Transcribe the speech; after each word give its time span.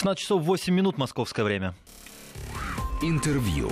16 0.00 0.18
часов 0.18 0.42
8 0.44 0.72
минут 0.72 0.96
московское 0.96 1.44
время. 1.44 1.74
Интервью. 3.02 3.70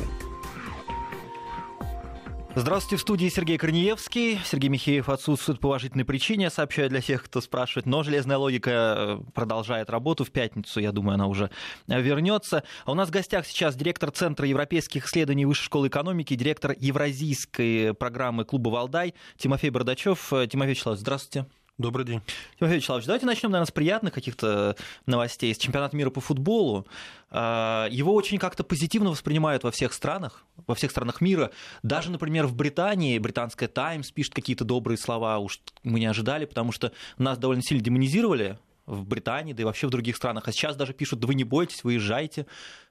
Здравствуйте, 2.55 2.97
в 2.97 3.01
студии 3.01 3.29
Сергей 3.31 3.57
Корнеевский. 3.57 4.39
Сергей 4.45 4.69
Михеев 4.69 5.09
отсутствует 5.09 5.59
по 5.59 5.69
уважительной 5.69 6.05
причине, 6.05 6.51
сообщаю 6.51 6.91
для 6.91 7.01
всех, 7.01 7.25
кто 7.25 7.41
спрашивает. 7.41 7.87
Но 7.87 8.03
железная 8.03 8.37
логика 8.37 8.71
э, 8.71 9.21
продолжает 9.33 9.89
работу. 9.89 10.25
В 10.25 10.31
пятницу, 10.31 10.81
я 10.81 10.93
думаю, 10.93 11.15
она 11.15 11.29
уже 11.29 11.51
вернется. 11.87 12.63
А 12.85 12.93
у 12.93 12.95
нас 12.95 13.09
в 13.09 13.11
гостях 13.11 13.47
сейчас 13.47 13.75
директор 13.75 14.11
Центра 14.11 14.47
европейских 14.47 15.07
исследований 15.07 15.47
Высшей 15.47 15.65
школы 15.65 15.89
экономики, 15.89 16.35
директор 16.35 16.75
Евразийской 16.79 17.95
программы 17.95 18.45
клуба 18.45 18.69
«Валдай» 18.69 19.15
Тимофей 19.39 19.71
Бардачев. 19.71 20.31
Тимофей 20.51 20.73
Вячеславович, 20.73 21.01
здравствуйте. 21.01 21.49
Добрый 21.79 22.05
день. 22.05 22.21
Тимофей 22.59 22.79
Вячеславович, 22.79 23.07
давайте 23.07 23.25
начнем, 23.25 23.53
наверное, 23.53 23.69
с 23.69 23.71
приятных 23.71 24.13
каких-то 24.13 24.75
новостей. 25.07 25.55
С 25.55 25.59
чемпионата 25.59 25.97
мира 25.97 26.11
по 26.11 26.21
футболу. 26.21 26.89
А, 27.31 27.87
его 27.89 28.15
очень 28.15 28.39
как-то 28.39 28.65
позитивно 28.65 29.11
воспринимают 29.11 29.63
во 29.63 29.71
всех 29.71 29.93
странах, 29.93 30.45
во 30.67 30.75
всех 30.75 30.91
странах 30.91 31.21
мира. 31.21 31.53
Даже, 31.85 32.11
например, 32.11 32.49
в 32.49 32.57
Британии 32.57 33.17
британская 33.21 33.69
Таймс 33.69 34.11
пишет 34.11 34.35
какие-то 34.35 34.65
добрые 34.65 34.99
слова. 34.99 35.39
Уж 35.39 35.61
мы 35.85 36.01
не 36.01 36.07
ожидали, 36.07 36.47
потому 36.47 36.73
что 36.73 36.91
нас 37.17 37.39
довольно 37.39 37.63
сильно 37.63 37.85
демонизировали 37.85 38.59
в 38.87 39.07
Британии, 39.07 39.53
да 39.53 39.63
и 39.63 39.65
вообще 39.65 39.87
в 39.87 39.91
других 39.91 40.17
странах. 40.17 40.49
А 40.49 40.53
сейчас 40.53 40.75
даже 40.75 40.95
пишут, 40.95 41.21
да 41.21 41.29
вы 41.29 41.35
не 41.35 41.45
бойтесь, 41.45 41.85
выезжайте, 41.85 42.47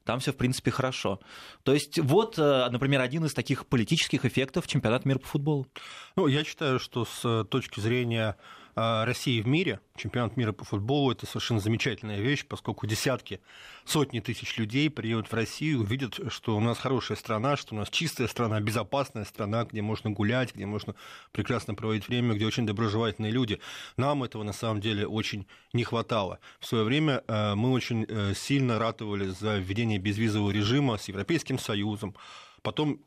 там 0.06 0.22
все 0.22 0.32
в 0.32 0.38
принципе 0.38 0.72
хорошо. 0.72 1.20
То 1.64 1.74
есть 1.74 2.00
вот, 2.00 2.40
э, 2.40 2.70
например, 2.70 3.02
один 3.02 3.26
из 3.26 3.34
таких 3.34 3.66
политических 3.66 4.24
эффектов 4.24 4.66
чемпионата 4.66 5.06
мира 5.06 5.20
по 5.20 5.28
футболу. 5.28 5.68
Ну, 6.16 6.28
я 6.28 6.46
считаю, 6.46 6.80
что 6.80 7.04
с 7.04 7.44
точки 7.50 7.82
зрения 7.82 8.38
России 8.78 9.42
в 9.42 9.48
мире, 9.48 9.80
чемпионат 9.96 10.38
мира 10.38 10.52
по 10.52 10.64
футболу, 10.64 11.12
это 11.12 11.26
совершенно 11.26 11.60
замечательная 11.60 12.20
вещь, 12.20 12.46
поскольку 12.46 12.86
десятки, 12.86 13.42
сотни 13.86 14.20
тысяч 14.20 14.56
людей 14.58 14.92
приедут 14.92 15.32
в 15.32 15.34
Россию, 15.34 15.82
увидят, 15.82 16.20
что 16.32 16.56
у 16.56 16.60
нас 16.60 16.78
хорошая 16.78 17.18
страна, 17.18 17.58
что 17.58 17.74
у 17.74 17.78
нас 17.80 17.90
чистая 17.90 18.28
страна, 18.28 18.62
безопасная 18.62 19.26
страна, 19.26 19.66
где 19.66 19.82
можно 19.82 20.12
гулять, 20.12 20.54
где 20.54 20.68
можно 20.68 20.94
прекрасно 21.32 21.74
проводить 21.74 22.08
время, 22.08 22.36
где 22.36 22.46
очень 22.46 22.68
доброжелательные 22.68 23.32
люди. 23.32 23.60
Нам 23.98 24.24
этого 24.24 24.44
на 24.44 24.54
самом 24.54 24.80
деле 24.80 25.08
очень 25.08 25.48
не 25.74 25.84
хватало. 25.84 26.38
В 26.60 26.68
свое 26.68 26.84
время 26.84 27.24
э, 27.28 27.56
мы 27.56 27.72
очень 27.72 28.06
э, 28.08 28.36
сильно 28.36 28.78
ратовали 28.78 29.30
за 29.30 29.58
введение 29.58 29.98
безвизового 29.98 30.52
режима 30.52 30.98
с 30.98 31.08
Европейским 31.08 31.58
Союзом, 31.58 32.16
потом 32.62 33.02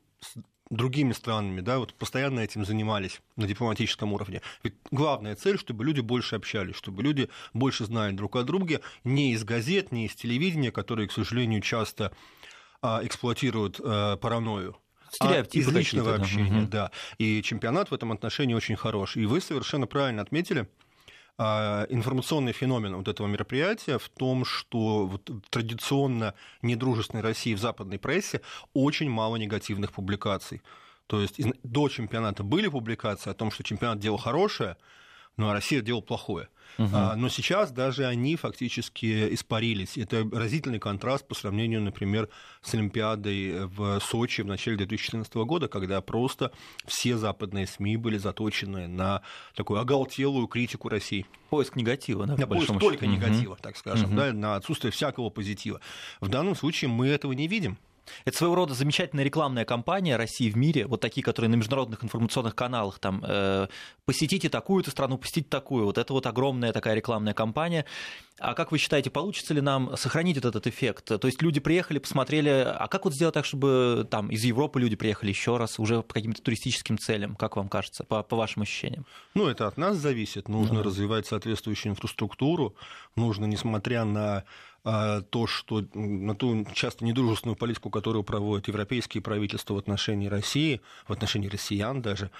другими 0.70 1.12
странами, 1.12 1.60
да, 1.60 1.78
вот 1.78 1.94
постоянно 1.94 2.40
этим 2.40 2.64
занимались 2.64 3.20
на 3.36 3.46
дипломатическом 3.46 4.12
уровне. 4.12 4.40
Ведь 4.62 4.74
главная 4.90 5.34
цель, 5.34 5.58
чтобы 5.58 5.84
люди 5.84 6.00
больше 6.00 6.36
общались, 6.36 6.76
чтобы 6.76 7.02
люди 7.02 7.28
больше 7.52 7.84
знали 7.84 8.12
друг 8.12 8.36
о 8.36 8.44
друге, 8.44 8.80
не 9.04 9.32
из 9.32 9.44
газет, 9.44 9.92
не 9.92 10.06
из 10.06 10.14
телевидения, 10.14 10.70
которые, 10.70 11.08
к 11.08 11.12
сожалению, 11.12 11.60
часто 11.60 12.12
а, 12.82 13.00
эксплуатируют 13.02 13.80
а, 13.82 14.16
паранойю. 14.16 14.76
А 15.18 15.40
из 15.40 15.68
личного 15.68 16.14
общения, 16.14 16.62
да. 16.62 16.84
да. 16.84 16.90
И 17.18 17.42
чемпионат 17.42 17.90
в 17.90 17.94
этом 17.94 18.12
отношении 18.12 18.54
очень 18.54 18.76
хорош. 18.76 19.16
И 19.16 19.26
вы 19.26 19.40
совершенно 19.40 19.88
правильно 19.88 20.22
отметили, 20.22 20.68
информационный 21.40 22.52
феномен 22.52 22.96
вот 22.96 23.08
этого 23.08 23.26
мероприятия 23.26 23.98
в 23.98 24.08
том, 24.10 24.44
что 24.44 25.06
вот 25.06 25.30
традиционно 25.48 26.34
недружественной 26.60 27.22
России 27.22 27.54
в 27.54 27.58
западной 27.58 27.98
прессе 27.98 28.42
очень 28.74 29.08
мало 29.08 29.36
негативных 29.36 29.92
публикаций. 29.92 30.60
То 31.06 31.22
есть 31.22 31.40
до 31.62 31.88
чемпионата 31.88 32.42
были 32.42 32.68
публикации 32.68 33.30
о 33.30 33.34
том, 33.34 33.50
что 33.50 33.62
чемпионат 33.62 33.98
делал 33.98 34.18
хорошее, 34.18 34.76
ну 35.40 35.48
а 35.48 35.54
Россия 35.54 35.80
делала 35.80 36.02
плохое. 36.02 36.48
Угу. 36.78 36.96
Но 37.16 37.28
сейчас 37.28 37.72
даже 37.72 38.06
они 38.06 38.36
фактически 38.36 39.34
испарились. 39.34 39.96
Это 39.98 40.28
разительный 40.30 40.78
контраст 40.78 41.26
по 41.26 41.34
сравнению, 41.34 41.80
например, 41.82 42.28
с 42.62 42.74
Олимпиадой 42.74 43.66
в 43.66 44.00
Сочи 44.00 44.42
в 44.42 44.46
начале 44.46 44.76
2014 44.76 45.34
года, 45.34 45.68
когда 45.68 46.00
просто 46.00 46.52
все 46.86 47.16
западные 47.16 47.66
СМИ 47.66 47.96
были 47.96 48.18
заточены 48.18 48.86
на 48.86 49.22
такую 49.54 49.80
оголтелую 49.80 50.46
критику 50.46 50.88
России. 50.88 51.26
Поиск 51.48 51.74
негатива, 51.74 52.26
да? 52.26 52.36
На 52.36 52.46
поиск 52.46 52.78
только 52.78 53.04
угу. 53.04 53.12
негатива, 53.12 53.56
так 53.60 53.76
скажем, 53.76 54.10
угу. 54.10 54.16
да, 54.16 54.32
на 54.32 54.56
отсутствие 54.56 54.92
всякого 54.92 55.30
позитива. 55.30 55.80
В 56.20 56.28
данном 56.28 56.54
случае 56.54 56.90
мы 56.90 57.08
этого 57.08 57.32
не 57.32 57.48
видим. 57.48 57.78
Это 58.24 58.36
своего 58.36 58.54
рода 58.54 58.74
замечательная 58.74 59.24
рекламная 59.24 59.64
кампания 59.64 60.16
России 60.16 60.50
в 60.50 60.56
мире, 60.56 60.86
вот 60.86 61.00
такие, 61.00 61.22
которые 61.22 61.50
на 61.50 61.56
международных 61.56 62.02
информационных 62.04 62.54
каналах, 62.54 62.98
там, 62.98 63.22
э, 63.26 63.68
посетите 64.04 64.48
такую-то 64.48 64.90
страну, 64.90 65.18
посетите 65.18 65.48
такую. 65.48 65.84
Вот 65.84 65.98
это 65.98 66.12
вот 66.12 66.26
огромная 66.26 66.72
такая 66.72 66.94
рекламная 66.94 67.34
кампания. 67.34 67.84
А 68.40 68.54
как 68.54 68.72
вы 68.72 68.78
считаете, 68.78 69.10
получится 69.10 69.52
ли 69.52 69.60
нам 69.60 69.94
сохранить 69.98 70.36
вот 70.36 70.46
этот 70.46 70.66
эффект? 70.66 71.04
То 71.04 71.26
есть 71.26 71.42
люди 71.42 71.60
приехали, 71.60 71.98
посмотрели, 71.98 72.48
а 72.48 72.88
как 72.88 73.04
вот 73.04 73.12
сделать 73.12 73.34
так, 73.34 73.44
чтобы 73.44 74.08
там 74.10 74.30
из 74.30 74.42
Европы 74.44 74.80
люди 74.80 74.96
приехали 74.96 75.28
еще 75.28 75.58
раз 75.58 75.78
уже 75.78 76.02
по 76.02 76.14
каким-то 76.14 76.40
туристическим 76.42 76.98
целям, 76.98 77.36
как 77.36 77.56
вам 77.56 77.68
кажется, 77.68 78.02
по, 78.02 78.22
по 78.22 78.36
вашим 78.36 78.62
ощущениям? 78.62 79.04
Ну, 79.34 79.46
это 79.46 79.66
от 79.66 79.76
нас 79.76 79.98
зависит. 79.98 80.48
Нужно 80.48 80.76
ну, 80.76 80.82
развивать 80.82 81.26
соответствующую 81.26 81.92
инфраструктуру, 81.92 82.74
нужно, 83.14 83.44
несмотря 83.44 84.04
на 84.04 84.44
а, 84.82 85.20
то, 85.20 85.46
что 85.46 85.84
на 85.92 86.34
ту 86.34 86.66
часто 86.72 87.04
недружественную 87.04 87.56
политику, 87.56 87.90
которую 87.90 88.24
проводят 88.24 88.68
европейские 88.68 89.22
правительства 89.22 89.74
в 89.74 89.78
отношении 89.78 90.28
России, 90.28 90.80
в 91.06 91.12
отношении 91.12 91.48
россиян 91.48 92.00
даже, 92.00 92.30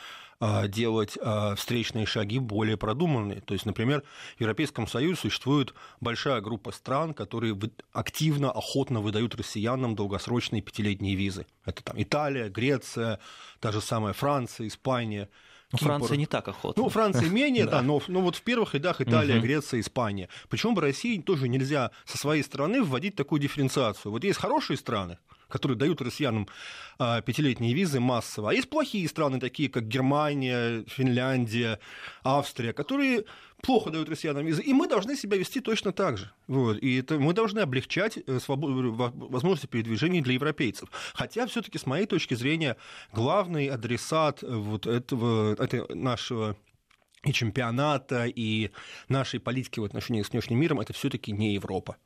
делать 0.69 1.19
а, 1.21 1.55
встречные 1.55 2.07
шаги 2.07 2.39
более 2.39 2.77
продуманные. 2.77 3.41
То 3.41 3.55
есть, 3.55 3.67
например, 3.67 4.03
в 4.37 4.41
Европейском 4.41 4.87
Союзе 4.87 5.21
существует 5.21 5.75
большая 6.01 6.41
группа 6.41 6.73
стран, 6.73 7.13
которые 7.13 7.59
активно, 7.93 8.51
охотно 8.51 9.01
выдают 9.01 9.35
россиянам 9.35 9.95
долгосрочные 9.95 10.63
пятилетние 10.63 11.15
визы. 11.15 11.47
Это 11.65 11.85
там 11.85 12.01
Италия, 12.01 12.49
Греция, 12.49 13.21
та 13.61 13.73
же 13.73 13.81
самая 13.81 14.13
Франция, 14.13 14.67
Испания– 14.67 15.29
ну, 15.73 15.79
Франция 15.79 16.17
не 16.17 16.27
так 16.27 16.49
охотно. 16.49 16.83
Ну, 16.83 16.89
Франция 16.89 17.29
менее, 17.31 17.67
да, 17.67 17.83
но, 17.83 18.03
но 18.09 18.21
вот 18.21 18.37
в 18.37 18.43
первых 18.43 18.75
рядах 18.75 19.01
Италия, 19.01 19.37
угу. 19.37 19.45
Греция, 19.45 19.81
Испания. 19.81 20.29
Причем 20.49 20.75
в 20.75 20.79
России 20.79 21.21
тоже 21.21 21.49
нельзя 21.49 21.91
со 22.05 22.19
своей 22.19 22.43
стороны 22.43 22.83
вводить 22.83 23.15
такую 23.15 23.41
дифференциацию. 23.41 24.11
Вот 24.11 24.25
есть 24.25 24.39
хорошие 24.39 24.77
страны, 24.77 25.19
которые 25.49 25.79
дают 25.79 26.03
россиянам 26.03 26.49
а, 26.99 27.21
пятилетние 27.21 27.73
визы 27.73 28.01
массово. 28.01 28.51
А 28.51 28.55
есть 28.55 28.69
плохие 28.69 29.09
страны, 29.09 29.39
такие 29.39 29.69
как 29.69 29.87
Германия, 29.87 30.85
Финляндия, 30.89 31.79
Австрия, 32.25 32.73
которые 32.73 33.25
плохо 33.61 33.91
дают 33.91 34.09
россиянам 34.09 34.45
визы, 34.45 34.63
и 34.63 34.73
мы 34.73 34.89
должны 34.89 35.17
себя 35.17 35.37
вести 35.37 35.61
точно 35.61 35.93
так 35.93 36.19
же. 36.19 36.31
Вот. 36.47 36.79
И 36.79 36.97
это 36.99 37.19
мы 37.19 37.33
должны 37.33 37.61
облегчать 37.61 38.19
э, 38.19 38.39
свободу, 38.41 38.93
возможности 38.93 39.67
передвижения 39.67 40.23
для 40.23 40.35
европейцев. 40.35 40.89
Хотя 41.15 41.47
все-таки, 41.47 41.79
с 41.79 41.87
моей 41.87 42.07
точки 42.07 42.35
зрения, 42.35 42.77
главный 43.13 43.69
адресат 43.69 44.43
вот 44.43 44.87
этого, 44.87 45.55
этого 45.55 45.95
нашего 45.95 46.57
и 47.25 47.33
чемпионата, 47.33 48.27
и 48.27 48.71
нашей 49.09 49.41
политики 49.41 49.79
в 49.81 49.85
отношении 49.85 50.23
с 50.23 50.31
внешним 50.31 50.59
миром, 50.59 50.81
это 50.81 50.93
все-таки 50.93 51.33
не 51.33 51.55
Европа. 51.55 51.97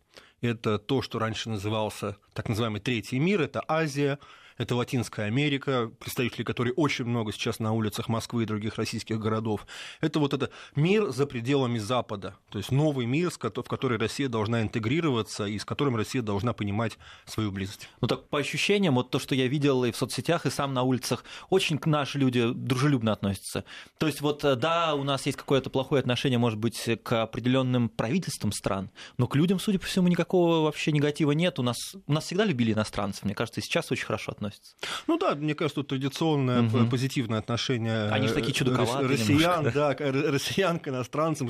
Это 0.40 0.78
то, 0.78 1.02
что 1.02 1.18
раньше 1.18 1.48
назывался 1.48 2.16
так 2.32 2.48
называемый 2.48 2.80
третий 2.80 3.18
мир, 3.18 3.40
это 3.40 3.64
Азия, 3.68 4.18
это 4.56 4.76
Латинская 4.76 5.26
Америка, 5.26 5.90
представителей 5.98 6.44
которой 6.44 6.72
очень 6.76 7.04
много 7.04 7.32
сейчас 7.32 7.58
на 7.58 7.72
улицах 7.72 8.08
Москвы 8.08 8.44
и 8.44 8.46
других 8.46 8.76
российских 8.76 9.18
городов. 9.18 9.66
Это 10.00 10.20
вот 10.20 10.32
это 10.32 10.50
мир 10.76 11.10
за 11.10 11.26
пределами 11.26 11.78
Запада, 11.78 12.36
то 12.50 12.58
есть 12.58 12.70
новый 12.70 13.06
мир, 13.06 13.30
в 13.30 13.38
который 13.38 13.98
Россия 13.98 14.28
должна 14.28 14.62
интегрироваться 14.62 15.46
и 15.46 15.58
с 15.58 15.64
которым 15.64 15.96
Россия 15.96 16.22
должна 16.22 16.52
понимать 16.52 16.98
свою 17.26 17.50
близость. 17.50 17.88
Ну 18.00 18.08
так 18.08 18.28
по 18.28 18.38
ощущениям, 18.38 18.94
вот 18.94 19.10
то, 19.10 19.18
что 19.18 19.34
я 19.34 19.48
видел 19.48 19.84
и 19.84 19.90
в 19.90 19.96
соцсетях, 19.96 20.46
и 20.46 20.50
сам 20.50 20.74
на 20.74 20.82
улицах, 20.82 21.24
очень 21.50 21.78
к 21.78 21.86
наши 21.86 22.18
люди 22.18 22.52
дружелюбно 22.52 23.12
относятся. 23.12 23.64
То 23.98 24.06
есть 24.06 24.20
вот 24.20 24.44
э, 24.44 24.56
да, 24.56 24.94
у 24.94 25.04
нас 25.04 25.26
есть 25.26 25.38
какое-то 25.38 25.70
плохое 25.70 26.00
отношение, 26.00 26.38
может 26.38 26.58
быть, 26.58 26.88
к 27.02 27.22
определенным 27.22 27.88
правительствам 27.88 28.52
стран, 28.52 28.90
но 29.18 29.26
к 29.26 29.36
людям, 29.36 29.58
судя 29.58 29.78
по 29.78 29.86
всему, 29.86 30.08
никакого 30.08 30.60
вообще 30.62 30.92
негатива 30.92 31.32
нет. 31.32 31.58
У 31.58 31.62
нас, 31.62 31.76
у 32.06 32.12
нас 32.12 32.24
всегда 32.24 32.44
любили 32.44 32.72
иностранцев, 32.72 33.24
мне 33.24 33.34
кажется, 33.34 33.60
и 33.60 33.64
сейчас 33.64 33.90
очень 33.90 34.04
хорошо 34.04 34.32
относятся 34.32 34.43
относятся. 34.44 34.76
Ну 35.06 35.18
да, 35.18 35.34
мне 35.34 35.54
кажется, 35.54 35.76
тут 35.76 35.88
традиционное 35.88 36.62
угу. 36.62 36.86
позитивное 36.86 37.38
отношение 37.38 38.08
Они 38.10 38.28
же 38.28 38.34
такие 38.34 38.52
э, 38.52 38.54
чудаковатые 38.54 39.08
россиян, 39.08 39.58
немножко, 39.58 39.72
да, 39.74 39.94
да, 39.94 40.30
россиян 40.30 40.78
к 40.78 40.88
иностранцам, 40.88 41.48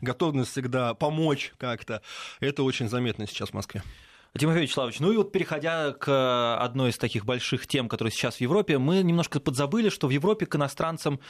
готовность 0.00 0.50
всегда 0.50 0.94
помочь 0.94 1.52
как-то. 1.58 2.02
Это 2.40 2.62
очень 2.62 2.88
заметно 2.88 3.26
сейчас 3.26 3.50
в 3.50 3.54
Москве. 3.54 3.82
Тимофей 4.36 4.62
Вячеславович, 4.62 4.98
ну 4.98 5.12
и 5.12 5.16
вот 5.16 5.30
переходя 5.30 5.92
к 5.92 6.58
одной 6.58 6.90
из 6.90 6.98
таких 6.98 7.24
больших 7.24 7.68
тем, 7.68 7.88
которые 7.88 8.10
сейчас 8.10 8.36
в 8.36 8.40
Европе, 8.40 8.78
мы 8.78 9.02
немножко 9.02 9.38
подзабыли, 9.38 9.90
что 9.90 10.08
в 10.08 10.10
Европе 10.10 10.44
к 10.46 10.56
иностранцам 10.56 11.20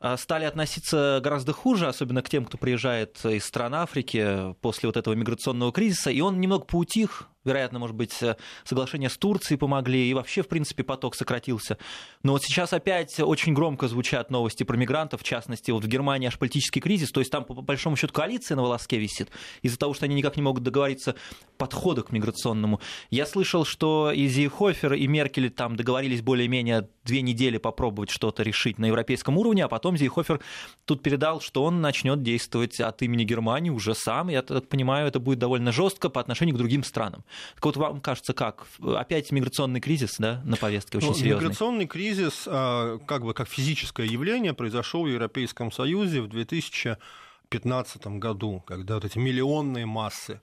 а, 0.00 0.16
стали 0.16 0.44
относиться 0.44 1.20
гораздо 1.22 1.52
хуже, 1.52 1.88
особенно 1.88 2.22
к 2.22 2.30
тем, 2.30 2.46
кто 2.46 2.56
приезжает 2.56 3.22
из 3.24 3.44
стран 3.44 3.74
Африки 3.74 4.54
после 4.62 4.88
вот 4.88 4.96
этого 4.96 5.12
миграционного 5.14 5.72
кризиса, 5.72 6.10
и 6.10 6.20
он 6.22 6.40
немного 6.40 6.64
поутих, 6.64 7.28
вероятно, 7.48 7.78
может 7.78 7.96
быть, 7.96 8.18
соглашения 8.64 9.10
с 9.10 9.16
Турцией 9.16 9.58
помогли, 9.58 10.08
и 10.08 10.14
вообще, 10.14 10.42
в 10.42 10.48
принципе, 10.48 10.84
поток 10.84 11.14
сократился. 11.14 11.78
Но 12.22 12.32
вот 12.32 12.44
сейчас 12.44 12.72
опять 12.72 13.18
очень 13.20 13.54
громко 13.54 13.88
звучат 13.88 14.30
новости 14.30 14.62
про 14.62 14.76
мигрантов, 14.76 15.22
в 15.22 15.24
частности, 15.24 15.70
вот 15.70 15.84
в 15.84 15.88
Германии 15.88 16.28
аж 16.28 16.38
политический 16.38 16.80
кризис, 16.80 17.10
то 17.10 17.20
есть 17.20 17.32
там, 17.32 17.44
по 17.44 17.54
большому 17.54 17.96
счету, 17.96 18.12
коалиция 18.12 18.56
на 18.56 18.62
волоске 18.62 18.98
висит, 18.98 19.30
из-за 19.62 19.78
того, 19.78 19.94
что 19.94 20.04
они 20.04 20.14
никак 20.14 20.36
не 20.36 20.42
могут 20.42 20.62
договориться 20.62 21.14
подхода 21.56 22.02
к 22.02 22.12
миграционному. 22.12 22.80
Я 23.10 23.26
слышал, 23.26 23.64
что 23.64 24.12
и 24.12 24.28
Зейхофер, 24.28 24.94
и 24.94 25.06
Меркель 25.06 25.50
там 25.50 25.76
договорились 25.76 26.22
более-менее 26.22 26.88
две 27.04 27.22
недели 27.22 27.58
попробовать 27.58 28.10
что-то 28.10 28.42
решить 28.42 28.78
на 28.78 28.86
европейском 28.86 29.38
уровне, 29.38 29.64
а 29.64 29.68
потом 29.68 29.96
Зейхофер 29.96 30.40
тут 30.84 31.02
передал, 31.02 31.40
что 31.40 31.64
он 31.64 31.80
начнет 31.80 32.22
действовать 32.22 32.78
от 32.80 33.02
имени 33.02 33.24
Германии 33.24 33.70
уже 33.70 33.94
сам. 33.94 34.28
Я 34.28 34.42
так 34.42 34.68
понимаю, 34.68 35.08
это 35.08 35.18
будет 35.18 35.38
довольно 35.38 35.72
жестко 35.72 36.10
по 36.10 36.20
отношению 36.20 36.54
к 36.54 36.58
другим 36.58 36.84
странам. 36.84 37.24
Так 37.54 37.64
вот, 37.64 37.76
вам 37.76 38.00
кажется, 38.00 38.32
как? 38.32 38.66
Опять 38.82 39.32
миграционный 39.32 39.80
кризис 39.80 40.16
да, 40.18 40.42
на 40.44 40.56
повестке 40.56 40.98
очень 40.98 41.08
ну, 41.08 41.14
серьезный? 41.14 41.44
Миграционный 41.44 41.86
кризис, 41.86 42.44
а, 42.46 42.98
как 42.98 43.24
бы 43.24 43.34
как 43.34 43.48
физическое 43.48 44.06
явление, 44.06 44.54
произошел 44.54 45.04
в 45.04 45.08
Европейском 45.08 45.72
Союзе 45.72 46.20
в 46.20 46.28
2015 46.28 48.06
году, 48.18 48.62
когда 48.66 48.94
вот 48.94 49.04
эти 49.04 49.18
миллионные 49.18 49.86
массы 49.86 50.40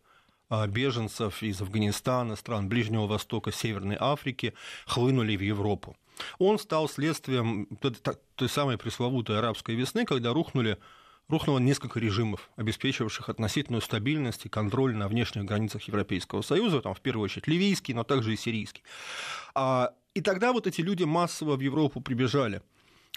а, 0.50 0.68
беженцев 0.68 1.42
из 1.42 1.62
Афганистана, 1.62 2.36
стран 2.36 2.70
Ближнего 2.70 3.08
Востока, 3.08 3.52
Северной 3.52 3.98
Африки 4.00 4.54
хлынули 4.86 5.36
в 5.36 5.42
Европу. 5.42 5.98
Он 6.38 6.60
стал 6.60 6.88
следствием 6.88 7.68
той 8.36 8.50
самой 8.50 8.78
пресловутой 8.78 9.40
арабской 9.40 9.76
весны, 9.76 10.06
когда 10.06 10.34
рухнули 10.34 10.78
рухнуло 11.28 11.60
несколько 11.60 12.00
режимов, 12.00 12.50
обеспечивавших 12.56 13.30
относительную 13.30 13.82
стабильность 13.82 14.46
и 14.46 14.50
контроль 14.50 14.96
на 14.96 15.08
внешних 15.08 15.46
границах 15.46 15.84
Европейского 15.84 16.42
Союза, 16.42 16.82
там, 16.82 16.94
в 16.94 17.02
первую 17.02 17.26
очередь 17.26 17.48
ливийский, 17.48 17.94
но 17.94 18.04
также 18.04 18.34
и 18.34 18.38
сирийский. 18.38 18.84
А, 19.54 19.94
и 20.14 20.22
тогда 20.22 20.54
вот 20.54 20.68
эти 20.68 20.82
люди 20.82 21.04
массово 21.04 21.56
в 21.56 21.62
Европу 21.62 22.02
прибежали. 22.02 22.62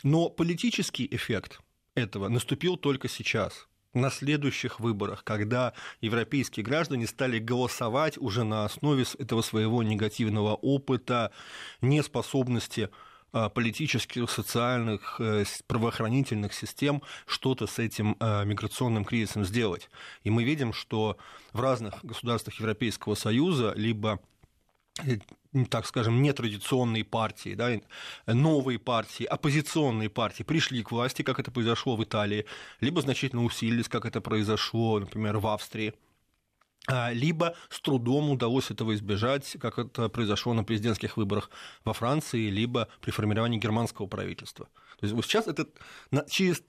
Но 0.03 0.31
политический 0.31 1.09
эффект 1.11 1.61
этого 1.95 2.29
наступил 2.29 2.77
только 2.77 3.09
сейчас 3.09 3.67
на 3.95 4.11
следующих 4.11 4.81
выборах, 4.81 5.25
когда 5.25 5.73
европейские 6.01 6.65
граждане 6.65 7.07
стали 7.07 7.39
голосовать 7.39 8.19
уже 8.19 8.45
на 8.45 8.65
основе 8.65 9.05
этого 9.19 9.43
своего 9.43 9.83
негативного 9.83 10.55
опыта, 10.55 11.33
неспособности 11.81 12.91
политических, 13.49 14.31
социальных, 14.31 15.17
э, 15.21 15.45
правоохранительных 15.67 16.55
систем 16.55 17.03
что-то 17.27 17.67
с 17.67 17.79
этим 17.79 18.17
а, 18.21 18.45
миграционным 18.45 19.05
кризисом 19.05 19.45
сделать. 19.45 19.91
И 20.25 20.31
мы 20.31 20.45
видим, 20.45 20.73
что 20.73 21.19
в 21.53 21.61
разных 21.61 22.05
государствах 22.05 22.59
Европейского 22.59 23.15
Союза 23.15 23.73
либо 23.77 24.21
э, 25.05 25.19
так 25.71 25.87
скажем, 25.87 26.23
нетрадиционные 26.23 27.05
партии, 27.05 27.55
да, 27.55 27.81
новые 28.27 28.79
партии, 28.79 29.25
оппозиционные 29.25 30.09
партии 30.09 30.43
пришли 30.43 30.83
к 30.83 30.91
власти, 30.91 31.23
как 31.23 31.39
это 31.39 31.51
произошло 31.51 31.97
в 31.97 32.05
Италии, 32.05 32.47
либо 32.81 33.01
значительно 33.01 33.45
усилились, 33.45 33.89
как 33.89 34.07
это 34.07 34.21
произошло, 34.21 35.01
например, 35.01 35.39
в 35.39 35.47
Австрии. 35.47 35.95
А, 36.91 37.13
либо 37.13 37.55
с 37.69 37.81
трудом 37.81 38.31
удалось 38.31 38.71
этого 38.71 38.95
избежать, 38.95 39.57
как 39.61 39.79
это 39.79 40.09
произошло 40.09 40.55
на 40.55 40.65
президентских 40.65 41.19
выборах 41.19 41.51
во 41.85 41.93
Франции, 41.93 42.49
либо 42.49 42.89
при 43.03 43.11
формировании 43.11 43.59
германского 43.59 44.07
правительства. 44.07 44.67
То 44.99 45.05
есть 45.05 45.15
вот 45.15 45.25
сейчас 45.27 45.47
это 45.49 45.67
через 46.31 46.63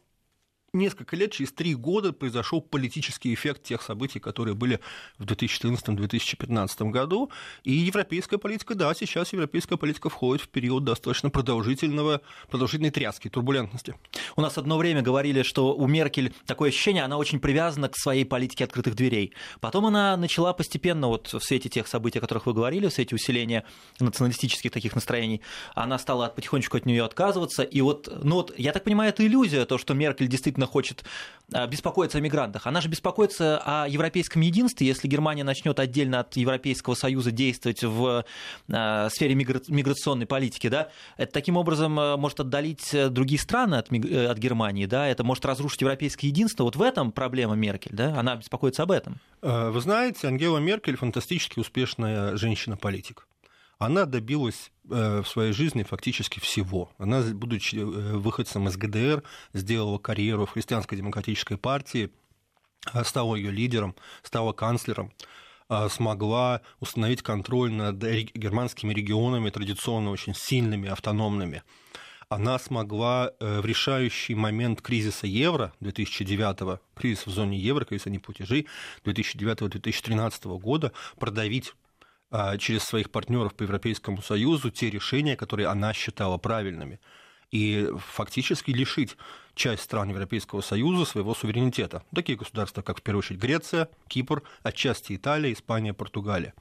несколько 0.74 1.16
лет, 1.16 1.32
через 1.32 1.52
три 1.52 1.76
года 1.76 2.14
произошел 2.14 2.62
политический 2.62 3.34
эффект 3.34 3.64
тех 3.64 3.82
событий, 3.82 4.20
которые 4.20 4.56
были 4.56 4.80
в 5.18 5.26
2014-2015 5.26 6.90
году. 6.90 7.32
И 7.64 7.72
европейская 7.72 8.38
политика, 8.38 8.76
да, 8.76 8.94
сейчас 8.94 9.34
европейская 9.34 9.78
политика 9.78 10.10
входит 10.10 10.46
в 10.46 10.50
период 10.50 10.84
достаточно 10.84 11.30
продолжительного, 11.30 12.22
продолжительной 12.50 12.92
тряски, 12.92 13.30
турбулентности. 13.30 13.96
У 14.36 14.42
нас 14.42 14.58
одно 14.58 14.78
время 14.78 15.02
говорили, 15.02 15.44
что 15.44 15.76
у 15.76 15.88
Меркель 15.88 16.34
такое 16.46 16.70
ощущение, 16.70 17.04
она 17.04 17.18
очень 17.18 17.40
привязана 17.40 17.90
к 17.90 17.98
своей 17.98 18.26
политике 18.26 18.64
открытых 18.64 18.96
дверей. 18.96 19.34
Потом 19.60 19.86
она 19.86 20.16
начала 20.18 20.54
постепенно, 20.54 21.08
вот 21.08 21.34
в 21.34 21.40
свете 21.40 21.70
тех 21.70 21.88
событий, 21.88 22.20
о 22.20 22.22
которых 22.22 22.46
вы 22.46 22.54
говорили, 22.54 22.88
в 22.88 22.94
свете 22.94 23.16
усиления 23.16 23.66
националистических 24.00 24.72
таких 24.72 24.96
настроений, 24.96 25.42
она 25.76 25.98
стала 26.00 26.28
потихонечку 26.28 26.78
от 26.78 26.86
нее 26.86 27.04
отказываться. 27.04 27.64
И 27.64 27.82
вот, 27.82 28.10
ну 28.24 28.36
вот, 28.36 28.54
я 28.58 28.72
так 28.72 28.84
понимаю, 28.84 29.10
это 29.10 29.26
иллюзия, 29.26 29.66
то, 29.66 29.78
что 29.78 29.94
Меркель 29.94 30.28
действительно 30.28 30.59
действительно 30.60 30.68
хочет 30.68 31.04
а, 31.54 31.68
беспокоиться 31.68 32.18
о 32.18 32.22
мигрантах. 32.22 32.68
Она 32.68 32.82
же 32.82 32.90
беспокоится 32.90 33.62
о 33.66 33.88
европейском 33.88 34.42
единстве. 34.42 34.88
Если 34.88 35.08
Германия 35.08 35.44
начнет 35.44 35.80
отдельно 35.80 36.20
от 36.20 36.36
Европейского 36.38 36.96
Союза 36.96 37.32
действовать 37.32 37.84
в 37.84 38.26
а, 38.72 39.10
сфере 39.10 39.36
миграционной 39.36 40.26
политики, 40.26 40.68
да, 40.68 40.90
это 41.18 41.32
таким 41.32 41.58
образом 41.58 42.00
а, 42.00 42.18
может 42.18 42.40
отдалить 42.40 42.96
другие 43.10 43.40
страны 43.40 43.76
от, 43.76 43.92
э, 43.92 44.28
от 44.28 44.38
Германии, 44.38 44.86
да, 44.86 45.08
это 45.08 45.24
может 45.24 45.46
разрушить 45.46 45.82
европейское 45.82 46.30
единство. 46.30 46.64
Вот 46.64 46.76
в 46.76 46.82
этом 46.82 47.12
проблема 47.12 47.56
Меркель, 47.56 47.94
да, 47.94 48.20
она 48.20 48.36
беспокоится 48.36 48.84
об 48.84 48.92
этом. 48.92 49.20
Вы 49.42 49.80
знаете, 49.80 50.28
Ангела 50.28 50.58
Меркель 50.58 50.98
фантастически 50.98 51.60
успешная 51.60 52.36
женщина-политик 52.36 53.26
она 53.80 54.06
добилась 54.06 54.72
э, 54.90 55.22
в 55.24 55.28
своей 55.28 55.54
жизни 55.54 55.84
фактически 55.84 56.42
всего. 56.42 56.92
Она, 56.98 57.22
будучи 57.22 57.78
э, 57.78 57.82
выходцем 57.82 58.68
из 58.68 58.76
ГДР, 58.76 59.24
сделала 59.54 59.98
карьеру 59.98 60.46
в 60.46 60.52
христианской 60.52 60.98
демократической 60.98 61.58
партии, 61.58 62.12
э, 62.94 63.04
стала 63.06 63.36
ее 63.36 63.52
лидером, 63.52 63.96
стала 64.22 64.54
канцлером 64.54 65.12
смогла 65.92 66.62
установить 66.80 67.22
контроль 67.22 67.72
над 67.72 67.98
германскими 67.98 68.92
регионами, 68.92 69.52
традиционно 69.52 70.10
очень 70.10 70.34
сильными, 70.34 70.90
автономными. 70.90 71.62
Она 72.28 72.58
смогла 72.58 73.34
в 73.40 73.64
решающий 73.64 74.34
момент 74.34 74.82
кризиса 74.82 75.28
евро 75.28 75.72
2009, 75.80 76.80
кризис 76.96 77.28
в 77.28 77.30
зоне 77.30 77.60
евро, 77.60 77.86
кризиса 77.86 78.10
неплатежей 78.10 78.66
2009-2013 79.06 80.58
года 80.58 80.92
продавить 81.20 81.76
через 82.60 82.84
своих 82.84 83.10
партнеров 83.12 83.56
по 83.56 83.64
Европейскому 83.64 84.22
Союзу 84.22 84.70
те 84.70 84.90
решения, 84.90 85.36
которые 85.36 85.68
она 85.68 85.94
считала 85.94 86.38
правильными, 86.38 87.00
и 87.52 87.90
фактически 87.98 88.72
лишить 88.72 89.18
часть 89.56 89.84
стран 89.84 90.10
Европейского 90.10 90.62
Союза 90.62 91.06
своего 91.06 91.34
суверенитета. 91.34 92.04
Такие 92.14 92.38
государства, 92.38 92.82
как 92.82 93.00
в 93.00 93.02
первую 93.02 93.20
очередь 93.20 93.40
Греция, 93.40 93.90
Кипр, 94.08 94.44
отчасти 94.64 95.16
Италия, 95.16 95.54
Испания, 95.54 95.94
Португалия. 95.94 96.54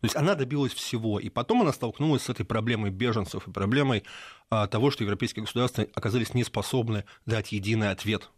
То 0.00 0.04
есть 0.04 0.16
она 0.16 0.34
добилась 0.34 0.74
всего, 0.74 1.18
и 1.18 1.30
потом 1.30 1.62
она 1.62 1.72
столкнулась 1.72 2.22
с 2.22 2.28
этой 2.28 2.44
проблемой 2.44 2.90
беженцев 2.90 3.48
и 3.48 3.50
проблемой 3.50 4.04
а, 4.50 4.66
того, 4.66 4.90
что 4.90 5.04
европейские 5.04 5.44
государства 5.44 5.86
оказались 5.94 6.34
не 6.34 6.44
способны 6.44 7.04
дать 7.24 7.52
единый 7.52 7.90
ответ 7.90 8.30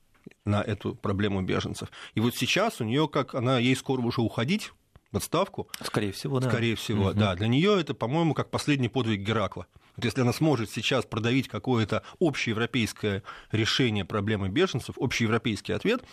на 0.45 0.63
эту 0.63 0.95
проблему 0.95 1.43
беженцев. 1.43 1.89
И 2.15 2.21
вот 2.21 2.37
сейчас 2.37 2.81
у 2.81 2.85
нее, 2.85 3.09
как 3.09 3.35
она, 3.35 3.59
ей 3.59 3.75
скоро 3.75 4.01
уже 4.03 4.21
уходить, 4.21 4.73
в 5.13 5.17
отставку. 5.17 5.69
Скорее 5.83 6.13
всего, 6.13 6.41
да. 6.41 6.49
Скорее 6.49 6.77
всего, 6.77 7.07
угу. 7.07 7.15
да. 7.19 7.35
Для 7.35 7.49
нее 7.49 7.81
это, 7.81 7.95
по-моему, 7.95 8.35
как 8.35 8.51
последний 8.51 8.89
подвиг 8.89 9.21
Геракла. 9.21 9.67
Вот 9.97 10.05
если 10.05 10.21
она 10.21 10.33
сможет 10.33 10.71
сейчас 10.71 11.05
продавить 11.07 11.49
какое-то 11.49 12.03
общеевропейское 12.21 13.23
решение 13.51 14.05
проблемы 14.05 14.49
беженцев, 14.49 14.97
общеевропейский 14.99 15.75
ответ, 15.75 16.05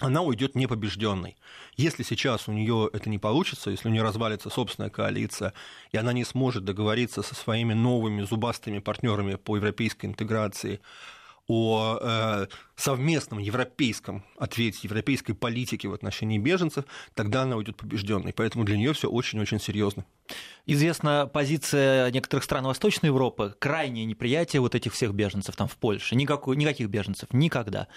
она 0.00 0.22
уйдет 0.22 0.54
непобежденной. 0.54 1.36
Если 1.76 2.02
сейчас 2.02 2.48
у 2.48 2.52
нее 2.52 2.88
это 2.92 3.10
не 3.10 3.18
получится, 3.18 3.70
если 3.70 3.88
у 3.88 3.92
нее 3.92 4.02
развалится 4.02 4.48
собственная 4.48 4.90
коалиция, 4.90 5.52
и 5.92 5.98
она 5.98 6.12
не 6.12 6.24
сможет 6.24 6.64
договориться 6.64 7.22
со 7.22 7.34
своими 7.34 7.74
новыми 7.74 8.22
зубастыми 8.22 8.78
партнерами 8.78 9.34
по 9.34 9.56
европейской 9.56 10.06
интеграции, 10.06 10.80
о 11.50 11.98
э, 12.00 12.46
совместном 12.76 13.40
европейском 13.40 14.24
ответе, 14.38 14.78
европейской 14.84 15.32
политике 15.32 15.88
в 15.88 15.92
отношении 15.92 16.38
беженцев, 16.38 16.84
тогда 17.14 17.42
она 17.42 17.56
уйдет 17.56 17.76
побежденной. 17.76 18.32
Поэтому 18.32 18.64
для 18.64 18.76
нее 18.76 18.92
все 18.92 19.10
очень-очень 19.10 19.58
серьезно. 19.58 20.04
Известна 20.66 21.28
позиция 21.32 22.12
некоторых 22.12 22.44
стран 22.44 22.66
Восточной 22.66 23.08
Европы, 23.08 23.56
крайнее 23.58 24.04
неприятие 24.04 24.60
вот 24.60 24.76
этих 24.76 24.92
всех 24.92 25.12
беженцев 25.12 25.56
там 25.56 25.66
в 25.66 25.76
Польше. 25.76 26.14
Никакой, 26.14 26.54
никаких 26.54 26.88
беженцев, 26.88 27.30
никогда. 27.32 27.88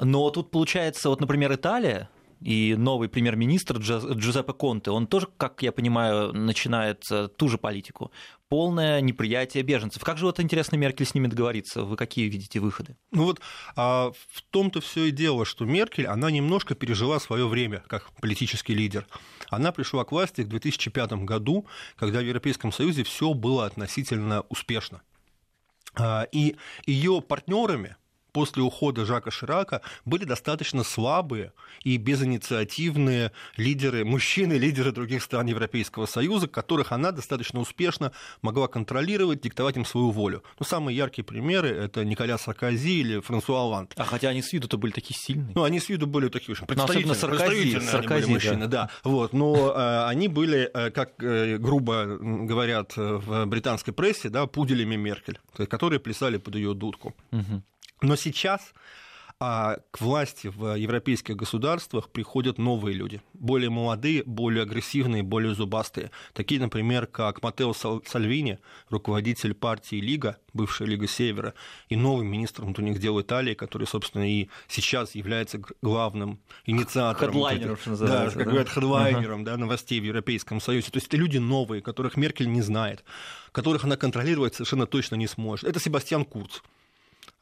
Но 0.00 0.30
тут 0.30 0.50
получается, 0.50 1.10
вот, 1.10 1.20
например, 1.20 1.52
Италия, 1.54 2.08
и 2.40 2.74
новый 2.76 3.08
премьер-министр 3.08 3.78
Джузеппе 3.78 4.52
Конте, 4.52 4.90
он 4.90 5.06
тоже, 5.06 5.28
как 5.36 5.62
я 5.62 5.72
понимаю, 5.72 6.32
начинает 6.32 7.02
э, 7.10 7.28
ту 7.28 7.48
же 7.48 7.58
политику. 7.58 8.10
Полное 8.48 9.00
неприятие 9.00 9.62
беженцев. 9.62 10.04
Как 10.04 10.18
же 10.18 10.26
вот 10.26 10.38
интересно 10.38 10.76
Меркель 10.76 11.06
с 11.06 11.14
ними 11.14 11.26
договориться? 11.26 11.82
Вы 11.82 11.96
какие 11.96 12.28
видите 12.28 12.60
выходы? 12.60 12.96
Ну 13.10 13.24
вот 13.24 13.40
а 13.74 14.12
в 14.12 14.42
том-то 14.50 14.80
все 14.80 15.06
и 15.06 15.10
дело, 15.10 15.44
что 15.44 15.64
Меркель, 15.64 16.06
она 16.06 16.30
немножко 16.30 16.74
пережила 16.74 17.18
свое 17.18 17.48
время 17.48 17.82
как 17.88 18.12
политический 18.20 18.74
лидер. 18.74 19.06
Она 19.50 19.72
пришла 19.72 20.04
к 20.04 20.12
власти 20.12 20.42
в 20.42 20.48
2005 20.48 21.12
году, 21.24 21.66
когда 21.96 22.20
в 22.20 22.24
Европейском 22.24 22.70
Союзе 22.70 23.02
все 23.02 23.34
было 23.34 23.66
относительно 23.66 24.42
успешно. 24.48 25.02
А, 25.98 26.26
и 26.30 26.56
ее 26.86 27.22
партнерами 27.22 27.96
после 28.36 28.62
ухода 28.62 29.06
Жака 29.06 29.30
Ширака 29.30 29.80
были 30.04 30.26
достаточно 30.26 30.84
слабые 30.84 31.52
и 31.84 31.96
безинициативные 31.96 33.32
лидеры, 33.56 34.04
мужчины, 34.04 34.52
лидеры 34.58 34.92
других 34.92 35.22
стран 35.22 35.46
Европейского 35.46 36.04
Союза, 36.04 36.46
которых 36.46 36.92
она 36.92 37.12
достаточно 37.12 37.60
успешно 37.60 38.12
могла 38.42 38.68
контролировать, 38.68 39.40
диктовать 39.40 39.78
им 39.78 39.86
свою 39.86 40.10
волю. 40.10 40.42
Ну, 40.58 40.66
самые 40.66 40.94
яркие 40.94 41.24
примеры– 41.24 41.68
это 41.70 42.04
Николя 42.04 42.36
Саркози 42.36 43.00
или 43.00 43.20
Франсуа 43.20 43.62
Оланд. 43.62 43.94
А 43.96 44.04
хотя 44.04 44.28
они 44.28 44.42
с 44.42 44.52
виду-то 44.52 44.76
были 44.76 44.92
такие 44.92 45.18
сильные. 45.18 45.52
Ну, 45.54 45.62
они 45.62 45.80
с 45.80 45.88
виду 45.88 46.06
были 46.06 46.28
такие 46.28 46.52
очень 46.52 46.66
представительные, 46.66 47.14
ну, 47.14 47.14
Саркози, 47.14 47.80
Саркози, 47.80 48.24
были 48.24 48.34
мужчины, 48.34 48.66
да. 48.66 48.82
да. 48.82 48.90
Вот, 49.02 49.32
но 49.32 49.72
э, 49.74 50.08
они 50.08 50.28
были, 50.28 50.70
э, 50.74 50.90
как 50.90 51.22
э, 51.22 51.56
грубо 51.56 52.04
говорят 52.04 52.98
в 52.98 53.46
британской 53.46 53.94
прессе, 53.94 54.28
да, 54.28 54.46
пуделями 54.46 54.96
Меркель, 54.96 55.40
которые 55.70 56.00
плясали 56.00 56.36
под 56.36 56.56
ее 56.56 56.74
дудку. 56.74 57.14
Угу. 57.32 57.62
Но 58.00 58.16
сейчас 58.16 58.72
а 59.38 59.76
к 59.90 60.00
власти 60.00 60.46
в 60.48 60.76
европейских 60.76 61.36
государствах 61.36 62.08
приходят 62.08 62.56
новые 62.56 62.94
люди, 62.94 63.20
более 63.34 63.68
молодые, 63.68 64.22
более 64.24 64.62
агрессивные, 64.62 65.22
более 65.22 65.54
зубастые. 65.54 66.10
Такие, 66.32 66.58
например, 66.58 67.06
как 67.06 67.42
Матео 67.42 67.74
Сальвини, 67.74 68.58
руководитель 68.88 69.52
партии 69.52 69.96
Лига, 69.96 70.38
бывшая 70.54 70.86
Лига 70.86 71.06
Севера, 71.06 71.52
и 71.90 71.96
новый 71.96 72.26
министр 72.26 72.62
внутренних 72.62 72.98
дел 72.98 73.20
Италии, 73.20 73.52
который, 73.52 73.86
собственно, 73.86 74.26
и 74.26 74.48
сейчас 74.68 75.14
является 75.14 75.60
главным 75.82 76.40
инициатором. 76.64 77.34
Хедлайнером, 77.34 77.76
что 77.76 77.90
называется. 77.90 78.24
Да, 78.24 78.30
как 78.30 78.44
да? 78.44 78.50
говорят, 78.50 78.68
хедлайнером 78.70 79.40
uh-huh. 79.42 79.44
да, 79.44 79.56
новостей 79.58 80.00
в 80.00 80.04
Европейском 80.04 80.62
Союзе. 80.62 80.90
То 80.90 80.96
есть 80.96 81.08
это 81.08 81.18
люди 81.18 81.36
новые, 81.36 81.82
которых 81.82 82.16
Меркель 82.16 82.50
не 82.50 82.62
знает, 82.62 83.04
которых 83.52 83.84
она 83.84 83.98
контролировать 83.98 84.54
совершенно 84.54 84.86
точно 84.86 85.16
не 85.16 85.26
сможет. 85.26 85.68
Это 85.68 85.78
Себастьян 85.78 86.24
Курц 86.24 86.60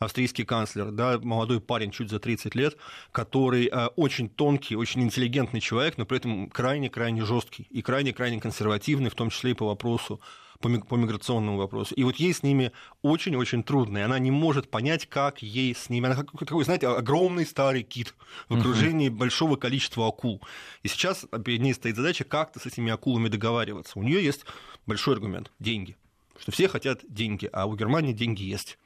австрийский 0.04 0.44
канцлер, 0.44 0.90
да, 0.90 1.18
молодой 1.22 1.60
парень, 1.60 1.90
чуть 1.90 2.10
за 2.10 2.18
30 2.18 2.54
лет, 2.54 2.76
который 3.12 3.66
э, 3.66 3.86
очень 3.96 4.28
тонкий, 4.28 4.76
очень 4.76 5.02
интеллигентный 5.02 5.60
человек, 5.60 5.98
но 5.98 6.06
при 6.06 6.18
этом 6.18 6.48
крайне-крайне 6.50 7.24
жесткий 7.24 7.66
и 7.70 7.82
крайне-крайне 7.82 8.40
консервативный, 8.40 9.10
в 9.10 9.14
том 9.14 9.30
числе 9.30 9.52
и 9.52 9.54
по 9.54 9.66
вопросу 9.66 10.20
по, 10.60 10.96
миграционному 10.96 11.58
вопросу. 11.58 11.94
И 11.94 12.04
вот 12.04 12.16
ей 12.16 12.32
с 12.32 12.42
ними 12.42 12.72
очень-очень 13.02 13.62
трудно, 13.62 13.98
и 13.98 14.00
она 14.02 14.18
не 14.18 14.30
может 14.30 14.70
понять, 14.70 15.06
как 15.06 15.42
ей 15.42 15.74
с 15.74 15.90
ними... 15.90 16.06
Она 16.06 16.22
такой, 16.22 16.64
знаете, 16.64 16.88
огромный 16.88 17.44
старый 17.44 17.82
кит 17.82 18.14
в 18.48 18.58
окружении 18.58 19.08
uh-huh. 19.08 19.16
большого 19.16 19.56
количества 19.56 20.08
акул. 20.08 20.40
И 20.82 20.88
сейчас 20.88 21.26
перед 21.44 21.60
ней 21.60 21.74
стоит 21.74 21.96
задача 21.96 22.24
как-то 22.24 22.60
с 22.60 22.66
этими 22.66 22.92
акулами 22.92 23.28
договариваться. 23.28 23.98
У 23.98 24.02
нее 24.02 24.24
есть 24.24 24.44
большой 24.86 25.14
аргумент– 25.14 25.52
деньги. 25.58 25.96
Что 26.38 26.52
все 26.52 26.68
хотят 26.68 27.00
деньги, 27.08 27.48
а 27.52 27.66
у 27.66 27.76
Германии 27.76 28.12
деньги 28.12 28.42
есть. 28.42 28.78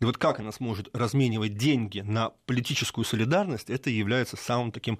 И 0.00 0.04
вот 0.04 0.18
как 0.18 0.40
она 0.40 0.52
сможет 0.52 0.88
разменивать 0.94 1.56
деньги 1.56 2.00
на 2.00 2.30
политическую 2.46 3.04
солидарность, 3.04 3.70
это 3.70 3.90
является 3.90 4.36
самым 4.36 4.72
таким 4.72 4.98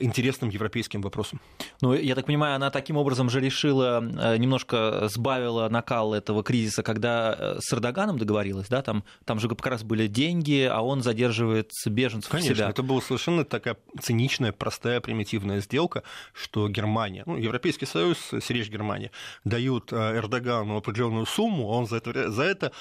интересным 0.00 0.50
европейским 0.50 1.00
вопросом. 1.00 1.40
Ну, 1.80 1.94
я 1.94 2.14
так 2.14 2.26
понимаю, 2.26 2.56
она 2.56 2.70
таким 2.70 2.98
образом 2.98 3.30
же 3.30 3.40
решила, 3.40 4.02
э, 4.02 4.36
немножко 4.36 5.08
сбавила 5.08 5.68
накал 5.70 6.12
этого 6.12 6.42
кризиса, 6.42 6.82
когда 6.82 7.34
э, 7.38 7.58
с 7.60 7.72
Эрдоганом 7.72 8.18
договорилась, 8.18 8.68
да, 8.68 8.82
там, 8.82 9.02
там 9.24 9.40
же 9.40 9.48
как 9.48 9.66
раз 9.66 9.82
были 9.82 10.08
деньги, 10.08 10.68
а 10.70 10.82
он 10.82 11.02
задерживает 11.02 11.70
беженцев 11.86 12.30
Конечно, 12.30 12.54
себя. 12.54 12.68
это 12.68 12.82
была 12.82 13.00
совершенно 13.00 13.46
такая 13.46 13.78
циничная, 13.98 14.52
простая, 14.52 15.00
примитивная 15.00 15.60
сделка, 15.60 16.02
что 16.34 16.68
Германия, 16.68 17.22
ну, 17.24 17.36
Европейский 17.38 17.86
Союз, 17.86 18.18
Серечь 18.42 18.68
Германия, 18.68 19.10
дают 19.44 19.90
э, 19.92 19.96
Эрдогану 19.96 20.76
определенную 20.76 21.24
сумму, 21.24 21.68
он 21.68 21.86
за 21.86 21.96
это, 21.96 22.30
за 22.30 22.42
это 22.42 22.72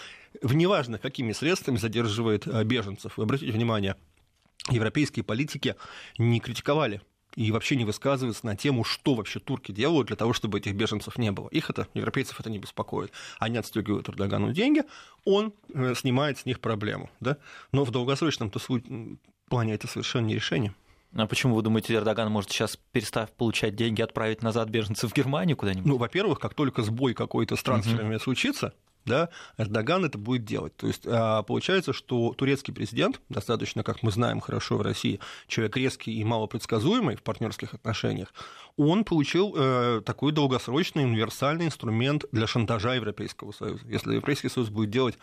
в 0.42 0.54
неважно 0.56 0.98
какими 0.98 1.32
средствами 1.32 1.78
задерживает 1.78 2.48
беженцев. 2.66 3.14
Вы 3.16 3.24
обратите 3.24 3.52
внимание, 3.52 3.96
европейские 4.70 5.24
политики 5.24 5.76
не 6.18 6.40
критиковали 6.40 7.02
и 7.36 7.52
вообще 7.52 7.76
не 7.76 7.86
высказываются 7.86 8.46
на 8.46 8.56
тему, 8.56 8.84
что 8.84 9.16
вообще 9.16 9.40
турки 9.40 9.72
делают 9.72 10.08
для 10.08 10.16
того, 10.16 10.34
чтобы 10.34 10.60
этих 10.60 10.76
беженцев 10.76 11.18
не 11.18 11.32
было. 11.32 11.48
Их 11.50 11.70
это, 11.70 11.88
европейцев 11.94 12.40
это 12.40 12.50
не 12.50 12.60
беспокоит. 12.60 13.12
Они 13.40 13.58
отстегивают 13.58 14.10
Эрдогану 14.10 14.52
деньги, 14.52 14.84
он 15.26 15.54
э, 15.74 15.96
снимает 15.96 16.40
с 16.40 16.46
них 16.46 16.60
проблему. 16.60 17.10
Да? 17.20 17.38
Но 17.72 17.86
в 17.86 17.92
долгосрочном 17.92 18.52
плане 19.50 19.74
это 19.74 19.88
совершенно 19.88 20.26
не 20.26 20.36
решение. 20.36 20.74
А 21.14 21.28
почему 21.28 21.56
вы 21.56 21.62
думаете, 21.62 21.94
Эрдоган 21.94 22.32
может 22.32 22.52
сейчас, 22.52 22.78
перестав 22.94 23.32
получать 23.32 23.76
деньги, 23.76 24.02
отправить 24.02 24.42
назад 24.42 24.70
беженцев 24.70 25.12
в 25.12 25.16
Германию 25.16 25.58
куда-нибудь? 25.58 25.86
Ну, 25.86 25.98
во-первых, 25.98 26.40
как 26.40 26.54
только 26.54 26.84
сбой 26.84 27.14
какой-то 27.14 27.58
с 27.58 27.64
трансферами 27.64 28.16
угу. 28.16 28.24
случится, 28.24 28.74
да, 29.06 29.30
Эрдоган 29.58 30.06
это 30.06 30.18
будет 30.18 30.46
делать. 30.46 30.76
То 30.76 30.88
есть 30.88 31.04
а, 31.06 31.44
получается, 31.44 31.94
что 31.94 32.34
турецкий 32.34 32.74
президент, 32.74 33.22
достаточно, 33.30 33.84
как 33.84 34.04
мы 34.04 34.12
знаем 34.12 34.40
хорошо 34.40 34.78
в 34.78 34.82
России, 34.82 35.20
человек 35.48 35.78
резкий 35.78 36.14
и 36.14 36.24
малопредсказуемый 36.24 37.16
в 37.16 37.24
партнерских 37.24 37.74
отношениях, 37.74 38.34
он 38.78 39.04
получил 39.04 39.54
э, 39.56 40.02
такой 40.06 40.32
долгосрочный 40.32 41.04
универсальный 41.04 41.66
инструмент 41.66 42.26
для 42.32 42.48
шантажа 42.48 42.94
Европейского 42.94 43.52
Союза. 43.52 43.86
Если 43.88 44.14
Европейский 44.14 44.50
Союз 44.50 44.70
будет 44.70 44.90
делать 44.90 45.18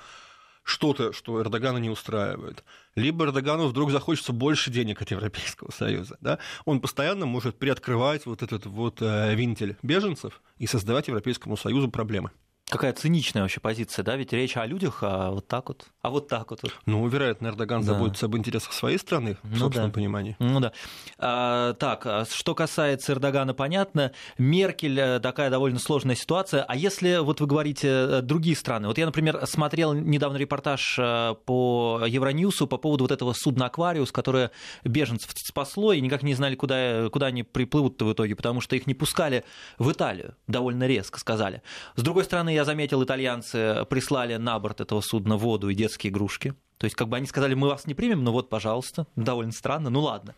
что-то, 0.69 1.15
что 1.15 1.41
Эрдогана 1.41 1.79
не 1.79 1.89
устраивает, 1.89 2.63
либо 2.95 3.25
Эрдогану 3.25 3.69
вдруг 3.69 3.91
захочется 3.91 4.33
больше 4.33 4.71
денег 4.71 5.01
от 5.01 5.11
Европейского 5.11 5.71
Союза, 5.71 6.19
да, 6.21 6.39
он 6.67 6.81
постоянно 6.81 7.25
может 7.25 7.59
приоткрывать 7.59 8.27
вот 8.27 8.43
этот 8.43 8.67
вот 8.67 9.01
э, 9.01 9.35
винтель 9.35 9.77
беженцев 9.83 10.43
и 10.59 10.67
создавать 10.67 11.09
Европейскому 11.09 11.57
Союзу 11.57 11.91
проблемы. 11.91 12.33
Какая 12.71 12.93
циничная 12.93 13.43
вообще 13.43 13.61
позиция, 13.61 14.03
да? 14.03 14.17
Ведь 14.17 14.33
речь 14.35 14.57
о 14.59 14.67
людях, 14.67 14.99
а 15.01 15.31
вот 15.31 15.49
так 15.49 15.69
вот, 15.69 15.87
а 16.03 16.11
вот 16.11 16.29
так 16.29 16.51
вот. 16.51 16.61
Ну, 16.85 17.07
вероятно, 17.09 17.49
Эрдоган 17.49 17.81
да. 17.81 17.95
заботится 17.95 18.27
об 18.27 18.37
интересах 18.37 18.75
своей 18.75 18.99
страны, 18.99 19.39
в 19.43 19.53
ну, 19.53 19.57
собственном 19.57 19.91
да. 19.91 19.95
понимании. 19.95 20.37
Ну 20.39 20.61
да. 20.61 20.73
А, 21.19 21.73
так, 21.75 22.05
а 22.05 22.27
что 22.27 22.55
касается 22.55 23.13
Эрдогана, 23.13 23.55
понятно. 23.55 24.13
Меркель 24.37 25.01
э, 25.01 25.21
такая 25.21 25.49
довольно 25.49 25.79
сложная 25.79 26.15
ситуация. 26.15 26.63
А 26.63 26.77
если 26.77 27.19
вот 27.19 27.41
вы 27.41 27.47
говорите 27.47 27.89
э, 27.89 28.21
другие 28.21 28.55
страны? 28.55 28.89
Вот 28.89 28.99
я, 28.99 29.07
например, 29.07 29.47
смотрел 29.47 29.95
недавно 29.95 30.37
репортаж 30.37 30.99
э, 30.99 31.37
по 31.47 32.03
Евроньюсу 32.07 32.67
по 32.67 32.77
поводу 32.77 33.05
вот 33.05 33.13
этого 33.13 33.33
судна 33.33 33.67
«Аквариус», 33.67 34.13
которое 34.13 34.51
беженцев 34.85 35.31
спасло, 35.37 35.95
и 35.95 36.03
никак 36.03 36.23
не 36.23 36.35
знали, 36.35 36.55
куда, 36.55 37.09
куда 37.09 37.27
они 37.27 37.45
приплывут 37.45 38.03
в 38.03 38.13
итоге, 38.13 38.37
потому 38.37 38.61
что 38.61 38.77
их 38.77 38.87
не 38.87 38.93
пускали 38.95 39.45
в 39.79 39.91
Италию, 39.91 40.35
довольно 40.47 40.87
резко 40.87 41.19
сказали. 41.19 41.63
С 41.97 42.03
другой 42.03 42.25
стороны, 42.25 42.58
я 42.59 42.65
заметил, 42.65 43.05
итальянцы 43.05 43.87
прислали 43.89 44.35
на 44.37 44.59
борт 44.59 44.81
этого 44.81 45.01
судна 45.01 45.37
воду 45.37 45.69
и 45.69 45.75
детские 45.75 46.11
игрушки. 46.11 46.55
То 46.77 46.87
есть, 46.87 46.97
как 46.97 47.09
бы 47.09 47.17
они 47.17 47.27
сказали, 47.27 47.55
мы 47.55 47.69
вас 47.69 47.87
не 47.87 47.95
примем, 47.95 48.25
но 48.25 48.33
вот, 48.33 48.49
пожалуйста, 48.49 49.07
довольно 49.15 49.53
странно, 49.53 49.91
ну 49.91 50.01
ладно. 50.01 50.35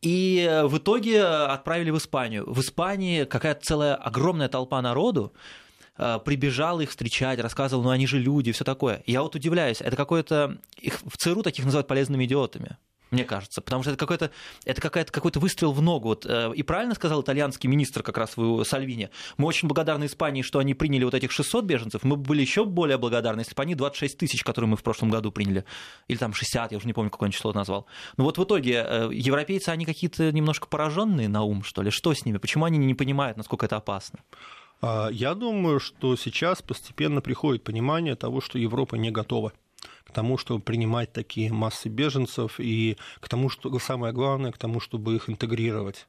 И 0.00 0.62
в 0.64 0.78
итоге 0.78 1.24
отправили 1.24 1.90
в 1.90 1.98
Испанию. 1.98 2.44
В 2.48 2.60
Испании 2.60 3.24
какая-то 3.24 3.64
целая 3.64 3.94
огромная 3.96 4.48
толпа 4.48 4.80
народу 4.82 5.32
э, 5.96 6.20
прибежала 6.24 6.80
их 6.80 6.90
встречать, 6.90 7.40
рассказывал, 7.40 7.82
ну 7.82 7.90
они 7.90 8.06
же 8.06 8.18
люди, 8.18 8.52
все 8.52 8.64
такое. 8.64 9.02
Я 9.06 9.22
вот 9.22 9.34
удивляюсь, 9.34 9.80
это 9.80 9.96
какое-то... 9.96 10.58
Их 10.80 11.00
в 11.04 11.16
ЦРУ 11.16 11.42
таких 11.42 11.64
называют 11.64 11.88
полезными 11.88 12.24
идиотами 12.24 12.76
мне 13.10 13.24
кажется, 13.24 13.60
потому 13.60 13.82
что 13.82 13.92
это 13.92 13.98
какой-то 13.98 14.30
это 14.64 14.80
какая-то, 14.80 15.12
какой-то 15.12 15.40
выстрел 15.40 15.72
в 15.72 15.82
ногу. 15.82 16.08
Вот, 16.08 16.26
э, 16.26 16.52
и 16.54 16.62
правильно 16.62 16.94
сказал 16.94 17.22
итальянский 17.22 17.68
министр 17.68 18.02
как 18.02 18.18
раз 18.18 18.36
в 18.36 18.64
Сальвини. 18.64 19.10
Мы 19.36 19.46
очень 19.46 19.68
благодарны 19.68 20.04
Испании, 20.06 20.42
что 20.42 20.58
они 20.58 20.74
приняли 20.74 21.04
вот 21.04 21.14
этих 21.14 21.32
600 21.32 21.64
беженцев. 21.64 22.02
Мы 22.02 22.16
были 22.16 22.40
еще 22.40 22.64
более 22.64 22.98
благодарны, 22.98 23.40
если 23.40 23.54
бы 23.54 23.62
они 23.62 23.74
26 23.74 24.18
тысяч, 24.18 24.44
которые 24.44 24.68
мы 24.68 24.76
в 24.76 24.82
прошлом 24.82 25.10
году 25.10 25.32
приняли, 25.32 25.64
или 26.08 26.16
там 26.16 26.34
60, 26.34 26.72
я 26.72 26.78
уже 26.78 26.86
не 26.86 26.92
помню, 26.92 27.10
какое 27.10 27.30
число 27.30 27.52
назвал. 27.52 27.86
Но 28.16 28.24
вот 28.24 28.38
в 28.38 28.44
итоге 28.44 28.84
э, 28.86 29.10
европейцы, 29.12 29.70
они 29.70 29.84
какие-то 29.84 30.32
немножко 30.32 30.66
пораженные 30.68 31.28
на 31.28 31.42
ум, 31.42 31.62
что 31.62 31.82
ли? 31.82 31.90
Что 31.90 32.14
с 32.14 32.24
ними? 32.24 32.38
Почему 32.38 32.64
они 32.64 32.78
не 32.78 32.94
понимают, 32.94 33.36
насколько 33.36 33.66
это 33.66 33.76
опасно? 33.76 34.20
А, 34.80 35.08
я 35.10 35.34
думаю, 35.34 35.80
что 35.80 36.16
сейчас 36.16 36.62
постепенно 36.62 37.20
приходит 37.20 37.64
понимание 37.64 38.14
того, 38.14 38.40
что 38.40 38.58
Европа 38.58 38.96
не 38.96 39.10
готова 39.10 39.52
к 40.08 40.12
тому, 40.12 40.38
чтобы 40.38 40.62
принимать 40.62 41.12
такие 41.12 41.52
массы 41.52 41.88
беженцев, 41.88 42.58
и 42.58 42.96
к 43.20 43.28
тому, 43.28 43.50
что 43.50 43.78
самое 43.78 44.12
главное, 44.12 44.52
к 44.52 44.58
тому, 44.58 44.80
чтобы 44.80 45.14
их 45.14 45.28
интегрировать. 45.28 46.08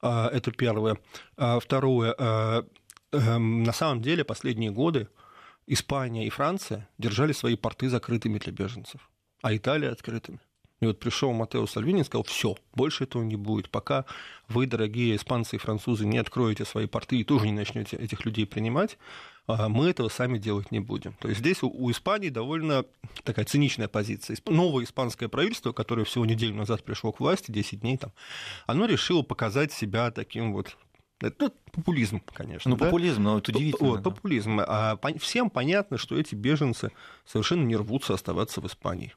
А, 0.00 0.28
это 0.28 0.52
первое. 0.52 0.98
А, 1.36 1.58
второе. 1.58 2.14
А, 2.16 2.64
эм, 3.12 3.64
на 3.64 3.72
самом 3.72 4.02
деле 4.02 4.24
последние 4.24 4.70
годы 4.70 5.08
Испания 5.66 6.26
и 6.26 6.30
Франция 6.30 6.88
держали 6.96 7.32
свои 7.32 7.56
порты 7.56 7.88
закрытыми 7.88 8.38
для 8.38 8.52
беженцев, 8.52 9.10
а 9.42 9.54
Италия 9.54 9.90
открытыми. 9.90 10.40
И 10.84 10.86
вот 10.86 10.98
пришел 10.98 11.32
Матео 11.32 11.66
Сальвини 11.66 12.02
и 12.02 12.04
сказал, 12.04 12.24
все, 12.24 12.58
больше 12.74 13.04
этого 13.04 13.22
не 13.22 13.36
будет, 13.36 13.70
пока 13.70 14.04
вы, 14.48 14.66
дорогие 14.66 15.16
испанцы 15.16 15.56
и 15.56 15.58
французы, 15.58 16.04
не 16.04 16.18
откроете 16.18 16.66
свои 16.66 16.86
порты 16.86 17.16
и 17.16 17.24
тоже 17.24 17.46
не 17.46 17.52
начнете 17.52 17.96
этих 17.96 18.26
людей 18.26 18.44
принимать, 18.46 18.98
а, 19.46 19.70
мы 19.70 19.88
этого 19.88 20.10
сами 20.10 20.36
делать 20.36 20.70
не 20.72 20.80
будем. 20.80 21.14
То 21.20 21.28
есть 21.28 21.40
здесь 21.40 21.62
у, 21.62 21.70
у 21.70 21.90
Испании 21.90 22.28
довольно 22.28 22.84
такая 23.22 23.46
циничная 23.46 23.88
позиция. 23.88 24.36
Новое 24.44 24.84
испанское 24.84 25.30
правительство, 25.30 25.72
которое 25.72 26.04
всего 26.04 26.26
неделю 26.26 26.54
назад 26.54 26.84
пришло 26.84 27.12
к 27.12 27.20
власти, 27.20 27.50
10 27.50 27.80
дней 27.80 27.96
там, 27.96 28.12
оно 28.66 28.84
решило 28.84 29.22
показать 29.22 29.72
себя 29.72 30.10
таким 30.10 30.52
вот 30.52 30.76
это 31.22 31.50
популизм, 31.72 32.20
конечно. 32.34 32.70
Ну, 32.70 32.76
да? 32.76 32.84
популизм, 32.84 33.22
но 33.22 33.38
это 33.38 33.52
удивительно. 33.52 33.88
Вот, 33.88 34.02
да. 34.02 34.10
популизм. 34.10 34.60
А 34.60 34.98
всем 35.18 35.48
понятно, 35.48 35.96
что 35.96 36.18
эти 36.18 36.34
беженцы 36.34 36.92
совершенно 37.24 37.64
не 37.64 37.74
рвутся 37.76 38.12
оставаться 38.12 38.60
в 38.60 38.66
Испании. 38.66 39.14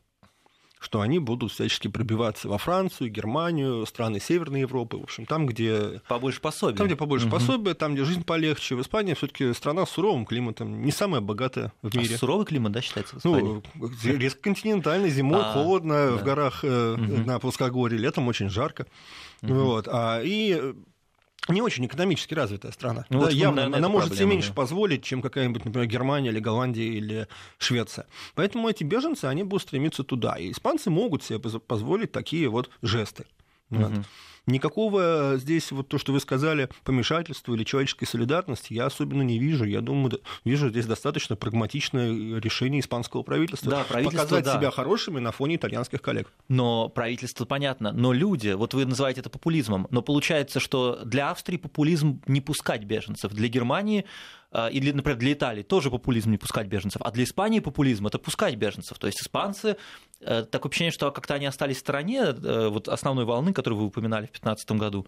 Что 0.79 1.01
они 1.01 1.19
будут 1.19 1.51
всячески 1.51 1.87
пробиваться 1.87 2.47
во 2.49 2.57
Францию, 2.57 3.09
Германию, 3.09 3.85
страны 3.85 4.19
Северной 4.19 4.61
Европы, 4.61 4.97
в 4.97 5.03
общем, 5.03 5.25
там, 5.25 5.45
где... 5.45 6.01
Побольше 6.07 6.39
пособия. 6.41 6.77
Там, 6.77 6.87
где 6.87 6.95
побольше 6.95 7.25
Мгм. 7.27 7.35
пособия, 7.35 7.73
там, 7.73 7.93
где 7.95 8.03
жизнь 8.03 8.23
полегче. 8.23 8.75
В 8.75 8.81
Испании 8.81 9.13
все 9.13 9.27
таки 9.27 9.53
страна 9.53 9.85
с 9.85 9.89
суровым 9.91 10.25
климатом, 10.25 10.83
не 10.83 10.91
самая 10.91 11.21
богатая 11.21 11.73
в 11.81 11.95
А 11.95 11.99
мире. 11.99 12.17
суровый 12.17 12.45
климат, 12.45 12.71
да, 12.73 12.81
считается 12.81 13.15
в 13.15 13.19
Испании? 13.19 13.61
Ну, 13.75 13.89
резко 14.03 14.41
континентальный, 14.41 15.09
зимой 15.09 15.41
А, 15.43 15.53
холодно, 15.53 16.11
в 16.11 16.17
да. 16.17 16.23
горах 16.23 16.59
э, 16.63 16.95
Мгм. 16.97 17.25
на 17.25 17.39
плоскогорье, 17.39 17.97
летом 17.99 18.27
очень 18.27 18.49
жарко. 18.49 18.85
Мгм. 19.41 19.53
Вот. 19.57 19.87
А, 19.91 20.21
и 20.23 20.73
не 21.49 21.61
очень 21.61 21.85
экономически 21.85 22.33
развитая 22.33 22.71
страна. 22.71 23.05
Ну, 23.09 23.19
Да, 23.19 23.25
вот, 23.25 23.33
явно, 23.33 23.55
наверное, 23.57 23.77
она 23.79 23.89
может 23.89 24.09
себе 24.09 24.17
проблема, 24.17 24.31
меньше 24.33 24.49
да. 24.49 24.53
позволить, 24.55 25.03
чем 25.03 25.21
какая-нибудь, 25.21 25.65
например, 25.65 25.87
Германия 25.87 26.29
или 26.29 26.39
Голландия 26.39 26.87
или 26.87 27.27
Швеция. 27.57 28.05
Поэтому 28.35 28.67
эти 28.69 28.83
беженцы, 28.83 29.25
они 29.25 29.43
будут 29.43 29.63
стремиться 29.67 30.03
туда. 30.03 30.35
И 30.35 30.51
испанцы 30.51 30.89
могут 30.89 31.23
себе 31.23 31.39
поз- 31.39 31.61
позволить 31.65 32.11
такие 32.11 32.49
вот 32.49 32.69
жесты. 32.81 33.25
Вот. 33.69 33.91
Никакого 34.47 35.33
здесь, 35.35 35.71
вот 35.71 35.89
то, 35.89 35.97
что 35.97 36.13
вы 36.13 36.21
сказали, 36.21 36.69
помешательства 36.85 37.53
или 37.53 37.65
человеческой 37.65 38.05
солидарности 38.05 38.73
я 38.73 38.85
особенно 38.85 39.21
не 39.21 39.37
вижу. 39.37 39.65
Я 39.65 39.81
думаю, 39.81 40.21
вижу 40.45 40.69
здесь 40.69 40.85
достаточно 40.85 41.35
прагматичное 41.35 42.39
решение 42.39 42.79
испанского 42.79 43.23
правительства. 43.23 43.69
Да, 43.69 43.83
правительство, 43.83 44.23
Показать 44.23 44.45
да. 44.45 44.57
себя 44.57 44.71
хорошими 44.71 45.19
на 45.19 45.33
фоне 45.33 45.57
итальянских 45.57 46.01
коллег. 46.01 46.31
Но 46.47 46.87
правительство 46.87 47.43
понятно, 47.43 47.91
но 47.91 48.13
люди, 48.13 48.49
вот 48.49 48.73
вы 48.73 48.85
называете 48.85 49.19
это 49.19 49.29
популизмом, 49.29 49.87
но 49.91 50.01
получается, 50.01 50.61
что 50.61 51.01
для 51.03 51.31
Австрии 51.31 51.57
популизм 51.57 52.21
не 52.25 52.39
пускать 52.39 52.85
беженцев, 52.85 53.33
для 53.33 53.49
Германии 53.49 54.05
э, 54.51 54.71
и, 54.71 54.79
для, 54.79 54.93
например, 54.93 55.17
для 55.17 55.33
Италии 55.33 55.63
тоже 55.63 55.89
популизм 55.89 56.31
не 56.31 56.37
пускать 56.37 56.67
беженцев, 56.67 57.01
а 57.03 57.11
для 57.11 57.23
Испании 57.23 57.59
популизм 57.59 58.07
это 58.07 58.19
пускать 58.19 58.55
беженцев. 58.55 58.97
То 58.97 59.07
есть 59.07 59.21
испанцы, 59.21 59.77
э, 60.21 60.43
такое 60.43 60.69
ощущение, 60.69 60.91
что 60.91 61.11
как-то 61.11 61.33
они 61.33 61.45
остались 61.45 61.77
в 61.77 61.79
стороне 61.79 62.21
э, 62.21 62.67
вот 62.69 62.87
основной 62.87 63.25
волны, 63.25 63.53
которую 63.53 63.79
вы 63.79 63.85
упоминали 63.87 64.25
в 64.27 64.31
2015 64.31 64.71
году, 64.71 65.07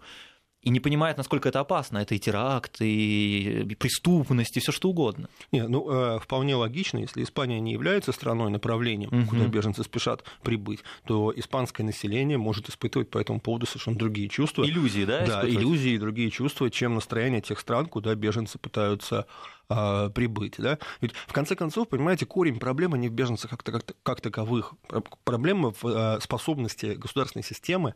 и 0.62 0.68
не 0.70 0.78
понимают, 0.80 1.16
насколько 1.16 1.48
это 1.48 1.60
опасно. 1.60 1.98
Это 1.98 2.14
и 2.14 2.18
теракт, 2.18 2.76
и 2.80 3.74
преступность, 3.78 4.56
и 4.56 4.60
все 4.60 4.72
что 4.72 4.90
угодно. 4.90 5.28
Не, 5.52 5.66
ну, 5.66 5.88
э, 5.90 6.18
вполне 6.20 6.54
логично, 6.54 6.98
если 6.98 7.22
Испания 7.22 7.60
не 7.60 7.72
является 7.72 8.12
страной 8.12 8.50
направлением, 8.50 9.08
Мгм. 9.10 9.26
куда 9.26 9.46
беженцы 9.46 9.82
спешат 9.84 10.22
прибыть, 10.42 10.80
то 11.06 11.32
испанское 11.34 11.86
население 11.86 12.36
может 12.36 12.68
испытывать 12.68 13.08
по 13.08 13.18
этому 13.18 13.40
поводу 13.40 13.64
совершенно 13.66 13.96
другие 13.96 14.28
чувства. 14.28 14.64
Иллюзии, 14.64 15.04
да? 15.04 15.20
Да, 15.20 15.24
испытывать? 15.24 15.54
иллюзии 15.54 15.92
и 15.92 15.98
другие 15.98 16.30
чувства, 16.30 16.70
чем 16.70 16.94
настроение 16.94 17.40
тех 17.40 17.58
стран, 17.58 17.86
куда 17.86 18.14
беженцы 18.14 18.58
пытаются 18.58 19.26
а, 19.72 20.10
прибыть. 20.10 20.54
Да? 20.58 20.78
Ведь 21.00 21.12
в 21.14 21.32
конце 21.32 21.54
концов, 21.54 21.88
понимаете, 21.88 22.26
корень 22.26 22.58
проблемы 22.58 22.98
не 22.98 23.08
в 23.08 23.12
беженцах 23.12 23.50
как, 23.50 23.62
как, 23.62 23.84
как 24.02 24.20
таковых. 24.20 24.74
Про- 24.88 25.02
Проблема 25.24 25.70
в 25.72 25.84
а, 25.86 26.18
способности 26.20 26.86
государственной 26.98 27.44
системы 27.44 27.94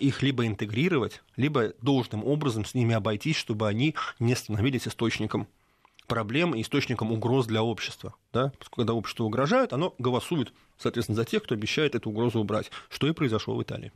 их 0.00 0.22
либо 0.22 0.46
интегрировать, 0.46 1.22
либо 1.36 1.72
должным 1.80 2.24
образом 2.24 2.64
с 2.64 2.74
ними 2.74 2.94
обойтись, 2.94 3.36
чтобы 3.36 3.68
они 3.68 3.94
не 4.18 4.34
становились 4.34 4.86
источником 4.86 5.48
проблем 6.06 6.54
и 6.54 6.60
источником 6.60 7.12
угроз 7.12 7.46
для 7.46 7.62
общества. 7.62 8.14
Да? 8.32 8.52
Когда 8.74 8.92
общество 8.92 9.24
угрожает, 9.24 9.72
оно 9.72 9.94
голосует, 9.98 10.52
соответственно, 10.76 11.16
за 11.16 11.24
тех, 11.24 11.42
кто 11.42 11.54
обещает 11.54 11.94
эту 11.94 12.10
угрозу 12.10 12.40
убрать, 12.40 12.70
что 12.90 13.06
и 13.06 13.12
произошло 13.12 13.56
в 13.56 13.62
Италии. 13.62 13.92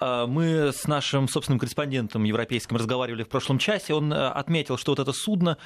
А, 0.00 0.26
Мы 0.26 0.72
с 0.72 0.86
нашим 0.86 1.28
собственным 1.28 1.58
корреспондентом 1.58 2.24
европейским 2.24 2.76
разговаривали 2.76 3.24
в 3.24 3.28
прошлом 3.28 3.58
часе. 3.58 3.94
Он 3.94 4.12
э, 4.12 4.28
отметил, 4.28 4.78
что 4.78 4.92
вот 4.92 4.98
это 4.98 5.12
судно 5.12 5.58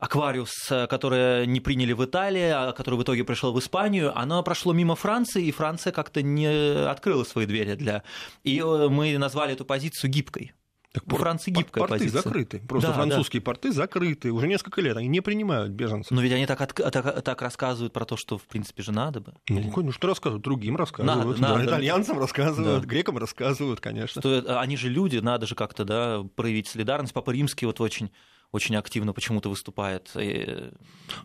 Аквариус, 0.00 0.50
э, 0.70 0.86
которое 0.86 1.46
не 1.46 1.60
приняли 1.60 1.92
в 1.92 2.04
Италии, 2.04 2.50
а 2.50 2.72
которое 2.72 2.96
в 2.96 3.02
итоге 3.02 3.22
пришло 3.24 3.52
в 3.52 3.58
Испанию, 3.58 4.16
оно 4.18 4.42
прошло 4.42 4.72
мимо 4.72 4.96
Франции, 4.96 5.44
и 5.44 5.52
Франция 5.52 5.92
как-то 5.92 6.22
не 6.22 6.46
открыла 6.86 7.24
свои 7.24 7.46
двери 7.46 7.74
для... 7.74 8.02
И 8.42 8.58
э, 8.58 8.88
мы 8.88 9.16
назвали 9.18 9.52
эту 9.52 9.64
позицию 9.64 10.10
гибкой. 10.10 10.52
Так 10.92 11.04
У 11.06 11.14
Франции 11.16 11.52
гибкая 11.52 11.82
порты 11.86 11.98
позиция. 11.98 12.22
закрыты. 12.22 12.62
Просто 12.66 12.88
Да, 12.88 12.94
французские 12.94 13.40
порты 13.42 13.70
закрыты. 13.70 14.32
Уже 14.32 14.48
несколько 14.48 14.80
лет 14.80 14.96
они 14.96 15.06
не 15.06 15.20
принимают 15.20 15.70
беженцев. 15.70 16.10
Но 16.10 16.20
ведь 16.20 16.32
они 16.32 16.46
так, 16.46 16.58
так, 16.72 17.22
так 17.22 17.42
рассказывают 17.42 17.92
про 17.92 18.04
то, 18.04 18.16
что, 18.16 18.38
в 18.38 18.42
принципе, 18.42 18.82
же 18.82 18.90
надо 18.90 19.20
бы. 19.20 19.34
Ну, 19.48 19.72
ну, 19.76 19.92
что 19.92 20.08
рассказывают? 20.08 20.42
Другим 20.42 20.74
рассказывают. 20.76 21.38
Надо, 21.38 21.40
да, 21.40 21.48
надо. 21.58 21.64
итальянцам 21.66 22.18
рассказывают, 22.18 22.82
Да. 22.82 22.88
грекам 22.88 23.18
рассказывают, 23.18 23.80
конечно. 23.80 24.20
Что 24.20 24.34
это- 24.34 24.60
они 24.60 24.76
же 24.76 24.88
люди, 24.88 25.18
надо 25.18 25.46
же 25.46 25.54
как-то 25.54 25.84
да, 25.84 26.24
проявить 26.34 26.66
солидарность. 26.66 27.12
Папа 27.14 27.30
Римский 27.30 27.66
вот 27.66 27.80
очень 27.80 28.10
очень 28.52 28.76
активно 28.76 29.12
почему-то 29.12 29.48
выступает. 29.48 30.10
И- 30.16 30.70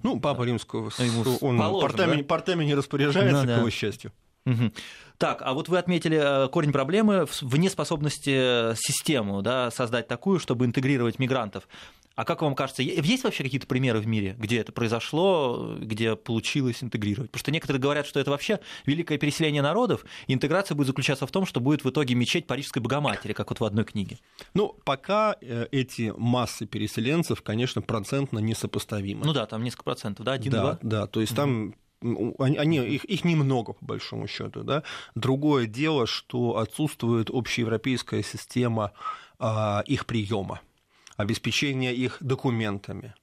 Ну, 0.04 0.20
папа 0.20 0.44
римского, 0.44 0.92
Ну, 0.98 1.04
ему 1.06 1.22
он 1.42 1.58
положено, 1.58 1.80
портами, 1.82 2.18
да? 2.22 2.24
портами 2.24 2.66
не 2.66 2.76
распоряжается, 2.76 3.38
Ну, 3.38 3.44
к 3.44 3.48
да. 3.48 3.58
его 3.58 3.70
счастью. 3.70 4.12
Мгм. 4.46 4.74
Так, 5.18 5.42
а 5.42 5.54
вот 5.54 5.70
вы 5.70 5.80
отметили 5.80 6.18
э, 6.22 6.48
корень 6.50 6.72
проблемы 6.72 7.26
в 7.26 7.58
неспособности 7.58 8.72
э, 8.72 8.76
систему 8.78 9.42
да, 9.42 9.72
создать 9.72 10.08
такую, 10.08 10.40
чтобы 10.40 10.66
интегрировать 10.66 11.18
мигрантов. 11.18 11.68
А 12.16 12.24
как 12.24 12.42
вам 12.42 12.56
кажется, 12.56 12.82
есть 12.82 13.24
вообще 13.24 13.44
какие-то 13.44 13.68
примеры 13.68 14.00
в 14.00 14.08
мире, 14.08 14.36
где 14.38 14.60
это 14.60 14.72
произошло, 14.72 15.76
где 15.80 16.16
получилось 16.16 16.82
интегрировать? 16.82 17.30
Потому 17.32 17.40
что 17.42 17.52
некоторые 17.52 17.82
говорят, 17.82 18.06
что 18.08 18.20
это 18.20 18.32
вообще 18.32 18.60
великое 18.86 19.18
переселение 19.18 19.62
народов, 19.62 20.06
и 20.28 20.34
интеграция 20.34 20.76
будет 20.76 20.88
заключаться 20.88 21.28
в 21.28 21.32
том, 21.32 21.46
что 21.46 21.60
будет 21.60 21.84
в 21.84 21.90
итоге 21.90 22.16
мечеть 22.16 22.48
Парижской 22.48 22.82
Богоматери, 22.82 23.34
как 23.34 23.50
вот 23.50 23.60
в 23.60 23.66
одной 23.66 23.84
книге. 23.86 24.18
Ну, 24.54 24.76
пока 24.86 25.36
э, 25.42 25.68
эти 25.72 26.14
массы 26.16 26.66
переселенцев, 26.66 27.42
конечно, 27.42 27.82
процентно 27.82 28.40
несопоставимы. 28.40 29.26
Ну 29.26 29.34
да, 29.34 29.46
там 29.46 29.64
несколько 29.64 29.84
процентов, 29.84 30.26
да, 30.26 30.32
да, 30.32 30.36
один-два. 30.36 30.80
да, 30.82 31.08
то 31.08 31.20
есть 31.20 31.36
там 31.36 31.76
они- 32.40 32.78
их, 32.78 33.06
их 33.06 33.26
немного, 33.26 33.74
по 33.74 33.86
большому 33.86 34.28
счету. 34.28 34.64
Да? 34.64 34.84
Другое 35.16 35.66
дело, 35.66 36.06
что 36.06 36.58
отсутствует 36.58 37.30
общеевропейская 37.30 38.22
система 38.22 38.92
а, 39.40 39.84
их 39.88 40.06
приема, 40.06 40.62
обеспечения 41.18 41.94
их 41.94 42.18
документами, 42.22 43.14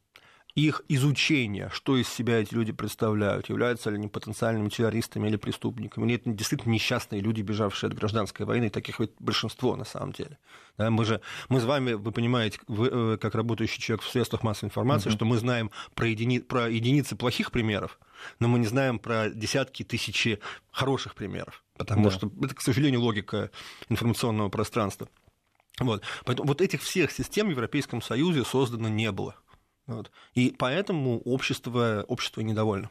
их 0.55 0.83
изучения, 0.89 1.71
что 1.73 1.97
из 1.97 2.09
себя 2.09 2.39
эти 2.41 2.53
люди 2.53 2.73
представляют, 2.73 3.49
являются 3.49 3.89
ли 3.89 3.97
они 3.97 4.09
потенциальными 4.09 4.69
террористами 4.69 5.29
или 5.29 5.37
преступниками, 5.37 6.05
или 6.05 6.17
это 6.17 6.31
действительно 6.31 6.73
несчастные 6.73 7.23
люди, 7.23 7.41
бежавшие 7.41 7.89
от 7.89 7.95
гражданской 7.95 8.45
войны, 8.45 8.69
таких 8.69 9.01
ведь 9.01 9.13
большинство 9.19 9.77
на 9.77 9.85
самом 9.87 10.13
деле. 10.13 10.39
Да, 10.77 10.91
мы 10.91 11.07
же, 11.07 11.23
мы 11.49 11.59
с 11.61 11.65
вами, 11.65 11.95
вы 11.95 12.13
понимаете, 12.13 12.59
вы, 12.69 12.89
э, 12.93 13.17
как 13.19 13.35
работающий 13.35 13.81
человек 13.81 14.03
в 14.05 14.11
средствах 14.11 14.43
массовой 14.43 14.69
информации, 14.69 15.09
что 15.09 15.25
мы 15.25 15.39
знаем 15.39 15.71
про, 15.95 16.09
едини, 16.09 16.41
про 16.41 16.69
единицы 16.69 17.17
плохих 17.17 17.51
примеров, 17.51 17.99
но 18.39 18.47
мы 18.47 18.59
не 18.59 18.67
знаем 18.67 18.99
про 18.99 19.31
десятки, 19.31 19.85
тысячи 19.85 20.39
хороших 20.71 21.15
примеров, 21.15 21.65
потому 21.79 22.05
Да. 22.05 22.11
что 22.11 22.31
это, 22.43 22.55
к 22.55 22.61
сожалению, 22.61 23.01
логика 23.01 23.51
информационного 23.89 24.51
пространства. 24.51 25.09
Вот. 25.81 26.03
Поэтому 26.25 26.49
вот 26.49 26.61
этих 26.61 26.83
всех 26.83 27.11
систем 27.11 27.49
в 27.49 27.51
Европейском 27.51 28.03
Союзе 28.03 28.45
создано 28.45 28.89
не 28.89 29.11
было. 29.11 29.37
Вот. 29.87 30.11
И 30.35 30.55
поэтому 30.57 31.21
общество, 31.21 32.05
общество 32.09 32.41
недовольно. 32.41 32.91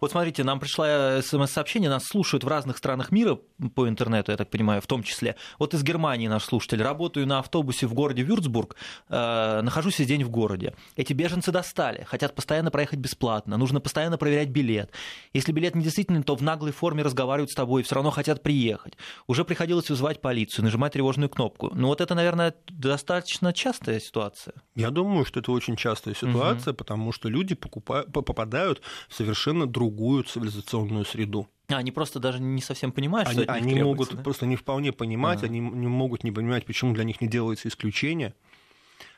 Вот 0.00 0.10
смотрите, 0.10 0.44
нам 0.44 0.60
пришла 0.60 1.20
смс-сообщение, 1.22 1.90
нас 1.90 2.04
слушают 2.04 2.44
в 2.44 2.48
разных 2.48 2.78
странах 2.78 3.12
мира 3.12 3.38
по 3.74 3.88
интернету, 3.88 4.30
я 4.32 4.36
так 4.36 4.50
понимаю, 4.50 4.80
в 4.80 4.86
том 4.86 5.02
числе. 5.02 5.36
Вот 5.58 5.74
из 5.74 5.82
Германии 5.82 6.28
наш 6.28 6.44
слушатель. 6.44 6.82
Работаю 6.82 7.26
на 7.26 7.38
автобусе 7.38 7.86
в 7.86 7.94
городе 7.94 8.22
Вюрцбург, 8.22 8.76
э, 9.08 9.60
нахожусь 9.62 9.98
весь 9.98 10.08
день 10.08 10.24
в 10.24 10.30
городе. 10.30 10.74
Эти 10.96 11.12
беженцы 11.12 11.52
достали, 11.52 12.04
хотят 12.04 12.34
постоянно 12.34 12.70
проехать 12.70 12.98
бесплатно, 12.98 13.56
нужно 13.56 13.80
постоянно 13.80 14.18
проверять 14.18 14.48
билет. 14.48 14.90
Если 15.32 15.52
билет 15.52 15.74
не 15.74 15.82
действительный, 15.82 16.22
то 16.22 16.36
в 16.36 16.42
наглой 16.42 16.72
форме 16.72 17.02
разговаривают 17.02 17.50
с 17.50 17.54
тобой, 17.54 17.82
все 17.82 17.94
равно 17.94 18.10
хотят 18.10 18.42
приехать. 18.42 18.94
Уже 19.26 19.44
приходилось 19.44 19.90
вызывать 19.90 20.20
полицию, 20.20 20.64
нажимать 20.64 20.92
тревожную 20.92 21.28
кнопку. 21.28 21.70
Ну 21.74 21.88
вот 21.88 22.00
это, 22.00 22.14
наверное, 22.14 22.54
достаточно 22.68 23.52
частая 23.52 24.00
ситуация. 24.00 24.54
Я 24.74 24.90
думаю, 24.90 25.24
что 25.24 25.40
это 25.40 25.52
очень 25.52 25.76
частая 25.76 26.14
ситуация, 26.14 26.72
потому 26.74 27.12
что 27.12 27.28
люди 27.28 27.54
покупают, 27.54 28.12
по- 28.12 28.22
попадают 28.22 28.80
в 29.08 29.14
совершенно 29.14 29.39
другую 29.66 30.24
цивилизационную 30.24 31.04
среду. 31.04 31.48
А, 31.68 31.76
Они 31.76 31.92
просто 31.92 32.18
даже 32.18 32.40
не 32.40 32.60
совсем 32.60 32.92
понимают, 32.92 33.28
Они, 33.28 33.42
что 33.44 33.52
они 33.52 33.74
могут 33.82 34.14
да? 34.14 34.22
просто 34.22 34.46
не 34.46 34.56
вполне 34.56 34.92
понимать, 34.92 35.38
Ага. 35.38 35.46
они 35.46 35.60
не 35.60 35.86
могут 35.86 36.24
не 36.24 36.32
понимать, 36.32 36.66
почему 36.66 36.94
для 36.94 37.04
них 37.04 37.20
не 37.20 37.28
делается 37.28 37.68
исключение. 37.68 38.34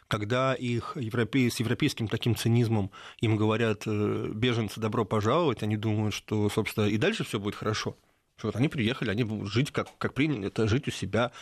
Когда 0.08 0.52
их 0.52 0.96
европей, 0.96 1.50
с 1.50 1.58
европейским 1.60 2.06
таким 2.06 2.36
цинизмом 2.36 2.90
им 3.20 3.36
говорят 3.36 3.84
э, 3.86 4.30
беженцы 4.34 4.78
добро 4.78 5.06
пожаловать, 5.06 5.62
они 5.62 5.78
думают, 5.78 6.14
что, 6.14 6.50
собственно, 6.50 6.84
и 6.84 6.98
дальше 6.98 7.24
все 7.24 7.38
будет 7.40 7.54
хорошо. 7.54 7.96
Вот 8.42 8.56
они 8.56 8.68
приехали, 8.68 9.10
они 9.10 9.24
будут 9.24 9.50
жить, 9.50 9.70
как, 9.70 9.88
как 9.98 10.14
приняли, 10.14 10.48
это 10.48 10.66
жить 10.66 10.88
у 10.88 10.90
себя. 10.90 11.32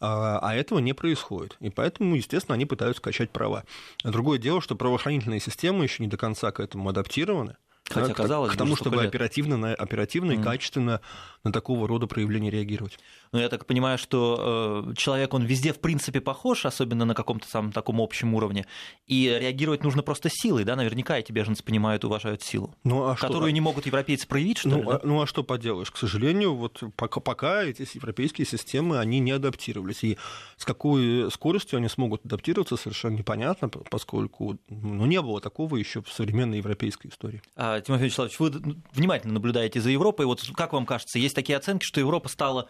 А, 0.00 0.38
а 0.42 0.54
этого 0.54 0.78
не 0.80 0.92
происходит. 0.92 1.56
И 1.60 1.70
поэтому, 1.70 2.16
естественно, 2.16 2.54
они 2.54 2.66
пытаются 2.66 3.00
качать 3.00 3.30
права. 3.30 3.64
А 4.02 4.10
Другое 4.10 4.38
дело, 4.38 4.60
что 4.60 4.74
правоохранительные 4.74 5.40
системы 5.40 5.84
еще 5.84 6.02
не 6.02 6.08
до 6.08 6.16
конца 6.16 6.50
к 6.50 6.60
этому 6.60 6.88
адаптированы. 6.88 7.56
Хотя, 7.88 8.08
да, 8.08 8.14
казалось 8.14 8.52
к 8.52 8.56
тому, 8.56 8.72
бы, 8.72 8.76
чтобы 8.76 8.96
лет. 8.96 9.06
оперативно, 9.06 9.74
оперативно 9.74 10.32
mm. 10.32 10.40
и 10.40 10.42
качественно 10.42 11.00
на 11.44 11.52
такого 11.52 11.88
рода 11.88 12.06
проявления 12.06 12.50
реагировать. 12.50 12.98
Ну, 13.32 13.38
я 13.38 13.48
так 13.48 13.66
понимаю, 13.66 13.98
что 13.98 14.84
э, 14.90 14.94
человек, 14.94 15.32
он 15.34 15.44
везде, 15.44 15.72
в 15.72 15.80
принципе, 15.80 16.20
похож, 16.20 16.66
особенно 16.66 17.04
на 17.04 17.14
каком-то 17.14 17.48
самом 17.48 17.72
таком 17.72 18.00
общем 18.00 18.34
уровне, 18.34 18.66
и 19.06 19.36
реагировать 19.40 19.82
нужно 19.82 20.02
просто 20.02 20.28
силой, 20.30 20.64
да, 20.64 20.76
наверняка 20.76 21.18
эти 21.18 21.32
беженцы 21.32 21.62
понимают 21.62 22.04
уважают 22.04 22.42
силу, 22.42 22.74
ну, 22.84 23.08
а 23.08 23.16
которую 23.16 23.48
что? 23.48 23.54
не 23.54 23.60
могут 23.60 23.86
европейцы 23.86 24.26
проявить, 24.26 24.58
что 24.58 24.68
ну, 24.68 24.76
ли? 24.78 24.82
Да? 24.84 24.90
А, 24.96 25.00
ну, 25.04 25.22
а 25.22 25.26
что 25.26 25.42
поделаешь? 25.42 25.90
К 25.90 25.96
сожалению, 25.96 26.54
вот 26.54 26.82
пока, 26.96 27.20
пока 27.20 27.62
эти 27.62 27.86
европейские 27.94 28.46
системы, 28.46 28.98
они 28.98 29.20
не 29.20 29.32
адаптировались, 29.32 30.04
и 30.04 30.18
с 30.56 30.64
какой 30.64 31.30
скоростью 31.30 31.78
они 31.78 31.88
смогут 31.88 32.24
адаптироваться, 32.24 32.76
совершенно 32.76 33.16
непонятно, 33.16 33.68
поскольку 33.68 34.58
ну, 34.68 35.06
не 35.06 35.20
было 35.20 35.40
такого 35.40 35.76
еще 35.76 36.02
в 36.02 36.12
современной 36.12 36.58
европейской 36.58 37.08
истории. 37.08 37.42
А, 37.56 37.77
Тимофей 37.80 38.06
Вячеславович, 38.06 38.38
вы 38.38 38.50
внимательно 38.92 39.34
наблюдаете 39.34 39.80
за 39.80 39.90
Европой, 39.90 40.26
вот 40.26 40.42
как 40.54 40.72
вам 40.72 40.86
кажется, 40.86 41.18
есть 41.18 41.34
такие 41.34 41.56
оценки, 41.56 41.84
что 41.84 42.00
Европа 42.00 42.28
стала 42.28 42.68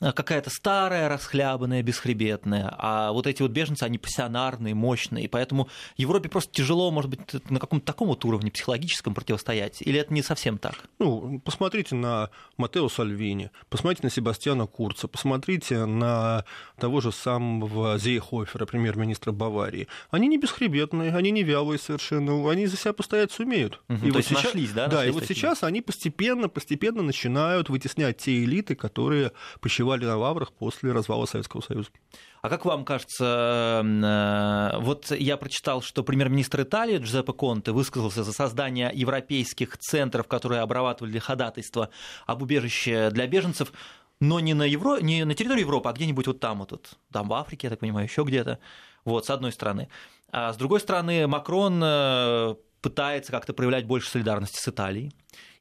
э, 0.00 0.12
какая-то 0.12 0.50
старая, 0.50 1.08
расхлябанная, 1.08 1.82
бесхребетная, 1.82 2.74
а 2.78 3.12
вот 3.12 3.26
эти 3.26 3.42
вот 3.42 3.50
беженцы, 3.50 3.84
они 3.84 3.98
пассионарные, 3.98 4.74
мощные, 4.74 5.24
и 5.24 5.28
поэтому 5.28 5.68
Европе 5.96 6.28
просто 6.28 6.52
тяжело, 6.52 6.90
может 6.90 7.10
быть, 7.10 7.50
на 7.50 7.60
каком-то 7.60 7.86
таком 7.86 8.08
вот 8.08 8.24
уровне 8.24 8.50
психологическом 8.50 9.14
противостоять, 9.14 9.82
или 9.82 9.98
это 9.98 10.12
не 10.12 10.22
совсем 10.22 10.58
так? 10.58 10.76
Ну, 10.98 11.40
посмотрите 11.44 11.94
на 11.94 12.30
Матео 12.56 12.88
Сальвини, 12.88 13.50
посмотрите 13.68 14.02
на 14.04 14.10
Себастьяна 14.10 14.66
Курца, 14.66 15.08
посмотрите 15.08 15.84
на 15.84 16.44
того 16.78 17.00
же 17.00 17.12
самого 17.12 17.98
Зейхофера, 17.98 18.66
премьер-министра 18.66 19.32
Баварии. 19.32 19.88
Они 20.10 20.28
не 20.28 20.38
бесхребетные, 20.38 21.14
они 21.14 21.30
не 21.30 21.42
вялые 21.42 21.78
совершенно, 21.78 22.50
они 22.50 22.66
за 22.66 22.76
себя 22.76 22.92
постоять 22.92 23.32
сумеют. 23.32 23.80
Угу, 23.88 23.96
и 23.96 23.98
то 23.98 24.06
вот 24.06 24.16
есть 24.16 24.28
сейчас, 24.28 24.45
нашлись, 24.46 24.72
да? 24.72 24.88
Да, 24.88 25.06
и 25.06 25.10
вот 25.10 25.20
такие? 25.20 25.36
сейчас 25.36 25.62
они 25.62 25.82
постепенно, 25.82 26.48
постепенно 26.48 27.02
начинают 27.02 27.68
вытеснять 27.68 28.18
те 28.18 28.44
элиты, 28.44 28.74
которые 28.74 29.32
почивали 29.60 30.04
на 30.04 30.16
лаврах 30.16 30.52
после 30.52 30.92
развала 30.92 31.26
Советского 31.26 31.60
Союза. 31.60 31.90
А 32.42 32.48
как 32.48 32.64
вам 32.64 32.84
кажется, 32.84 33.82
э, 33.84 34.78
вот 34.80 35.10
я 35.10 35.36
прочитал, 35.36 35.82
что 35.82 36.04
премьер-министр 36.04 36.62
Италии 36.62 36.98
Джузеппе 36.98 37.32
Конте 37.32 37.72
высказался 37.72 38.22
за 38.22 38.32
создание 38.32 38.90
европейских 38.94 39.76
центров, 39.78 40.28
которые 40.28 40.60
обрабатывали 40.60 41.18
ходатайство 41.18 41.90
об 42.26 42.42
убежище 42.42 43.10
для 43.10 43.26
беженцев, 43.26 43.72
но 44.20 44.40
не 44.40 44.54
на, 44.54 44.62
Евро... 44.62 45.00
не 45.00 45.24
на 45.24 45.34
территории 45.34 45.60
Европы, 45.60 45.88
а 45.88 45.92
где-нибудь 45.92 46.26
вот 46.26 46.40
там, 46.40 46.60
вот 46.60 46.68
тут, 46.70 46.90
там 47.12 47.28
в 47.28 47.34
Африке, 47.34 47.66
я 47.66 47.70
так 47.70 47.80
понимаю, 47.80 48.06
еще 48.06 48.22
где-то. 48.22 48.58
Вот, 49.04 49.26
с 49.26 49.30
одной 49.30 49.52
стороны. 49.52 49.88
А 50.32 50.52
с 50.52 50.56
другой 50.56 50.80
стороны, 50.80 51.26
Макрон 51.26 51.80
э, 51.82 52.54
пытается 52.82 53.32
как-то 53.32 53.52
проявлять 53.52 53.86
больше 53.86 54.08
солидарности 54.10 54.58
с 54.60 54.68
Италией. 54.68 55.12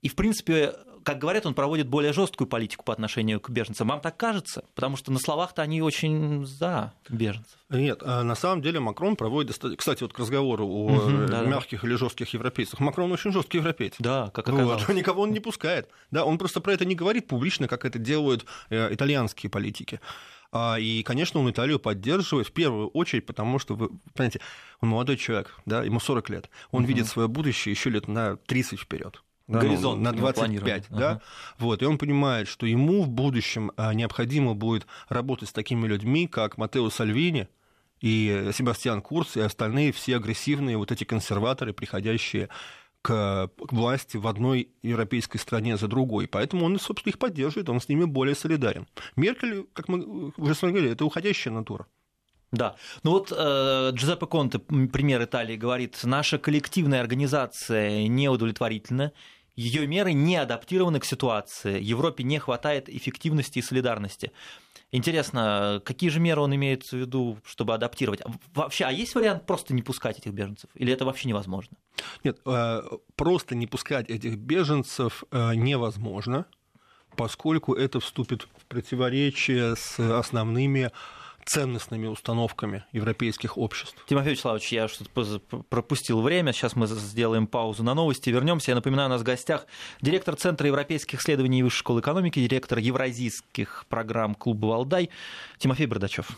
И, 0.02 0.08
в 0.10 0.16
принципе, 0.16 0.74
как 1.04 1.20
говорят, 1.20 1.46
он 1.46 1.54
проводит 1.54 1.88
более 1.88 2.14
жесткую 2.14 2.48
политику 2.48 2.84
по 2.84 2.92
отношению 2.94 3.40
к 3.40 3.50
беженцам. 3.50 3.88
Вам 3.88 4.02
так 4.02 4.18
кажется? 4.18 4.64
Потому 4.74 4.98
что 4.98 5.12
на 5.12 5.20
словах-то 5.20 5.62
они 5.62 5.82
очень 5.82 6.46
за 6.46 6.94
беженцев. 7.10 7.58
Нет, 7.70 8.02
а 8.04 8.24
на 8.24 8.36
самом 8.36 8.62
деле 8.62 8.80
Макрон 8.80 9.16
проводит. 9.16 9.56
Кстати, 9.78 10.02
вот 10.04 10.14
к 10.14 10.20
разговору 10.20 10.68
о 10.68 10.90
Мгм, 10.90 11.28
да, 11.28 11.42
да. 11.42 11.48
мягких 11.48 11.84
или 11.84 11.96
жестких 11.96 12.30
европейцах. 12.34 12.80
Макрон 12.80 13.12
очень 13.12 13.32
жесткий 13.32 13.58
европеец. 13.58 13.96
Да, 14.00 14.30
как 14.34 14.48
Вот, 14.50 14.56
оказалось. 14.72 14.88
никого 14.90 15.22
он 15.24 15.32
не 15.32 15.40
пускает. 15.40 15.90
Да, 16.12 16.26
он 16.26 16.38
просто 16.38 16.60
про 16.62 16.74
это 16.74 16.86
не 16.86 16.96
говорит 16.96 17.28
публично, 17.28 17.68
как 17.68 17.86
это 17.86 18.00
делают 18.00 18.46
э, 18.70 18.94
итальянские 18.94 19.50
политики. 19.50 20.00
А, 20.58 20.78
И, 20.80 21.04
конечно, 21.04 21.42
он 21.42 21.50
Италию 21.52 21.80
поддерживает 21.80 22.48
в 22.48 22.54
первую 22.54 22.88
очередь, 22.88 23.26
потому 23.26 23.60
что, 23.60 23.76
вы 23.76 23.90
понимаете, 24.14 24.40
он 24.80 24.88
молодой 24.90 25.18
человек, 25.18 25.54
да, 25.66 25.84
ему 25.84 26.00
40 26.00 26.30
лет. 26.30 26.50
Он 26.72 26.84
Мгм. 26.84 26.88
видит 26.88 27.08
свое 27.08 27.28
будущее 27.28 27.72
еще 27.74 27.90
лет 27.90 28.08
на 28.08 28.38
30 28.38 28.80
вперед. 28.80 29.22
Да, 29.48 29.60
Горизонт 29.60 29.98
ну, 29.98 30.04
на 30.06 30.10
у 30.12 30.14
него 30.14 30.22
25, 30.32 30.36
планирование. 30.36 30.84
да. 30.90 31.10
Ага. 31.10 31.22
Вот, 31.60 31.82
и 31.82 31.86
он 31.86 31.98
понимает, 31.98 32.48
что 32.48 32.66
ему 32.66 33.04
в 33.04 33.10
будущем 33.10 33.74
а, 33.76 33.94
необходимо 33.94 34.56
будет 34.56 34.88
работать 35.10 35.50
с 35.50 35.52
такими 35.52 35.88
людьми, 35.88 36.26
как 36.26 36.58
Матео 36.58 36.90
Сальвини 36.90 37.50
и 38.00 38.50
Себастьян 38.54 39.02
Курц, 39.02 39.36
и 39.36 39.42
остальные 39.42 39.92
все 39.92 40.16
агрессивные 40.16 40.78
вот 40.78 40.90
эти 40.92 41.04
консерваторы, 41.04 41.74
приходящие 41.74 42.48
к 43.06 43.72
власти 43.72 44.18
в 44.18 44.26
одной 44.26 44.70
европейской 44.82 45.38
стране 45.38 45.78
за 45.78 45.88
другой. 45.88 46.28
Поэтому 46.28 46.66
он, 46.66 46.80
собственно, 46.80 47.12
их 47.12 47.20
поддерживает, 47.20 47.70
он 47.70 47.80
с 47.80 47.88
ними 47.88 48.06
более 48.06 48.34
солидарен. 48.34 48.88
Меркель, 49.16 49.68
как 49.74 49.88
мы 49.88 50.32
уже 50.38 50.56
с 50.56 50.62
говорили, 50.62 50.92
это 50.92 51.06
уходящая 51.06 51.54
натура. 51.54 51.86
Да. 52.52 52.76
Ну 53.04 53.12
вот 53.12 53.32
э, 53.36 53.92
Джузеппе 53.94 54.26
Конте, 54.26 54.60
м, 54.70 54.88
премьер 54.88 55.24
Италии, 55.24 55.56
говорит, 55.56 56.00
наша 56.04 56.40
коллективная 56.40 57.02
организация 57.02 58.08
неудовлетворительна, 58.08 59.12
ее 59.56 59.86
меры 59.88 60.14
не 60.14 60.38
адаптированы 60.38 61.00
к 61.00 61.06
ситуации, 61.06 61.82
Европе 61.82 62.24
не 62.24 62.40
хватает 62.40 62.90
эффективности 62.90 63.60
и 63.60 63.62
солидарности. 63.62 64.32
Интересно, 64.96 65.82
какие 65.84 66.10
же 66.10 66.22
меры 66.22 66.40
он 66.40 66.56
имеет 66.56 66.84
в 66.84 66.94
виду, 66.94 67.38
чтобы 67.44 67.74
адаптировать? 67.74 68.22
А 68.22 68.32
Вообще, 68.54 68.86
а 68.86 68.92
есть 68.92 69.14
вариант 69.14 69.46
просто 69.46 69.74
не 69.74 69.82
пускать 69.82 70.20
этих 70.20 70.32
беженцев? 70.32 70.70
Или 70.74 70.94
это 70.94 71.04
вообще 71.04 71.28
невозможно? 71.28 71.76
Нет, 72.24 72.40
э, 72.46 72.82
просто 73.18 73.56
не 73.56 73.68
пускать 73.68 74.10
этих 74.10 74.38
беженцев 74.38 75.26
э, 75.32 75.56
невозможно, 75.56 76.46
поскольку 77.18 77.74
это 77.74 78.00
вступит 78.00 78.48
в 78.58 78.66
противоречие 78.68 79.76
с 79.76 80.00
основными 80.00 80.92
ценностными 81.46 82.08
установками 82.08 82.86
европейских 82.92 83.58
обществ. 83.58 83.96
Тимофей 84.08 84.32
Вячеславович, 84.32 84.72
я 84.72 84.88
что-то 84.88 85.40
пропустил 85.70 86.22
время. 86.22 86.54
Сейчас 86.54 86.76
мы 86.76 86.88
сделаем 86.88 87.48
паузу 87.48 87.84
на 87.84 87.94
новости. 87.94 88.30
Вернемся. 88.30 88.72
Я 88.72 88.76
напоминаю, 88.76 89.08
у 89.08 89.12
нас 89.12 89.22
в 89.22 89.26
гостях 89.26 89.66
директор 90.02 90.36
Центра 90.36 90.68
европейских 90.68 91.20
исследований 91.22 91.60
и 91.60 91.64
Высшей 91.64 91.80
школы 91.80 92.02
экономики, 92.02 92.40
директор 92.40 92.80
евразийских 92.80 93.86
программ 93.90 94.36
клуба 94.36 94.68
«Валдай» 94.68 95.10
Тимофей 95.58 95.86
Бардачев. 95.86 96.30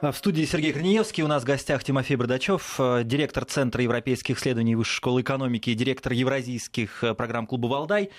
В 0.00 0.12
студии 0.12 0.44
Сергей 0.44 0.72
Корнеевский. 0.72 1.24
У 1.24 1.26
нас 1.26 1.42
в 1.42 1.46
гостях 1.46 1.82
Тимофей 1.82 2.14
Бардачев, 2.14 2.76
э, 2.78 3.02
директор 3.04 3.44
Центра 3.44 3.82
европейских 3.82 4.38
исследований 4.38 4.76
Высшей 4.76 4.94
школы 4.94 5.22
экономики 5.22 5.70
и 5.70 5.74
директор 5.74 6.12
евразийских 6.12 7.02
э, 7.02 7.14
программ 7.14 7.48
клуба 7.48 7.66
«Валдай». 7.66 8.10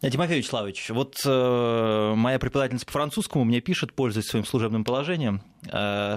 Э, 0.00 0.10
Тимофей 0.10 0.38
Вячеславович, 0.38 0.88
вот 0.88 1.16
моя 1.26 2.38
преподавательница 2.38 2.86
по 2.86 2.92
французскому 2.92 3.44
мне 3.44 3.60
пишет, 3.60 3.92
пользуясь 3.92 4.24
своим 4.26 4.46
служебным 4.46 4.84
положением, 4.84 5.42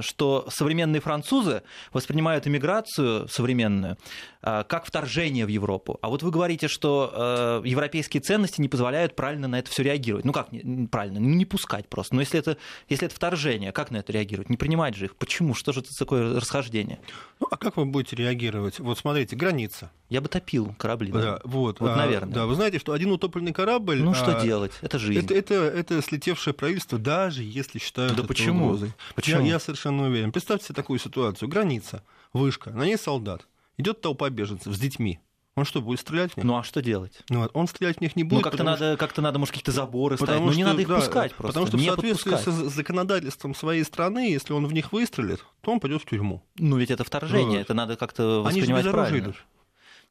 что 0.02 0.46
современные 0.50 1.02
французы 1.02 1.64
воспринимают 1.92 2.48
иммиграцию 2.48 3.28
современную 3.28 3.98
как 4.42 4.86
вторжение 4.86 5.46
в 5.46 5.50
Европу. 5.50 6.00
А 6.02 6.10
вот 6.10 6.24
вы 6.24 6.32
говорите, 6.32 6.68
что 6.68 7.62
э, 7.64 7.68
европейские 7.68 8.22
ценности 8.22 8.60
не 8.62 8.70
позволяют 8.70 9.16
правильно 9.16 9.48
на 9.48 9.60
это 9.60 9.70
все 9.70 9.84
реагировать. 9.84 10.26
Ну 10.26 10.34
как 10.34 10.50
правильно? 10.92 11.20
Ну, 11.20 11.30
Не 11.30 11.46
пускать 11.46 11.88
просто. 11.88 12.16
Но 12.16 12.22
если 12.22 12.40
это, 12.40 12.58
если 12.90 13.06
это 13.06 13.16
вторжение, 13.16 13.72
как 13.72 13.92
на 13.92 13.98
это 13.98 14.12
реагировать? 14.12 14.50
Не 14.50 14.58
принимать 14.58 14.96
же 14.96 15.06
их. 15.06 15.16
Почему? 15.16 15.54
Что 15.54 15.74
же 15.74 15.82
это 15.82 15.98
такое 15.98 16.40
расхождение? 16.40 17.00
Ну, 17.40 17.48
а 17.52 17.58
как 17.58 17.78
вы 17.78 17.86
будете 17.86 18.16
реагировать? 18.16 18.80
Вот 18.80 18.98
смотрите, 18.98 19.36
граница. 19.36 19.92
Я 20.10 20.22
бы 20.22 20.28
топил 20.28 20.76
корабли. 20.78 21.12
Да, 21.12 21.18
наверное. 21.18 21.42
вот, 21.46 21.80
Вот, 21.80 21.90
а, 21.90 21.96
наверное. 21.96 22.34
Да, 22.34 22.46
вы 22.46 22.56
знаете, 22.56 22.80
что 22.80 22.94
один 22.94 23.12
утопленный 23.12 23.54
корабль... 23.54 24.02
Ну 24.02 24.14
что 24.14 24.38
а, 24.38 24.42
делать? 24.42 24.74
Это 24.82 25.00
жизнь. 25.00 25.26
Это, 25.26 25.34
это, 25.34 25.54
это 25.54 26.02
слетевшее 26.02 26.54
правительство, 26.54 26.98
даже 26.98 27.44
если 27.44 27.80
считают 27.80 28.14
Да 28.16 28.20
это 28.20 28.28
почему? 28.28 28.66
угрозой. 28.66 28.94
Почему? 29.16 29.42
Я, 29.42 29.54
я 29.54 29.60
совершенно 29.60 30.08
уверен. 30.08 30.32
Представьте 30.32 30.66
себе 30.66 30.76
такую 30.76 31.00
ситуацию. 31.00 31.48
Граница, 31.48 32.04
вышка, 32.34 32.72
на 32.72 32.84
ней 32.84 32.98
солдат. 32.98 33.48
Идет 33.82 34.02
толпа 34.02 34.30
беженцев 34.30 34.74
с 34.74 34.80
детьми. 34.80 35.20
Он 35.56 35.66
что, 35.66 35.82
будет 35.82 36.00
стрелять 36.00 36.32
в 36.32 36.38
них? 36.38 36.46
Ну 36.46 36.56
а 36.58 36.64
что 36.64 36.82
делать? 36.82 37.20
Ну, 37.30 37.44
он 37.54 37.68
стрелять 37.68 37.98
в 37.98 38.02
них 38.02 38.16
не 38.16 38.24
будет. 38.24 38.38
Ну 38.40 38.42
как-то 38.50 38.64
надо, 38.64 38.96
как-то 38.96 39.22
надо, 39.22 39.38
может, 39.38 39.52
какие-то 39.52 39.72
заборы 39.74 40.16
ставить. 40.16 40.30
Потому 40.30 40.46
Ну 40.46 40.54
не 40.54 40.62
что, 40.62 40.70
надо 40.70 40.82
их 40.82 40.88
да, 40.88 40.96
пускать 40.96 41.34
просто. 41.34 41.48
Потому 41.48 41.68
что 41.68 41.78
не 41.78 41.84
в 41.90 41.94
соответствии 41.94 42.32
подпускать. 42.32 42.54
с 42.72 42.74
законодательством 42.74 43.54
своей 43.54 43.84
страны, 43.84 44.32
если 44.32 44.54
он 44.54 44.66
в 44.66 44.72
них 44.74 44.94
выстрелит, 44.94 45.44
то 45.60 45.72
он 45.74 45.80
пойдет 45.82 46.04
в 46.04 46.06
тюрьму. 46.06 46.42
Ну 46.58 46.78
ведь 46.78 46.90
это 46.90 47.04
вторжение, 47.04 47.58
Вот. 47.58 47.62
это 47.62 47.74
надо 47.74 47.98
как-то 47.98 48.46
Они 48.48 48.62
же 48.62 48.68
воспринимать 48.74 48.86
без 48.86 48.92
правильно. 48.92 49.24
идут. 49.26 49.36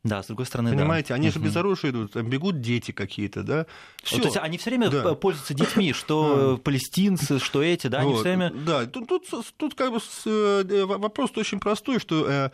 Да, 0.02 0.22
с 0.22 0.28
другой 0.28 0.46
стороны, 0.46 0.70
Понимаете, 0.74 1.08
да. 1.10 1.16
они 1.16 1.28
же 1.30 1.38
Мгм. 1.40 1.48
без 1.48 1.56
оружия 1.56 1.90
идут, 1.90 2.12
там 2.12 2.26
бегут 2.26 2.62
дети 2.62 2.90
какие-то, 2.90 3.42
да? 3.42 3.66
Всё. 4.02 4.16
То 4.16 4.24
есть 4.24 4.36
они 4.38 4.56
все 4.56 4.70
время 4.70 4.88
Да. 4.88 5.14
пользуются 5.14 5.52
детьми, 5.52 5.92
что 5.92 6.58
палестинцы, 6.64 7.38
что 7.38 7.62
эти, 7.62 7.88
да, 7.88 7.98
они 7.98 8.12
Вот, 8.12 8.20
все 8.20 8.34
время. 8.34 8.50
Да, 8.50 8.86
тут, 8.86 9.08
тут, 9.08 9.24
тут 9.58 9.74
как 9.74 9.92
бы 9.92 10.00
с- 10.00 10.22
э, 10.26 10.84
вопрос 10.86 11.32
очень 11.36 11.60
простой, 11.60 11.98
что 12.00 12.26
э, 12.26 12.50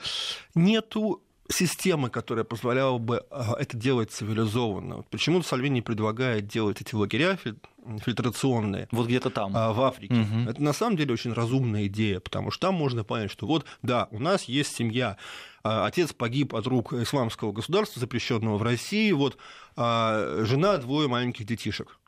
нету 0.56 1.22
системы, 1.48 2.10
которая 2.10 2.44
позволяла 2.44 2.98
бы 2.98 3.24
э, 3.30 3.42
это 3.58 3.76
делать 3.76 4.10
цивилизованно. 4.10 5.04
Почему 5.10 5.42
Сальвини 5.42 5.80
предлагает 5.80 6.46
делать 6.48 6.80
эти 6.80 6.94
лагеря 6.94 7.36
филь- 7.36 7.56
фильтрационные 8.04 8.88
Вот 8.90 9.06
где-то 9.06 9.30
там. 9.30 9.52
а, 9.54 9.72
в 9.72 9.80
Африке? 9.82 10.14
Мгм. 10.14 10.48
Это 10.48 10.62
на 10.62 10.72
самом 10.72 10.96
деле 10.96 11.12
очень 11.12 11.32
разумная 11.32 11.86
идея, 11.86 12.20
потому 12.20 12.50
что 12.50 12.68
там 12.68 12.74
можно 12.74 13.04
понять, 13.04 13.30
что 13.30 13.46
вот, 13.46 13.64
да, 13.82 14.08
у 14.10 14.18
нас 14.18 14.44
есть 14.44 14.74
семья, 14.74 15.16
а, 15.62 15.86
отец 15.86 16.12
погиб 16.12 16.54
от 16.54 16.66
рук 16.66 16.92
исламского 16.92 17.52
государства, 17.52 18.00
запрещенного 18.00 18.56
в 18.58 18.62
России, 18.62 19.12
вот 19.12 19.36
а, 19.76 20.42
жена, 20.44 20.76
двое 20.78 21.08
маленьких 21.08 21.46
детишек. 21.46 21.98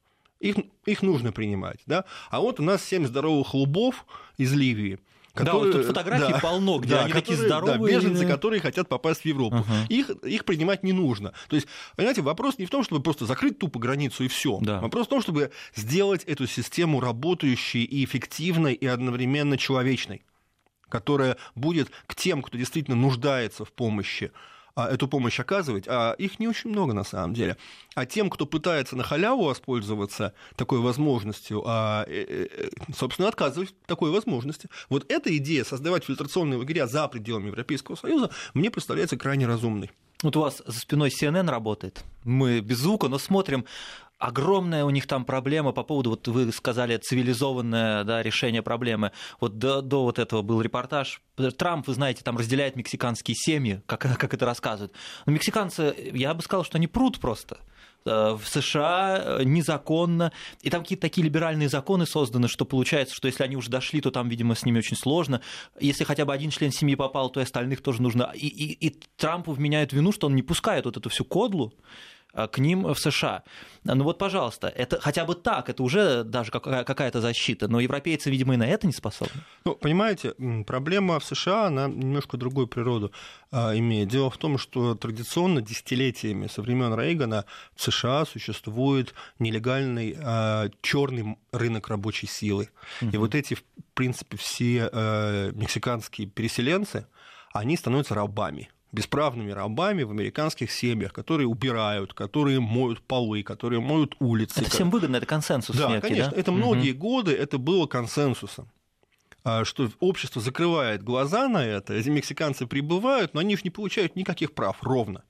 Их, 0.40 0.55
их 0.87 1.03
нужно 1.03 1.33
принимать, 1.33 1.81
да? 1.87 2.05
А 2.31 2.40
вот 2.40 2.61
у 2.61 2.62
нас 2.62 2.85
семь 2.85 3.07
здоровых 3.07 3.55
лбов 3.55 4.07
из 4.37 4.53
Ливии, 4.53 5.01
Которые, 5.38 5.72
да, 5.72 5.79
вот 5.79 5.87
тут 5.87 5.87
фотографии 5.87 6.33
да, 6.33 6.38
полно, 6.40 6.79
где 6.79 6.94
да, 6.94 7.05
они 7.05 7.12
которые, 7.12 7.37
такие 7.37 7.46
здоровые. 7.46 7.79
Да, 7.79 8.01
беженцы, 8.01 8.27
которые 8.27 8.61
хотят 8.61 8.88
попасть 8.88 9.22
в 9.22 9.24
Европу. 9.24 9.57
Uh-huh. 9.57 9.87
Их, 9.88 10.11
их 10.11 10.44
принимать 10.44 10.83
не 10.83 10.92
нужно. 10.92 11.33
То 11.48 11.57
есть, 11.57 11.68
понимаете, 11.96 12.22
вопрос 12.22 12.59
не 12.59 12.66
в 12.66 12.70
том, 12.70 12.83
чтобы 12.83 13.03
просто 13.03 13.27
закрыть 13.27 13.59
тупо 13.59 13.79
границу 13.79 14.24
и 14.24 14.29
все. 14.29 14.59
Да. 14.61 14.81
Вопрос 14.81 15.07
в 15.07 15.11
том, 15.11 15.22
чтобы 15.22 15.51
сделать 15.74 16.24
эту 16.24 16.46
систему 16.46 17.01
работающей 17.01 17.85
и 17.85 18.05
эффективной, 18.05 18.74
и 18.74 18.87
одновременно 18.87 19.57
человечной, 19.57 20.22
которая 20.88 21.37
будет 21.55 21.90
к 22.07 22.14
тем, 22.14 22.42
кто 22.42 22.59
действительно 22.59 22.96
нуждается 22.96 23.64
в 23.64 23.72
помощи, 23.72 24.33
эту 24.86 25.08
помощь 25.08 25.40
оказывать, 25.40 25.84
а 25.88 26.12
их 26.12 26.38
не 26.38 26.48
очень 26.48 26.70
много 26.70 26.92
на 26.92 27.04
самом 27.04 27.34
деле. 27.34 27.56
А 27.94 28.06
тем, 28.06 28.30
кто 28.30 28.46
пытается 28.46 28.96
на 28.96 29.02
халяву 29.02 29.44
воспользоваться 29.44 30.34
такой 30.56 30.78
возможностью, 30.78 31.62
а, 31.66 32.04
э, 32.06 32.46
э, 32.50 32.68
собственно, 32.94 33.28
отказывать 33.28 33.74
такой 33.86 34.10
возможности. 34.10 34.68
Вот 34.88 35.10
эта 35.10 35.36
идея 35.38 35.64
создавать 35.64 36.04
фильтрационные 36.04 36.58
лагеря 36.58 36.86
за 36.86 37.08
пределами 37.08 37.46
Европейского 37.46 37.96
Союза 37.96 38.30
мне 38.54 38.70
представляется 38.70 39.16
крайне 39.16 39.46
разумной. 39.46 39.90
Вот 40.22 40.36
у 40.36 40.40
вас 40.40 40.62
за 40.66 40.78
спиной 40.78 41.10
CNN 41.10 41.48
работает. 41.48 42.04
Мы 42.24 42.60
без 42.60 42.78
звука, 42.78 43.08
но 43.08 43.18
смотрим 43.18 43.64
огромная 44.18 44.85
у 44.85 44.90
них 44.90 45.07
там 45.07 45.24
проблема 45.24 45.72
по 45.72 45.83
поводу, 45.83 46.11
вот 46.11 46.26
вы 46.28 46.52
сказали, 46.52 46.96
цивилизованное 46.96 48.04
да, 48.04 48.22
решение 48.22 48.62
проблемы. 48.62 49.12
Вот 49.40 49.59
до, 49.59 49.81
до 49.81 50.02
вот 50.02 50.18
этого 50.18 50.42
был 50.42 50.61
репортаж. 50.61 51.22
Трамп, 51.57 51.87
вы 51.87 51.94
знаете, 51.94 52.22
там 52.24 52.37
разделяет 52.37 52.76
мексиканские 52.76 53.37
семьи, 53.37 53.81
как, 53.87 54.00
как 54.18 54.35
это 54.35 54.44
рассказывают. 54.44 54.92
Но 55.26 55.33
мексиканцы, 55.33 55.94
я 56.12 56.35
бы 56.35 56.42
сказал, 56.42 56.64
что 56.64 56.78
они 56.78 56.88
прут 56.88 57.20
просто 57.20 57.59
э, 58.04 58.33
в 58.33 58.44
США 58.44 59.22
э, 59.22 59.44
незаконно, 59.44 60.33
и 60.62 60.70
там 60.70 60.83
какие-то 60.83 61.02
такие 61.02 61.24
либеральные 61.24 61.68
законы 61.68 62.04
созданы, 62.04 62.48
что 62.48 62.64
получается, 62.64 63.14
что 63.14 63.28
если 63.28 63.44
они 63.44 63.57
уже 63.57 63.70
дошли, 63.70 64.00
то 64.00 64.11
там, 64.11 64.28
видимо, 64.28 64.57
с 64.57 64.64
ними 64.64 64.78
очень 64.78 64.96
сложно. 64.96 65.42
Если 65.78 66.02
хотя 66.02 66.24
бы 66.24 66.35
один 66.35 66.50
член 66.50 66.72
семьи 66.72 66.96
попал, 66.96 67.31
то 67.31 67.38
и 67.38 67.44
остальных 67.44 67.83
тоже 67.83 68.02
нужно. 68.02 68.33
И, 68.35 68.48
и, 68.48 68.88
и 68.88 69.00
Трампу 69.16 69.52
вменяют 69.52 69.92
вину, 69.92 70.11
что 70.11 70.26
он 70.26 70.35
не 70.35 70.42
пускает 70.42 70.87
вот 70.87 70.96
эту 70.96 71.09
всю 71.09 71.24
кодлу, 71.24 71.72
к 72.46 72.59
ним 72.59 72.85
в 72.85 72.98
США. 72.98 73.42
Ну 73.85 74.05
вот, 74.05 74.18
пожалуйста, 74.18 74.68
это 74.68 75.01
хотя 75.01 75.24
бы 75.24 75.35
так, 75.35 75.68
это 75.70 75.83
уже 75.83 76.24
даже 76.24 76.51
какая-то 76.51 77.20
защита, 77.20 77.68
но 77.68 77.81
европейцы, 77.81 78.31
видимо, 78.31 78.55
и 78.55 78.57
на 78.57 78.66
это 78.66 78.87
не 78.87 78.92
способны. 78.92 79.42
Ну, 79.64 79.74
понимаете, 79.74 80.35
проблема 80.66 81.18
в 81.18 81.24
США, 81.24 81.66
она 81.66 81.88
немножко 81.88 82.37
другую 82.37 82.66
природу 82.66 83.12
а, 83.51 83.77
имеет. 83.77 84.09
Дело 84.09 84.31
в 84.31 84.37
том, 84.37 84.59
что 84.59 84.94
традиционно 84.94 85.62
десятилетиями 85.62 86.48
со 86.48 86.62
времен 86.62 86.94
Рейгана 86.94 87.44
в 87.74 87.83
США 87.83 88.24
существует 88.24 89.14
нелегальный 89.38 90.16
а, 90.20 90.68
черный 90.83 91.38
рынок 91.53 91.88
рабочей 91.88 92.27
силы. 92.27 92.68
Угу. 93.01 93.11
И 93.12 93.16
вот 93.16 93.35
эти, 93.35 93.55
в 93.55 93.62
принципе, 93.94 94.37
все 94.37 94.90
а, 94.92 95.51
мексиканские 95.53 96.27
переселенцы, 96.27 97.07
они 97.53 97.77
становятся 97.77 98.14
рабами 98.14 98.70
бесправными 98.92 99.51
рабами 99.51 100.03
в 100.03 100.11
американских 100.11 100.70
семьях, 100.70 101.12
которые 101.12 101.46
убирают, 101.46 102.14
которые 102.14 102.61
моют 102.61 103.03
полы, 103.03 103.42
которые 103.42 103.81
моют 103.81 104.16
улицы. 104.18 104.61
Это 104.61 104.70
всем 104.70 104.90
выгодно, 104.90 105.16
это 105.16 105.27
консенсус. 105.27 105.77
Да, 105.77 105.88
некий, 105.88 106.09
конечно. 106.09 106.33
Да? 106.33 106.40
Это 106.40 106.51
угу. 106.51 106.59
многие 106.59 106.92
годы 106.92 107.33
это 107.33 107.59
было 107.59 107.87
консенсусом 107.87 108.68
а, 109.44 109.64
что 109.64 109.90
общество 110.01 110.42
закрывает 110.42 111.03
глаза 111.03 111.48
на 111.48 111.64
это, 111.64 111.94
эти 111.94 112.09
мексиканцы 112.09 112.66
прибывают, 112.66 113.35
но 113.35 113.40
они 113.40 113.57
же 113.57 113.62
не 113.64 113.70
получают 113.70 114.16
никаких 114.16 114.53
прав 114.53 114.83
ровно. 114.83 115.22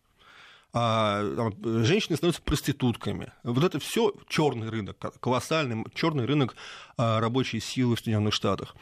А, 0.72 1.22
там, 1.36 1.84
женщины 1.84 2.16
становятся 2.16 2.42
проститутками. 2.42 3.32
Вот 3.42 3.64
это 3.64 3.78
все 3.78 4.12
черный 4.28 4.68
рынок, 4.68 4.96
колоссальный 5.20 5.84
черный 5.94 6.26
рынок 6.26 6.56
а, 6.96 7.20
рабочей 7.20 7.60
силы 7.60 7.96
в 7.96 8.00
Соединенных 8.00 8.34
Штатах 8.34 8.74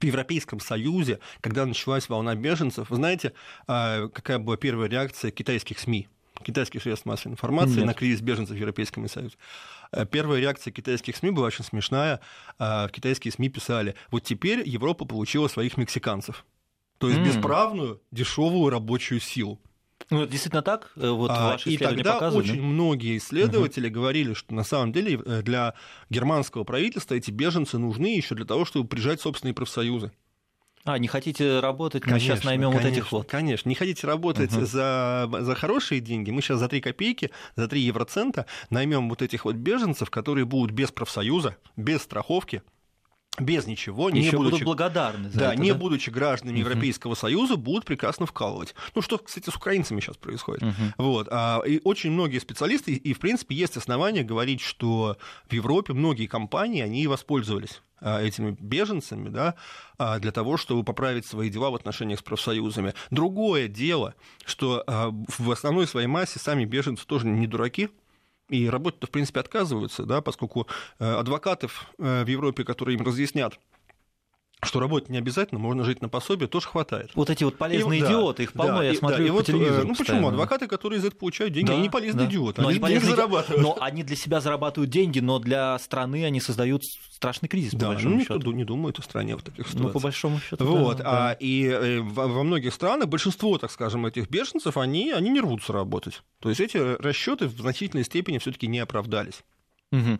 в 0.00 0.04
Европейском 0.04 0.60
Союзе, 0.60 1.20
когда 1.40 1.66
началась 1.66 2.08
волна 2.08 2.34
беженцев, 2.34 2.90
вы 2.90 2.96
знаете, 2.96 3.32
а, 3.66 4.08
какая 4.08 4.38
была 4.38 4.56
первая 4.56 4.88
реакция 4.88 5.30
китайских 5.30 5.78
СМИ? 5.78 6.08
китайских 6.42 6.82
средств 6.82 7.04
массовой 7.04 7.32
информации 7.32 7.80
Нет. 7.80 7.86
на 7.86 7.92
кризис 7.92 8.22
беженцев 8.22 8.56
в 8.56 8.58
Европейском 8.58 9.06
Союзе. 9.08 9.36
А, 9.92 10.06
первая 10.06 10.40
реакция 10.40 10.72
китайских 10.72 11.16
СМИ 11.16 11.32
была 11.32 11.48
очень 11.48 11.64
смешная. 11.64 12.20
А, 12.58 12.88
китайские 12.88 13.32
СМИ 13.32 13.50
писали, 13.50 13.94
вот 14.10 14.24
теперь 14.24 14.66
Европа 14.66 15.04
получила 15.04 15.48
своих 15.48 15.76
мексиканцев. 15.76 16.44
То 16.98 17.08
есть 17.08 17.20
mm. 17.20 17.24
бесправную, 17.26 18.02
дешевую 18.10 18.70
рабочую 18.70 19.20
силу. 19.20 19.60
Ну, 20.10 20.22
это 20.22 20.32
действительно 20.32 20.62
так? 20.62 20.90
Э, 20.96 21.10
вот 21.10 21.30
а, 21.30 21.52
ваши 21.52 21.70
и 21.70 21.76
тогда 21.76 22.18
очень 22.30 22.56
да? 22.56 22.62
многие 22.62 23.16
исследователи 23.16 23.86
угу. 23.86 23.94
говорили, 23.94 24.34
что 24.34 24.54
на 24.54 24.64
самом 24.64 24.92
деле 24.92 25.20
э, 25.24 25.42
для 25.42 25.74
германского 26.10 26.64
правительства 26.64 27.14
эти 27.14 27.30
беженцы 27.30 27.78
нужны 27.78 28.16
еще 28.16 28.34
для 28.34 28.44
того, 28.44 28.64
чтобы 28.64 28.88
прижать 28.88 29.20
собственные 29.20 29.54
профсоюзы. 29.54 30.12
А, 30.84 30.98
не 30.98 31.08
хотите 31.08 31.60
работать, 31.60 32.04
мы 32.04 32.12
конечно, 32.12 32.36
сейчас 32.36 32.44
наймем 32.44 32.70
вот 32.70 32.84
этих 32.84 33.12
вот. 33.12 33.28
Конечно, 33.28 33.68
не 33.68 33.74
хотите 33.74 34.06
работать 34.06 34.52
угу. 34.52 34.64
за, 34.64 35.30
за 35.30 35.54
хорошие 35.54 36.00
деньги, 36.00 36.30
мы 36.30 36.40
сейчас 36.40 36.58
за 36.58 36.68
3 36.68 36.80
копейки, 36.80 37.30
за 37.54 37.68
3 37.68 37.80
евроцента 37.80 38.46
наймем 38.70 39.08
вот 39.10 39.22
этих 39.22 39.44
вот 39.44 39.56
беженцев, 39.56 40.10
которые 40.10 40.46
будут 40.46 40.72
без 40.72 40.90
профсоюза, 40.90 41.56
без 41.76 42.02
страховки, 42.02 42.62
без 43.40 43.66
ничего, 43.66 44.10
не 44.10 44.20
Еще 44.20 44.36
будучи, 44.36 44.52
будут 44.52 44.64
благодарны 44.64 45.30
за 45.30 45.38
да, 45.38 45.52
это, 45.52 45.62
не 45.62 45.72
да? 45.72 45.78
будучи 45.78 46.10
гражданами 46.10 46.56
uh-huh. 46.56 46.60
Европейского 46.60 47.14
Союза, 47.14 47.56
будут 47.56 47.84
прекрасно 47.84 48.26
вкалывать. 48.26 48.74
Ну, 48.94 49.02
что, 49.02 49.18
кстати, 49.18 49.50
с 49.50 49.54
украинцами 49.54 50.00
сейчас 50.00 50.16
происходит. 50.16 50.62
Uh-huh. 50.62 50.92
Вот. 50.98 51.28
А, 51.30 51.62
и 51.66 51.80
очень 51.84 52.10
многие 52.10 52.38
специалисты, 52.38 52.92
и, 52.92 53.12
в 53.12 53.18
принципе, 53.18 53.54
есть 53.54 53.76
основания 53.76 54.22
говорить, 54.22 54.60
что 54.60 55.16
в 55.48 55.52
Европе 55.52 55.92
многие 55.92 56.26
компании, 56.26 56.82
они 56.82 57.06
воспользовались 57.06 57.82
а, 58.00 58.22
этими 58.22 58.56
беженцами, 58.58 59.28
да, 59.28 59.54
а, 59.98 60.18
для 60.18 60.32
того, 60.32 60.56
чтобы 60.56 60.84
поправить 60.84 61.26
свои 61.26 61.50
дела 61.50 61.70
в 61.70 61.74
отношениях 61.74 62.20
с 62.20 62.22
профсоюзами. 62.22 62.94
Другое 63.10 63.68
дело, 63.68 64.14
что 64.46 64.82
а, 64.86 65.12
в 65.38 65.50
основной 65.50 65.86
своей 65.86 66.06
массе 66.06 66.38
сами 66.38 66.64
беженцы 66.64 67.06
тоже 67.06 67.26
не 67.26 67.46
дураки, 67.46 67.90
и 68.50 68.68
работать-то, 68.68 69.06
в 69.06 69.10
принципе, 69.10 69.40
отказываются, 69.40 70.04
да, 70.04 70.20
поскольку 70.20 70.66
э, 70.98 71.04
адвокатов 71.04 71.90
э, 71.98 72.24
в 72.24 72.26
Европе, 72.26 72.64
которые 72.64 72.98
им 72.98 73.04
разъяснят, 73.04 73.58
что 74.62 74.80
работать 74.80 75.08
не 75.08 75.18
обязательно, 75.18 75.58
можно 75.58 75.84
жить 75.84 76.02
на 76.02 76.08
пособие, 76.08 76.48
тоже 76.48 76.68
хватает. 76.68 77.10
Вот 77.14 77.30
эти 77.30 77.44
вот 77.44 77.56
полезные 77.56 78.00
и, 78.00 78.04
идиоты, 78.04 78.38
да, 78.38 78.42
их 78.44 78.52
полно, 78.52 78.78
да, 78.78 78.84
я 78.84 78.92
и, 78.92 78.96
смотрю 78.96 79.18
да, 79.18 79.24
и 79.24 79.28
по 79.28 79.32
вот, 79.34 79.46
телевизору. 79.46 79.88
Ну 79.88 79.94
почему? 79.94 80.28
Адвокаты, 80.28 80.66
которые 80.66 81.00
за 81.00 81.08
это 81.08 81.16
получают 81.16 81.54
деньги, 81.54 81.68
да, 81.68 81.74
они 81.74 81.88
полезные 81.88 82.26
да. 82.26 82.30
идиоты, 82.30 82.60
но 82.60 82.68
они, 82.68 82.76
они 82.76 82.82
полезные, 82.82 83.16
зарабатывают. 83.16 83.62
Но 83.62 83.78
они 83.80 84.02
для 84.02 84.16
себя 84.16 84.40
зарабатывают 84.40 84.90
деньги, 84.90 85.20
но 85.20 85.38
для 85.38 85.78
страны 85.78 86.24
они 86.24 86.40
создают 86.40 86.84
страшный 86.84 87.48
кризис, 87.48 87.72
да, 87.72 87.86
по 87.86 87.92
большому 87.92 88.16
ну, 88.16 88.20
счету. 88.22 88.34
никто 88.36 88.52
не 88.52 88.64
думает 88.64 88.98
о 88.98 89.02
стране 89.02 89.36
в 89.36 89.42
таких 89.42 89.66
ситуациях. 89.66 89.86
Ну, 89.86 89.92
по 89.92 90.00
большому 90.00 90.40
счету, 90.40 90.64
вот, 90.64 90.98
да, 90.98 91.30
а, 91.30 91.36
И 91.38 91.64
э, 91.64 92.00
во 92.00 92.42
многих 92.42 92.74
странах 92.74 93.08
большинство, 93.08 93.56
так 93.58 93.70
скажем, 93.70 94.06
этих 94.06 94.28
беженцев, 94.28 94.76
они, 94.76 95.10
они 95.12 95.30
не 95.30 95.40
рвутся 95.40 95.72
работать. 95.72 96.22
То 96.40 96.48
есть 96.48 96.60
эти 96.60 96.76
расчеты 96.76 97.46
в 97.46 97.58
значительной 97.58 98.04
степени 98.04 98.38
все-таки 98.38 98.66
не 98.66 98.78
оправдались. 98.78 99.42
Угу. 99.92 100.18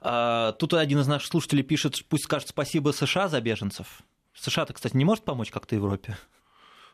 А, 0.00 0.52
тут 0.52 0.74
один 0.74 1.00
из 1.00 1.06
наших 1.06 1.28
слушателей 1.28 1.62
пишет, 1.62 2.04
пусть 2.08 2.24
скажет 2.24 2.48
спасибо 2.48 2.90
США 2.90 3.28
за 3.28 3.40
беженцев. 3.40 4.02
США-то, 4.34 4.72
кстати, 4.72 4.96
не 4.96 5.04
может 5.04 5.24
помочь 5.24 5.50
как-то 5.50 5.74
Европе? 5.74 6.16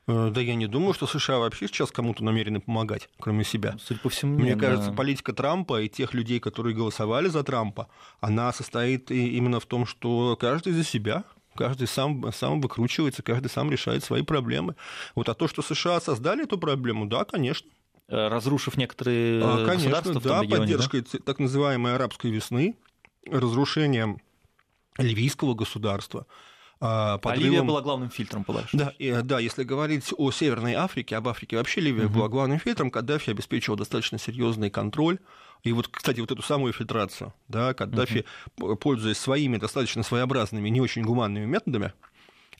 Э, 0.09 0.31
да 0.33 0.41
я 0.41 0.55
не 0.55 0.67
думаю, 0.67 0.95
что 0.95 1.07
США 1.07 1.38
вообще 1.38 1.69
сейчас 1.69 1.93
кому-то 1.93 2.25
намерены 2.25 2.61
помогать, 2.61 3.09
кроме 3.21 3.45
себя. 3.45 3.77
Судя 3.81 4.01
по 4.01 4.09
всему, 4.09 4.38
Мне 4.38 4.51
нет, 4.51 4.61
кажется, 4.61 4.91
да. 4.91 4.97
политика 4.97 5.33
Трампа 5.33 5.83
и 5.83 5.88
тех 5.88 6.14
людей, 6.14 6.41
которые 6.41 6.75
голосовали 6.75 7.29
за 7.29 7.45
Трампа, 7.45 7.88
она 8.21 8.53
состоит 8.53 9.11
именно 9.11 9.61
в 9.61 9.67
том, 9.67 9.87
что 9.87 10.37
каждый 10.37 10.73
за 10.73 10.83
себя, 10.83 11.25
каждый 11.55 11.87
сам, 11.87 12.33
сам 12.33 12.61
выкручивается, 12.61 13.23
каждый 13.23 13.49
сам 13.49 13.71
решает 13.71 14.03
свои 14.03 14.23
проблемы. 14.23 14.77
Вот 15.14 15.29
а 15.29 15.35
то, 15.35 15.47
что 15.47 15.62
США 15.62 16.01
создали 16.01 16.45
эту 16.45 16.59
проблему, 16.59 17.07
да, 17.07 17.25
конечно. 17.25 17.71
Э, 18.11 18.29
разрушив 18.29 18.79
некоторые 18.79 19.42
а, 19.44 19.66
конечно, 19.66 19.90
государства 19.90 20.21
в 20.21 20.23
том 20.23 20.33
да, 20.33 20.42
регионе, 20.42 20.61
поддержкой 20.62 21.05
да? 21.12 21.18
так 21.25 21.38
называемой 21.38 21.94
арабской 21.94 22.31
весны, 22.31 22.75
разрушением 23.27 24.23
ливийского 24.97 25.53
государства, 25.53 26.27
подрывом... 26.79 27.21
А 27.25 27.37
Ливия 27.37 27.62
была 27.62 27.83
главным 27.83 28.09
фильтром, 28.09 28.44
по 28.44 28.55
Да, 28.73 28.94
и, 28.99 29.21
да, 29.23 29.40
если 29.40 29.62
говорить 29.62 30.14
о 30.16 30.31
Северной 30.31 30.73
Африке, 30.73 31.16
об 31.16 31.29
Африке 31.29 31.59
вообще 31.59 31.83
Ливия 31.83 32.07
угу. 32.07 32.14
была 32.14 32.29
главным 32.29 32.59
фильтром, 32.59 32.90
Каддафи 32.90 33.29
обеспечивал 33.31 33.77
достаточно 33.77 34.18
серьезный 34.18 34.71
контроль. 34.71 35.18
И 35.62 35.73
вот, 35.73 35.88
кстати, 35.88 36.21
вот 36.21 36.31
эту 36.31 36.40
самую 36.40 36.73
фильтрацию, 36.73 37.35
да, 37.49 37.75
Каддафи, 37.75 38.25
угу. 38.59 38.77
пользуясь 38.77 39.18
своими 39.18 39.59
достаточно 39.59 40.03
своеобразными, 40.03 40.71
не 40.71 40.81
очень 40.81 41.03
гуманными 41.03 41.44
методами, 41.44 41.92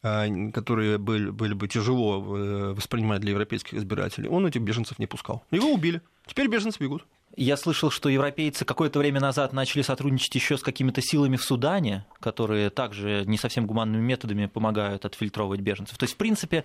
которые 0.01 0.99
были, 0.99 1.31
были 1.31 1.55
бы 1.55 1.69
тяжело 1.69 2.23
э, 2.37 2.75
воспринимать 2.75 3.21
для 3.21 3.31
европейских 3.31 3.75
избирателей, 3.75 4.29
он 4.29 4.47
этих 4.47 4.61
беженцев 4.63 4.99
не 4.99 5.07
пускал. 5.07 5.43
Его 5.51 5.73
убили. 5.73 6.03
Теперь 6.27 6.49
беженцы 6.49 6.79
бегут. 6.81 7.05
Я 7.37 7.57
слышал, 7.57 7.91
что 7.91 8.09
европейцы 8.09 8.65
какое-то 8.65 8.99
время 8.99 9.21
назад 9.21 9.53
начали 9.53 9.83
сотрудничать 9.83 10.35
еще 10.35 10.57
с 10.57 10.63
какими-то 10.63 11.03
силами 11.03 11.37
в 11.37 11.45
Судане, 11.45 12.05
которые 12.21 12.71
также 12.71 13.25
не 13.27 13.39
совсем 13.39 13.67
гуманными 13.67 14.03
методами 14.03 14.47
помогают 14.47 15.05
отфильтровывать 15.05 15.61
беженцев. 15.61 15.97
То 15.99 16.05
есть, 16.05 16.15
в 16.15 16.17
принципе, 16.17 16.65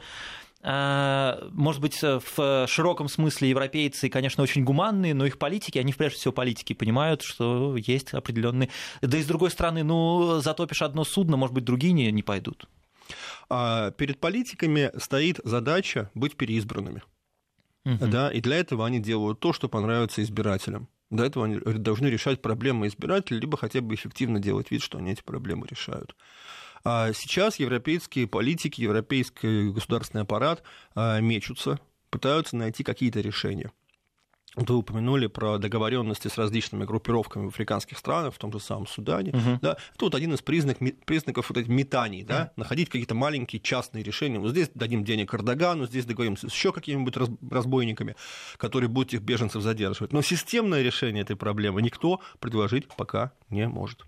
э, 0.63 1.49
может 1.51 1.81
быть, 1.81 2.01
в 2.01 2.67
широком 2.67 3.07
смысле 3.07 3.49
европейцы, 3.49 4.09
конечно, 4.09 4.41
очень 4.43 4.63
гуманные, 4.63 5.13
но 5.13 5.25
их 5.25 5.37
политики, 5.37 5.77
они 5.77 5.93
прежде 5.93 6.17
всего 6.17 6.31
политики, 6.31 6.73
понимают, 6.73 7.21
что 7.21 7.77
есть 7.77 8.13
определенные... 8.13 8.69
Да 9.01 9.17
и 9.17 9.21
с 9.21 9.27
другой 9.27 9.51
стороны, 9.51 9.83
ну, 9.83 10.39
затопишь 10.39 10.81
одно 10.81 11.03
судно, 11.03 11.37
может 11.37 11.53
быть, 11.53 11.65
другие 11.65 11.93
не, 11.93 12.11
не 12.11 12.23
пойдут. 12.23 12.67
А 13.49 13.91
перед 13.91 14.19
политиками 14.19 14.91
стоит 14.97 15.39
задача 15.43 16.09
быть 16.13 16.35
переизбранными. 16.35 17.03
Угу. 17.85 18.07
Да, 18.07 18.31
и 18.31 18.39
для 18.41 18.57
этого 18.57 18.85
они 18.85 18.99
делают 18.99 19.39
то, 19.39 19.53
что 19.53 19.67
понравится 19.67 20.23
избирателям. 20.23 20.87
Для 21.09 21.25
этого 21.25 21.45
они 21.45 21.59
должны 21.59 22.07
решать 22.07 22.41
проблемы 22.41 22.87
избирателей, 22.87 23.39
либо 23.39 23.57
хотя 23.57 23.81
бы 23.81 23.93
эффективно 23.93 24.39
делать 24.39 24.71
вид, 24.71 24.81
что 24.81 24.97
они 24.97 25.11
эти 25.11 25.21
проблемы 25.21 25.67
решают. 25.69 26.15
А 26.83 27.13
сейчас 27.13 27.59
европейские 27.59 28.27
политики, 28.27 28.81
европейский 28.81 29.71
государственный 29.71 30.23
аппарат 30.23 30.63
а, 30.95 31.19
мечутся, 31.19 31.79
пытаются 32.09 32.57
найти 32.57 32.83
какие-то 32.83 33.21
решения. 33.21 33.71
Вы 34.55 34.75
упомянули 34.75 35.27
про 35.27 35.57
договоренности 35.57 36.27
с 36.27 36.37
различными 36.37 36.85
группировками 36.85 37.45
в 37.45 37.49
африканских 37.49 37.97
странах, 37.97 38.35
в 38.35 38.37
том 38.37 38.51
же 38.51 38.59
самом 38.59 38.85
Судане. 38.85 39.31
Угу. 39.31 39.59
Да, 39.61 39.77
это 39.95 40.05
вот 40.05 40.15
один 40.15 40.33
из 40.33 40.41
признак, 40.41 40.77
признаков 41.05 41.49
вот 41.49 41.57
этих 41.57 41.69
метаний, 41.69 42.23
да, 42.23 42.51
находить 42.55 42.89
какие-то 42.89 43.15
маленькие 43.15 43.59
частные 43.59 44.03
решения. 44.03 44.39
Вот 44.39 44.51
здесь 44.51 44.69
дадим 44.75 45.03
денег 45.03 45.33
Эрдогану, 45.33 45.87
здесь 45.87 46.05
договоримся 46.05 46.49
с 46.49 46.53
еще 46.53 46.71
какими-нибудь 46.71 47.15
разбойниками, 47.49 48.15
которые 48.57 48.89
будут 48.89 49.09
этих 49.09 49.21
беженцев 49.21 49.63
задерживать. 49.63 50.13
Но 50.13 50.21
системное 50.21 50.83
решение 50.83 51.23
этой 51.23 51.35
проблемы 51.35 51.81
никто 51.81 52.21
предложить 52.39 52.87
пока 52.95 53.31
не 53.49 53.67
может. 53.67 54.03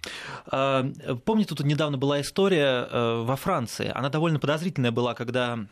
А, 0.47 0.85
помните, 1.25 1.55
тут 1.55 1.65
недавно 1.65 1.97
была 1.97 2.21
история 2.21 2.87
э, 2.89 3.23
во 3.23 3.35
Франции. 3.35 3.91
Она 3.93 4.09
довольно 4.09 4.39
подозрительная 4.39 4.91
была, 4.91 5.15
когда 5.15 5.65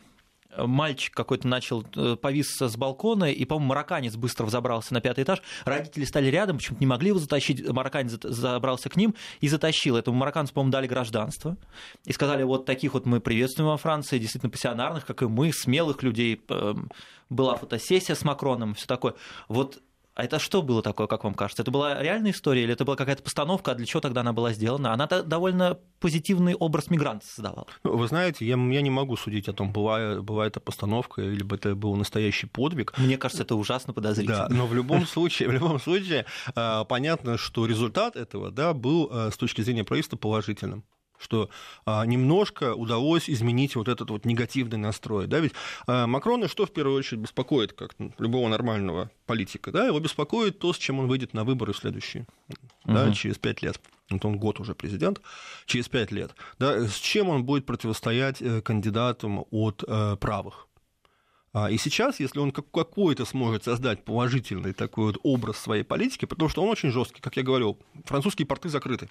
мальчик 0.58 1.14
какой-то 1.14 1.48
начал, 1.48 1.84
э, 1.96 2.16
повис 2.20 2.56
с 2.56 2.76
балкона, 2.76 3.30
и, 3.30 3.44
по-моему, 3.44 3.68
марокканец 3.68 4.16
быстро 4.16 4.46
взобрался 4.46 4.94
на 4.94 5.00
пятый 5.00 5.24
этаж. 5.24 5.42
Родители 5.64 6.04
стали 6.04 6.26
рядом, 6.26 6.58
почему-то 6.58 6.80
не 6.80 6.86
могли 6.86 7.08
его 7.08 7.18
затащить. 7.18 7.66
Марокканец 7.66 8.18
забрался 8.22 8.88
к 8.88 8.96
ним 8.96 9.14
и 9.40 9.48
затащил. 9.48 9.96
Этому 9.96 10.16
марокканцу, 10.18 10.54
по-моему, 10.54 10.72
дали 10.72 10.86
гражданство. 10.86 11.56
И 12.04 12.12
сказали, 12.12 12.42
вот 12.42 12.66
таких 12.66 12.94
вот 12.94 13.06
мы 13.06 13.20
приветствуем 13.20 13.70
во 13.70 13.76
Франции, 13.76 14.18
действительно 14.18 14.50
пассионарных, 14.50 15.06
как 15.06 15.22
и 15.22 15.26
мы, 15.26 15.52
смелых 15.52 16.02
людей. 16.02 16.40
Эм, 16.48 16.90
была 17.30 17.56
фотосессия 17.56 18.14
с 18.14 18.24
Макроном, 18.24 18.74
все 18.74 18.86
такое. 18.86 19.14
Вот 19.48 19.80
а 20.14 20.24
это 20.24 20.38
что 20.38 20.62
было 20.62 20.80
такое, 20.80 21.06
как 21.06 21.24
вам 21.24 21.34
кажется? 21.34 21.62
Это 21.62 21.72
была 21.72 22.00
реальная 22.00 22.30
история 22.30 22.62
или 22.62 22.72
это 22.72 22.84
была 22.84 22.96
какая-то 22.96 23.22
постановка, 23.22 23.72
а 23.72 23.74
для 23.74 23.84
чего 23.84 24.00
тогда 24.00 24.20
она 24.20 24.32
была 24.32 24.52
сделана? 24.52 24.92
Она 24.92 25.06
довольно 25.06 25.78
позитивный 25.98 26.54
образ 26.54 26.88
мигранта 26.88 27.26
создавала. 27.26 27.66
Ну, 27.82 27.96
вы 27.96 28.06
знаете, 28.06 28.46
я, 28.46 28.56
я 28.56 28.80
не 28.80 28.90
могу 28.90 29.16
судить 29.16 29.48
о 29.48 29.52
том, 29.52 29.72
была, 29.72 30.20
была 30.20 30.46
это 30.46 30.60
постановка 30.60 31.22
или 31.22 31.42
бы 31.42 31.56
это 31.56 31.74
был 31.74 31.96
настоящий 31.96 32.46
подвиг. 32.46 32.96
Мне 32.96 33.18
кажется, 33.18 33.42
это 33.42 33.56
ужасно 33.56 33.92
подозрительно. 33.92 34.48
Да, 34.48 34.54
но 34.54 34.66
в 34.66 34.74
любом 34.74 35.06
случае, 35.06 35.48
в 35.48 35.52
любом 35.52 35.80
случае 35.80 36.26
а, 36.54 36.84
понятно, 36.84 37.36
что 37.36 37.66
результат 37.66 38.14
этого 38.14 38.52
да, 38.52 38.72
был 38.72 39.08
а, 39.10 39.30
с 39.32 39.36
точки 39.36 39.62
зрения 39.62 39.82
правительства 39.82 40.16
положительным 40.16 40.84
что 41.18 41.48
а, 41.86 42.04
немножко 42.04 42.74
удалось 42.74 43.30
изменить 43.30 43.76
вот 43.76 43.88
этот 43.88 44.10
вот 44.10 44.24
негативный 44.24 44.78
настрой. 44.78 45.26
Да? 45.26 45.40
Ведь 45.40 45.52
а, 45.86 46.06
Макрона 46.06 46.48
что 46.48 46.66
в 46.66 46.72
первую 46.72 46.98
очередь 46.98 47.22
беспокоит, 47.22 47.72
как 47.72 47.94
любого 48.18 48.48
нормального 48.48 49.10
политика? 49.26 49.72
Да? 49.72 49.86
Его 49.86 50.00
беспокоит 50.00 50.58
то, 50.58 50.72
с 50.72 50.78
чем 50.78 51.00
он 51.00 51.06
выйдет 51.06 51.34
на 51.34 51.44
выборы 51.44 51.74
следующие, 51.74 52.26
угу. 52.84 52.94
да, 52.94 53.12
через 53.12 53.38
пять 53.38 53.62
лет. 53.62 53.80
Вот 54.10 54.24
он 54.24 54.38
год 54.38 54.60
уже 54.60 54.74
президент, 54.74 55.20
через 55.66 55.88
пять 55.88 56.12
лет. 56.12 56.34
Да? 56.58 56.86
С 56.86 56.96
чем 56.96 57.28
он 57.28 57.44
будет 57.44 57.64
противостоять 57.64 58.42
э, 58.42 58.60
кандидатам 58.60 59.44
от 59.50 59.82
э, 59.86 60.16
правых? 60.20 60.68
А, 61.54 61.70
и 61.70 61.78
сейчас, 61.78 62.18
если 62.20 62.40
он 62.40 62.50
какой-то 62.50 63.24
сможет 63.24 63.64
создать 63.64 64.04
положительный 64.04 64.72
такой 64.72 65.06
вот 65.06 65.18
образ 65.22 65.56
своей 65.56 65.84
политики, 65.84 66.24
потому 66.24 66.50
что 66.50 66.62
он 66.62 66.68
очень 66.68 66.90
жесткий, 66.90 67.20
как 67.20 67.36
я 67.36 67.44
говорил, 67.44 67.78
французские 68.04 68.46
порты 68.46 68.68
закрыты 68.68 69.08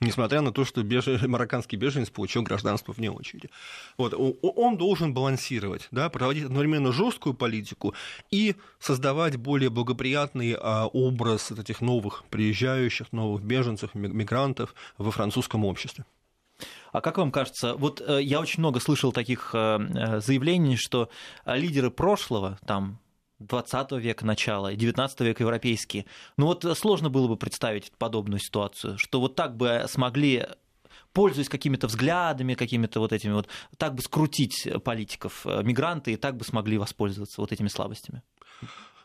несмотря 0.00 0.40
на 0.40 0.52
то, 0.52 0.64
что 0.64 0.82
беж... 0.82 1.06
марокканский 1.26 1.78
беженец 1.78 2.10
получил 2.10 2.42
гражданство 2.42 2.92
вне 2.92 3.10
очереди. 3.10 3.50
Вот. 3.96 4.14
Он 4.14 4.76
должен 4.76 5.14
балансировать, 5.14 5.88
да, 5.90 6.08
проводить 6.08 6.44
одновременно 6.44 6.92
жесткую 6.92 7.34
политику 7.34 7.94
и 8.30 8.56
создавать 8.78 9.36
более 9.36 9.70
благоприятный 9.70 10.56
а, 10.58 10.86
образ 10.86 11.50
этих 11.50 11.80
новых 11.80 12.24
приезжающих, 12.30 13.12
новых 13.12 13.42
беженцев, 13.42 13.94
мигрантов 13.94 14.74
во 14.98 15.10
французском 15.10 15.64
обществе. 15.64 16.04
А 16.92 17.00
как 17.00 17.18
вам 17.18 17.32
кажется, 17.32 17.74
вот 17.74 18.00
э, 18.00 18.22
я 18.22 18.40
очень 18.40 18.60
много 18.60 18.78
слышал 18.78 19.10
таких 19.10 19.50
э, 19.52 19.78
э, 19.78 20.20
заявлений, 20.20 20.76
что 20.76 21.08
лидеры 21.44 21.90
прошлого, 21.90 22.58
там 22.64 23.00
20 23.40 23.92
века 23.92 24.24
начала, 24.26 24.74
19 24.74 25.20
века 25.20 25.42
европейские. 25.42 26.06
Ну 26.36 26.46
вот 26.46 26.64
сложно 26.76 27.10
было 27.10 27.28
бы 27.28 27.36
представить 27.36 27.92
подобную 27.98 28.40
ситуацию, 28.40 28.98
что 28.98 29.20
вот 29.20 29.34
так 29.34 29.56
бы 29.56 29.84
смогли 29.88 30.46
пользуясь 31.12 31.48
какими-то 31.48 31.86
взглядами, 31.86 32.54
какими-то 32.54 33.00
вот 33.00 33.12
этими 33.12 33.32
вот, 33.32 33.48
так 33.78 33.94
бы 33.94 34.02
скрутить 34.02 34.68
политиков 34.82 35.46
э, 35.46 35.62
мигранты 35.62 36.12
и 36.12 36.16
так 36.16 36.36
бы 36.36 36.44
смогли 36.44 36.76
воспользоваться 36.76 37.40
вот 37.40 37.52
этими 37.52 37.68
слабостями? 37.68 38.22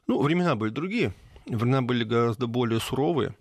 Ну, 0.07 0.21
времена 0.21 0.55
были 0.55 0.71
другие. 0.71 1.13
Времена 1.45 1.81
были 1.81 2.03
гораздо 2.03 2.47
более 2.47 2.79
суровые. 2.79 3.35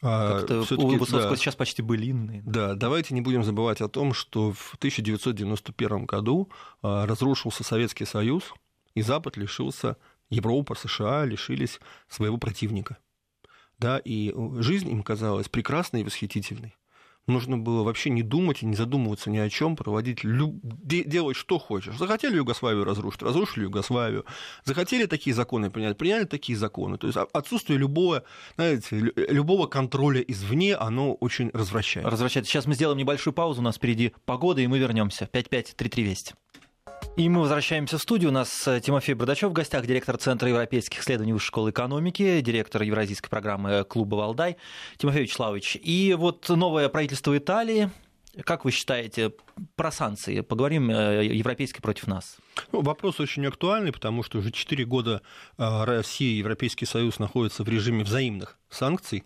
А 0.00 0.38
Как-то 0.38 0.60
у 0.76 0.88
Высоцкого 0.96 1.30
да, 1.30 1.36
сейчас 1.36 1.56
почти 1.56 1.82
былинные. 1.82 2.42
Да, 2.46 2.74
давайте 2.74 3.14
не 3.14 3.20
будем 3.20 3.42
забывать 3.42 3.80
о 3.80 3.88
том, 3.88 4.14
что 4.14 4.52
в 4.52 4.76
1991 4.76 6.06
году 6.06 6.48
а, 6.82 7.04
разрушился 7.04 7.64
Советский 7.64 8.04
Союз, 8.04 8.54
и 8.94 9.02
Запад 9.02 9.36
лишился 9.36 9.96
Европа, 10.30 10.74
США 10.74 11.24
лишились 11.24 11.80
своего 12.08 12.36
противника. 12.36 12.98
Да, 13.78 13.98
и 13.98 14.34
жизнь 14.58 14.90
им 14.90 15.02
казалась 15.02 15.48
прекрасной 15.48 16.00
и 16.00 16.04
восхитительной. 16.04 16.74
Нужно 17.28 17.58
было 17.58 17.82
вообще 17.82 18.08
не 18.08 18.22
думать 18.22 18.62
и 18.62 18.66
не 18.66 18.74
задумываться 18.74 19.28
ни 19.28 19.36
о 19.36 19.50
чем, 19.50 19.76
проводить, 19.76 20.24
люб... 20.24 20.54
делать 20.62 21.36
что 21.36 21.58
хочешь. 21.58 21.98
Захотели 21.98 22.36
Югославию 22.36 22.84
разрушить, 22.84 23.20
разрушили 23.20 23.64
Югославию. 23.64 24.24
Захотели 24.64 25.04
такие 25.04 25.36
законы 25.36 25.70
принять, 25.70 25.98
приняли 25.98 26.24
такие 26.24 26.56
законы. 26.56 26.96
То 26.96 27.06
есть 27.06 27.18
отсутствие 27.34 27.78
любого, 27.78 28.24
знаете, 28.56 29.12
любого 29.14 29.66
контроля 29.66 30.22
извне, 30.22 30.74
оно 30.74 31.12
очень 31.12 31.50
развращает. 31.52 32.06
Развращает. 32.06 32.46
Сейчас 32.46 32.64
мы 32.64 32.74
сделаем 32.74 32.98
небольшую 32.98 33.34
паузу, 33.34 33.60
у 33.60 33.64
нас 33.64 33.76
впереди 33.76 34.14
погода, 34.24 34.62
и 34.62 34.66
мы 34.66 34.78
вернемся. 34.78 35.28
5-5-3-3 35.30 36.02
Вести. 36.02 36.34
И 37.18 37.28
мы 37.28 37.40
возвращаемся 37.40 37.98
в 37.98 38.00
студию. 38.00 38.30
У 38.30 38.32
нас 38.32 38.68
э, 38.68 38.80
Тимофей 38.80 39.12
Бардачев 39.16 39.50
в 39.50 39.52
гостях, 39.52 39.84
директор 39.84 40.16
Центра 40.16 40.48
европейских 40.48 41.00
исследований 41.00 41.32
Высшей 41.32 41.48
школы 41.48 41.70
экономики, 41.70 42.40
директор 42.40 42.80
евразийской 42.80 43.28
программы 43.28 43.82
клуба 43.82 44.14
«Валдай» 44.14 44.56
Тимофей 44.98 45.22
Вячеславович. 45.22 45.78
И 45.82 46.14
вот 46.16 46.48
новое 46.48 46.88
правительство 46.88 47.36
Италии 47.36 47.90
как 48.44 48.64
вы 48.64 48.70
считаете, 48.70 49.32
про 49.76 49.90
санкции 49.90 50.40
поговорим 50.40 50.90
э, 50.90 51.24
европейские 51.26 51.82
против 51.82 52.06
нас? 52.06 52.36
Ну, 52.72 52.82
вопрос 52.82 53.20
очень 53.20 53.46
актуальный, 53.46 53.92
потому 53.92 54.22
что 54.22 54.38
уже 54.38 54.50
4 54.50 54.84
года 54.84 55.22
э, 55.56 55.84
Россия 55.84 56.30
и 56.30 56.38
Европейский 56.38 56.86
Союз 56.86 57.18
находятся 57.18 57.64
в 57.64 57.68
режиме 57.68 58.04
взаимных 58.04 58.58
санкций, 58.70 59.24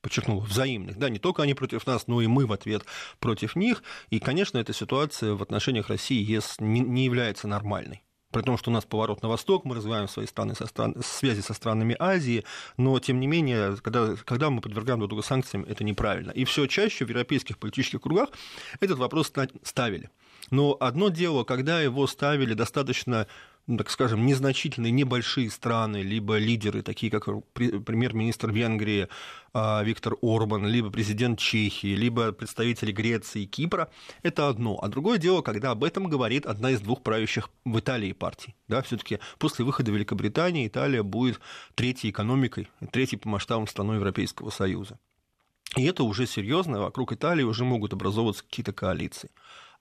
подчеркну, 0.00 0.40
взаимных, 0.40 0.98
да, 0.98 1.08
не 1.08 1.18
только 1.18 1.42
они 1.42 1.54
против 1.54 1.86
нас, 1.86 2.06
но 2.06 2.20
и 2.20 2.26
мы 2.26 2.46
в 2.46 2.52
ответ 2.52 2.84
против 3.18 3.56
них. 3.56 3.82
И, 4.10 4.18
конечно, 4.18 4.58
эта 4.58 4.72
ситуация 4.72 5.34
в 5.34 5.42
отношениях 5.42 5.88
России 5.88 6.22
ЕС 6.22 6.56
не 6.58 7.04
является 7.04 7.48
нормальной 7.48 8.02
при 8.30 8.42
том, 8.42 8.56
что 8.56 8.70
у 8.70 8.74
нас 8.74 8.84
поворот 8.84 9.22
на 9.22 9.28
восток, 9.28 9.64
мы 9.64 9.74
развиваем 9.74 10.08
свои 10.08 10.26
страны 10.26 10.54
со 10.54 10.66
стран... 10.66 10.94
связи 11.02 11.40
со 11.40 11.54
странами 11.54 11.96
Азии, 11.98 12.44
но, 12.76 12.98
тем 13.00 13.20
не 13.20 13.26
менее, 13.26 13.76
когда, 13.82 14.14
когда 14.24 14.50
мы 14.50 14.60
подвергаем 14.60 15.00
друг 15.00 15.10
друга 15.10 15.22
санкциям, 15.22 15.64
это 15.64 15.84
неправильно. 15.84 16.30
И 16.30 16.44
все 16.44 16.66
чаще 16.66 17.04
в 17.04 17.08
европейских 17.08 17.58
политических 17.58 18.00
кругах 18.00 18.30
этот 18.80 18.98
вопрос 18.98 19.32
ставили. 19.62 20.10
Но 20.50 20.76
одно 20.80 21.08
дело, 21.08 21.44
когда 21.44 21.80
его 21.80 22.06
ставили 22.06 22.54
достаточно 22.54 23.26
ну, 23.70 23.76
так 23.76 23.88
скажем, 23.88 24.26
незначительные, 24.26 24.90
небольшие 24.90 25.48
страны, 25.48 25.98
либо 25.98 26.38
лидеры, 26.38 26.82
такие 26.82 27.08
как 27.08 27.26
премьер-министр 27.54 28.50
Венгрии 28.50 29.06
а, 29.52 29.84
Виктор 29.84 30.16
Орбан, 30.22 30.66
либо 30.66 30.90
президент 30.90 31.38
Чехии, 31.38 31.94
либо 31.94 32.32
представители 32.32 32.90
Греции 32.90 33.42
и 33.42 33.46
Кипра, 33.46 33.88
это 34.24 34.48
одно. 34.48 34.76
А 34.82 34.88
другое 34.88 35.18
дело, 35.18 35.40
когда 35.42 35.70
об 35.70 35.84
этом 35.84 36.08
говорит 36.08 36.46
одна 36.46 36.72
из 36.72 36.80
двух 36.80 37.04
правящих 37.04 37.48
в 37.64 37.78
Италии 37.78 38.10
партий. 38.10 38.56
Да, 38.66 38.82
все-таки 38.82 39.20
после 39.38 39.64
выхода 39.64 39.92
Великобритании 39.92 40.66
Италия 40.66 41.04
будет 41.04 41.40
третьей 41.76 42.10
экономикой, 42.10 42.68
третьей 42.90 43.20
по 43.20 43.28
масштабам 43.28 43.68
страной 43.68 43.96
Европейского 43.98 44.50
Союза. 44.50 44.98
И 45.76 45.84
это 45.84 46.02
уже 46.02 46.26
серьезно, 46.26 46.80
вокруг 46.80 47.12
Италии 47.12 47.44
уже 47.44 47.64
могут 47.64 47.92
образовываться 47.92 48.42
какие-то 48.42 48.72
коалиции. 48.72 49.30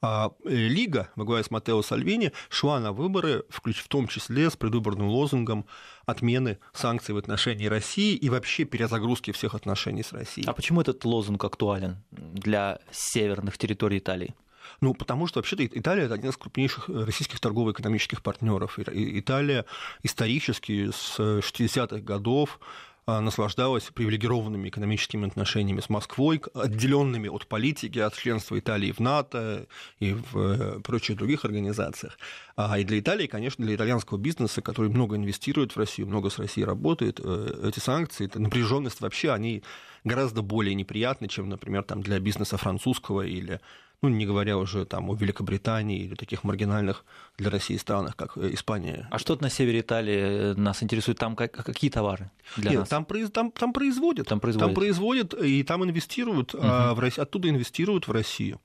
А 0.01 0.31
э, 0.45 0.49
Лига 0.49 1.09
во 1.15 1.25
главе 1.25 1.43
с 1.43 1.51
Матео 1.51 1.81
Сальвини 1.81 2.31
шла 2.49 2.79
на 2.79 2.93
выборы, 2.93 3.43
в 3.49 3.88
том 3.88 4.07
числе 4.07 4.49
с 4.49 4.55
предвыборным 4.55 5.07
лозунгом 5.07 5.65
отмены 6.05 6.59
санкций 6.73 7.13
в 7.13 7.17
отношении 7.17 7.65
России 7.65 8.15
и 8.15 8.29
вообще 8.29 8.63
перезагрузки 8.63 9.31
всех 9.31 9.55
отношений 9.55 10.03
с 10.03 10.13
Россией. 10.13 10.47
А 10.47 10.53
почему 10.53 10.81
этот 10.81 11.03
лозунг 11.03 11.43
актуален 11.43 11.97
для 12.12 12.79
северных 12.91 13.57
территорий 13.57 13.97
Италии? 13.97 14.35
Ну, 14.81 14.93
потому 14.93 15.27
что 15.27 15.39
вообще-то 15.39 15.65
Италия 15.65 16.05
это 16.05 16.13
один 16.13 16.29
из 16.29 16.38
крупнейших 16.38 16.89
э, 16.89 17.03
российских 17.03 17.39
торгово-экономических 17.39 18.21
партнеров. 18.21 18.79
Италия 18.79 19.65
исторически 20.03 20.91
с 20.91 21.19
60-х 21.19 21.99
годов 21.99 22.59
а, 22.62 22.88
наслаждалась 23.19 23.84
привилегированными 23.93 24.69
экономическими 24.69 25.28
отношениями 25.28 25.82
с 25.82 25.89
Москвой, 25.89 26.41
отделенными 26.54 27.30
от 27.30 27.47
политики, 27.47 27.99
от 27.99 28.16
членства 28.16 28.57
Италии 28.60 28.91
в 28.91 28.99
НАТО 28.99 29.68
и 29.99 30.14
в 30.14 30.38
э, 30.38 30.80
прочих 30.82 31.18
других 31.18 31.45
организациях. 31.45 32.18
А 32.55 32.78
и 32.78 32.84
для 32.84 32.99
Италии, 32.99 33.28
конечно, 33.28 33.66
для 33.66 33.76
итальянского 33.76 34.18
бизнеса, 34.18 34.62
который 34.62 34.91
много 34.91 35.16
инвестирует 35.16 35.76
в 35.76 35.78
Россию, 35.78 36.07
много 36.07 36.30
с 36.30 36.38
Россией 36.38 36.66
работает, 36.66 37.20
э, 37.24 37.70
эти 37.70 37.80
санкции, 37.80 38.26
эта 38.26 38.39
напряженность 38.39 39.01
вообще, 39.01 39.32
они 39.32 39.64
гораздо 40.04 40.41
более 40.41 40.76
неприятны, 40.76 41.28
чем, 41.28 41.50
например, 41.50 41.84
там, 41.84 42.02
для 42.02 42.20
бизнеса 42.20 42.58
французского 42.58 43.22
или 43.22 43.60
ну, 44.02 44.10
не 44.10 44.26
говоря 44.26 44.58
уже 44.58 44.86
там 44.86 45.10
о 45.10 45.16
Великобритании 45.16 46.00
или 46.00 46.16
таких 46.16 46.43
маргинальных 46.43 47.04
для 47.38 47.50
России 47.50 47.76
странах, 47.76 48.16
как 48.16 48.38
э, 48.38 48.54
Испания. 48.54 49.08
А 49.12 49.20
что 49.20 49.38
на 49.41 49.50
севере 49.50 49.82
Италии 49.82 50.54
нас 50.54 50.82
интересует? 50.82 51.18
Там 51.18 51.36
какие 51.36 51.89
товары 51.89 52.32
для 52.56 52.72
Нет, 52.72 52.80
нас? 52.82 52.89
Там, 52.89 53.06
там, 53.06 53.52
там 53.52 53.74
производят. 53.74 54.28
Там 54.28 54.39
производят. 54.39 54.68
Там 54.68 54.76
производят 54.76 55.34
и 55.34 55.64
там 55.64 55.84
инвестируют, 55.84 56.56
угу. 56.56 56.64
а, 56.64 56.93
в 56.93 57.20
оттуда 57.20 57.50
инвестируют 57.50 58.08
в 58.08 58.12
Россию. 58.12 58.62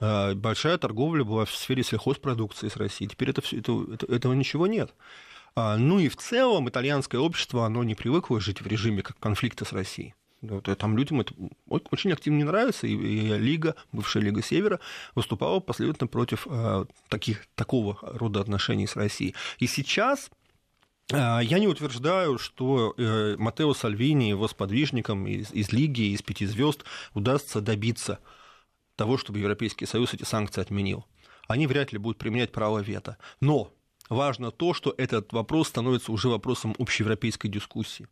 А, 0.00 0.34
большая 0.34 0.78
торговля 0.78 1.24
была 1.24 1.44
в 1.44 1.50
сфере 1.50 1.82
сельхозпродукции 1.82 2.68
с 2.68 2.76
Россией. 2.76 3.10
Теперь 3.10 3.30
это, 3.30 3.42
это, 3.50 3.84
это, 3.94 4.06
этого 4.06 4.32
ничего 4.32 4.68
нет. 4.68 4.94
А, 5.56 5.76
ну 5.76 5.98
и 5.98 6.08
в 6.08 6.16
целом 6.16 6.68
итальянское 6.68 7.18
общество, 7.18 7.66
оно 7.66 7.82
не 7.82 7.96
привыкло 7.96 8.40
жить 8.40 8.60
в 8.60 8.66
режиме 8.68 9.02
как 9.02 9.18
конфликта 9.18 9.64
с 9.64 9.72
Россией. 9.72 10.14
Вот, 10.40 10.68
там 10.78 10.96
людям 10.96 11.20
это 11.20 11.34
очень 11.66 12.12
активно 12.12 12.36
не 12.38 12.44
нравится, 12.44 12.86
и, 12.86 12.94
Лига, 12.94 13.74
бывшая 13.90 14.20
Лига 14.20 14.40
Севера, 14.40 14.78
выступала 15.16 15.58
последовательно 15.58 16.06
против 16.06 16.46
э, 16.48 16.84
таких, 17.08 17.46
такого 17.56 17.98
рода 18.02 18.40
отношений 18.40 18.86
с 18.86 18.94
Россией. 18.94 19.34
И 19.58 19.66
сейчас 19.66 20.30
э, 21.12 21.16
я 21.16 21.58
не 21.58 21.66
утверждаю, 21.66 22.38
что 22.38 22.94
э, 22.96 23.34
Матео 23.36 23.74
Сальвини, 23.74 24.28
его 24.28 24.46
сподвижникам 24.46 25.26
из, 25.26 25.52
из 25.52 25.72
Лиги, 25.72 26.12
из 26.12 26.22
Пяти 26.22 26.46
звезд 26.46 26.84
удастся 27.14 27.60
добиться 27.60 28.20
того, 28.94 29.18
чтобы 29.18 29.40
Европейский 29.40 29.86
Союз 29.86 30.14
эти 30.14 30.22
санкции 30.22 30.60
отменил. 30.60 31.04
Они 31.48 31.66
вряд 31.66 31.92
ли 31.92 31.98
будут 31.98 32.18
применять 32.18 32.52
право 32.52 32.78
вето. 32.78 33.16
Но 33.40 33.72
важно 34.08 34.52
то, 34.52 34.72
что 34.72 34.94
этот 34.96 35.32
вопрос 35.32 35.66
становится 35.66 36.12
уже 36.12 36.28
вопросом 36.28 36.76
общеевропейской 36.78 37.50
дискуссии 37.50 38.06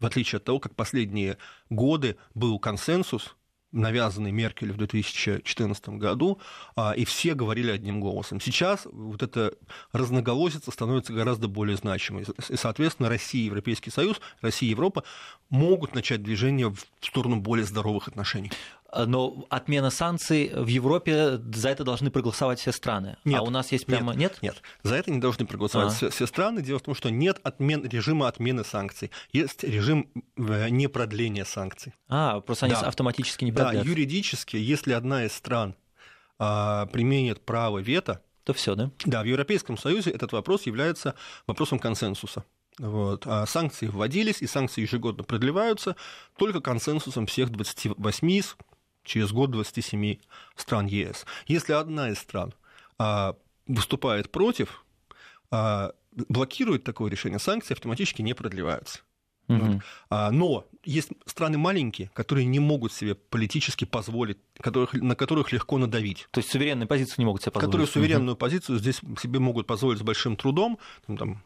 в 0.00 0.06
отличие 0.06 0.38
от 0.38 0.44
того, 0.44 0.60
как 0.60 0.74
последние 0.74 1.38
годы 1.70 2.16
был 2.34 2.58
консенсус, 2.58 3.36
навязанный 3.74 4.30
Меркель 4.30 4.72
в 4.72 4.76
2014 4.76 5.88
году, 5.90 6.40
а, 6.76 6.92
и 6.92 7.04
все 7.04 7.34
говорили 7.34 7.70
одним 7.72 8.00
голосом. 8.00 8.40
Сейчас 8.40 8.86
вот 8.90 9.22
эта 9.22 9.52
разноголосица 9.92 10.70
становится 10.70 11.12
гораздо 11.12 11.48
более 11.48 11.76
значимой. 11.76 12.24
И, 12.48 12.56
соответственно, 12.56 13.08
Россия 13.08 13.46
Европейский 13.46 13.90
Союз, 13.90 14.20
Россия 14.40 14.70
Европа 14.70 15.02
могут 15.50 15.94
начать 15.94 16.22
движение 16.22 16.70
в 16.70 16.78
сторону 17.00 17.36
более 17.36 17.66
здоровых 17.66 18.06
отношений. 18.06 18.52
Но 19.06 19.46
отмена 19.50 19.90
санкций 19.90 20.50
в 20.54 20.66
Европе 20.66 21.40
за 21.52 21.70
это 21.70 21.84
должны 21.84 22.10
проголосовать 22.10 22.60
все 22.60 22.72
страны. 22.72 23.16
Нет, 23.24 23.40
а 23.40 23.42
у 23.42 23.50
нас 23.50 23.72
есть 23.72 23.86
прямо 23.86 24.12
нет? 24.12 24.38
Нет, 24.40 24.54
нет. 24.54 24.62
за 24.82 24.96
это 24.96 25.10
не 25.10 25.20
должны 25.20 25.46
проголосовать 25.46 25.92
а. 25.92 25.94
все, 25.94 26.10
все 26.10 26.26
страны. 26.26 26.62
Дело 26.62 26.78
в 26.78 26.82
том, 26.82 26.94
что 26.94 27.10
нет 27.10 27.40
отмен, 27.42 27.84
режима 27.86 28.28
отмены 28.28 28.64
санкций. 28.64 29.10
Есть 29.32 29.64
режим 29.64 30.10
непродления 30.36 31.44
санкций. 31.44 31.94
А, 32.08 32.40
просто 32.40 32.66
они 32.66 32.74
да. 32.74 32.82
автоматически 32.82 33.44
не 33.44 33.52
продлятся. 33.52 33.84
Да, 33.84 33.90
юридически, 33.90 34.56
если 34.56 34.92
одна 34.92 35.24
из 35.24 35.32
стран 35.32 35.74
а, 36.38 36.86
применит 36.86 37.44
право 37.44 37.78
вето, 37.78 38.22
то 38.44 38.52
все, 38.52 38.74
да? 38.74 38.90
Да, 39.04 39.22
в 39.22 39.26
Европейском 39.26 39.78
Союзе 39.78 40.10
этот 40.10 40.32
вопрос 40.32 40.66
является 40.66 41.14
вопросом 41.46 41.78
консенсуса. 41.78 42.44
Вот. 42.78 43.26
А 43.26 43.46
санкции 43.46 43.86
вводились, 43.86 44.42
и 44.42 44.46
санкции 44.46 44.82
ежегодно 44.82 45.24
продлеваются 45.24 45.96
только 46.36 46.60
консенсусом 46.60 47.26
всех 47.26 47.50
28 47.50 48.42
через 49.04 49.32
год 49.32 49.50
27 49.50 50.16
стран 50.56 50.86
ЕС. 50.86 51.26
Если 51.46 51.72
одна 51.72 52.10
из 52.10 52.18
стран 52.18 52.54
а, 52.98 53.36
выступает 53.66 54.30
против, 54.30 54.84
а, 55.50 55.92
блокирует 56.28 56.84
такое 56.84 57.10
решение, 57.10 57.38
санкции 57.38 57.74
автоматически 57.74 58.22
не 58.22 58.34
продлеваются. 58.34 59.00
Угу. 59.48 59.82
А, 60.08 60.30
но 60.30 60.64
есть 60.84 61.10
страны 61.26 61.58
маленькие, 61.58 62.10
которые 62.14 62.46
не 62.46 62.60
могут 62.60 62.92
себе 62.92 63.14
политически 63.14 63.84
позволить, 63.84 64.38
которых, 64.58 64.94
на 64.94 65.14
которых 65.14 65.52
легко 65.52 65.76
надавить. 65.78 66.28
То 66.30 66.40
есть 66.40 66.50
суверенную 66.50 66.88
позицию 66.88 67.16
не 67.18 67.24
могут 67.26 67.42
себе 67.42 67.52
позволить. 67.52 67.70
Которые 67.70 67.86
суверенную 67.86 68.34
угу. 68.34 68.40
позицию 68.40 68.78
здесь 68.78 69.00
себе 69.20 69.38
могут 69.38 69.66
позволить 69.66 69.98
с 69.98 70.02
большим 70.02 70.36
трудом. 70.36 70.78
Там, 71.06 71.16
там, 71.16 71.42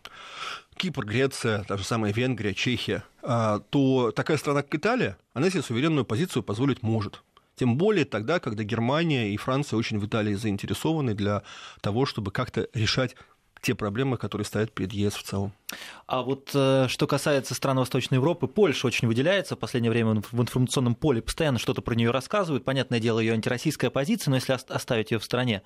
Кипр, 0.77 1.05
Греция, 1.05 1.65
та 1.65 1.77
же 1.77 1.85
самая 1.85 2.13
Венгрия, 2.13 2.55
Чехия. 2.55 3.03
А, 3.23 3.61
то 3.71 4.13
такая 4.13 4.37
страна, 4.37 4.63
как 4.63 4.75
Италия, 4.77 5.19
она 5.35 5.51
себе 5.51 5.63
суверенную 5.63 6.05
позицию 6.05 6.43
позволить 6.45 6.83
может. 6.83 7.23
Тем 7.59 7.77
более 7.77 8.05
тогда, 8.05 8.39
когда 8.39 8.63
Германия 8.63 9.33
и 9.33 9.37
Франция 9.37 9.77
очень 9.77 9.99
в 9.99 10.07
Италии 10.07 10.35
заинтересованы 10.35 11.15
для 11.15 11.43
того, 11.81 12.07
чтобы 12.07 12.31
как-то 12.31 12.69
решать 12.73 13.17
те 13.61 13.75
проблемы, 13.75 14.17
которые 14.17 14.45
стоят 14.45 14.73
перед 14.73 14.93
ЕС 14.93 15.15
в 15.15 15.23
целом. 15.23 15.53
А 16.07 16.23
вот 16.23 16.51
э, 16.55 16.87
что 16.89 17.07
касается 17.07 17.55
стран 17.55 17.79
Восточной 17.79 18.17
Европы, 18.17 18.47
Польша 18.47 18.87
очень 18.87 19.09
выделяется. 19.09 19.57
В 19.57 19.59
последнее 19.59 19.91
время 19.91 20.23
в 20.31 20.41
информационном 20.41 20.95
поле 20.95 21.21
постоянно 21.21 21.59
что-то 21.59 21.83
про 21.83 21.95
нее 21.95 22.11
рассказывают. 22.11 22.65
Понятное 22.65 23.01
дело, 23.01 23.19
ее 23.19 23.33
антироссийская 23.33 23.91
позиция, 23.91 24.31
но 24.31 24.37
если 24.37 24.53
оставить 24.53 25.11
ее 25.11 25.19
в 25.19 25.25
стране, 25.25 25.63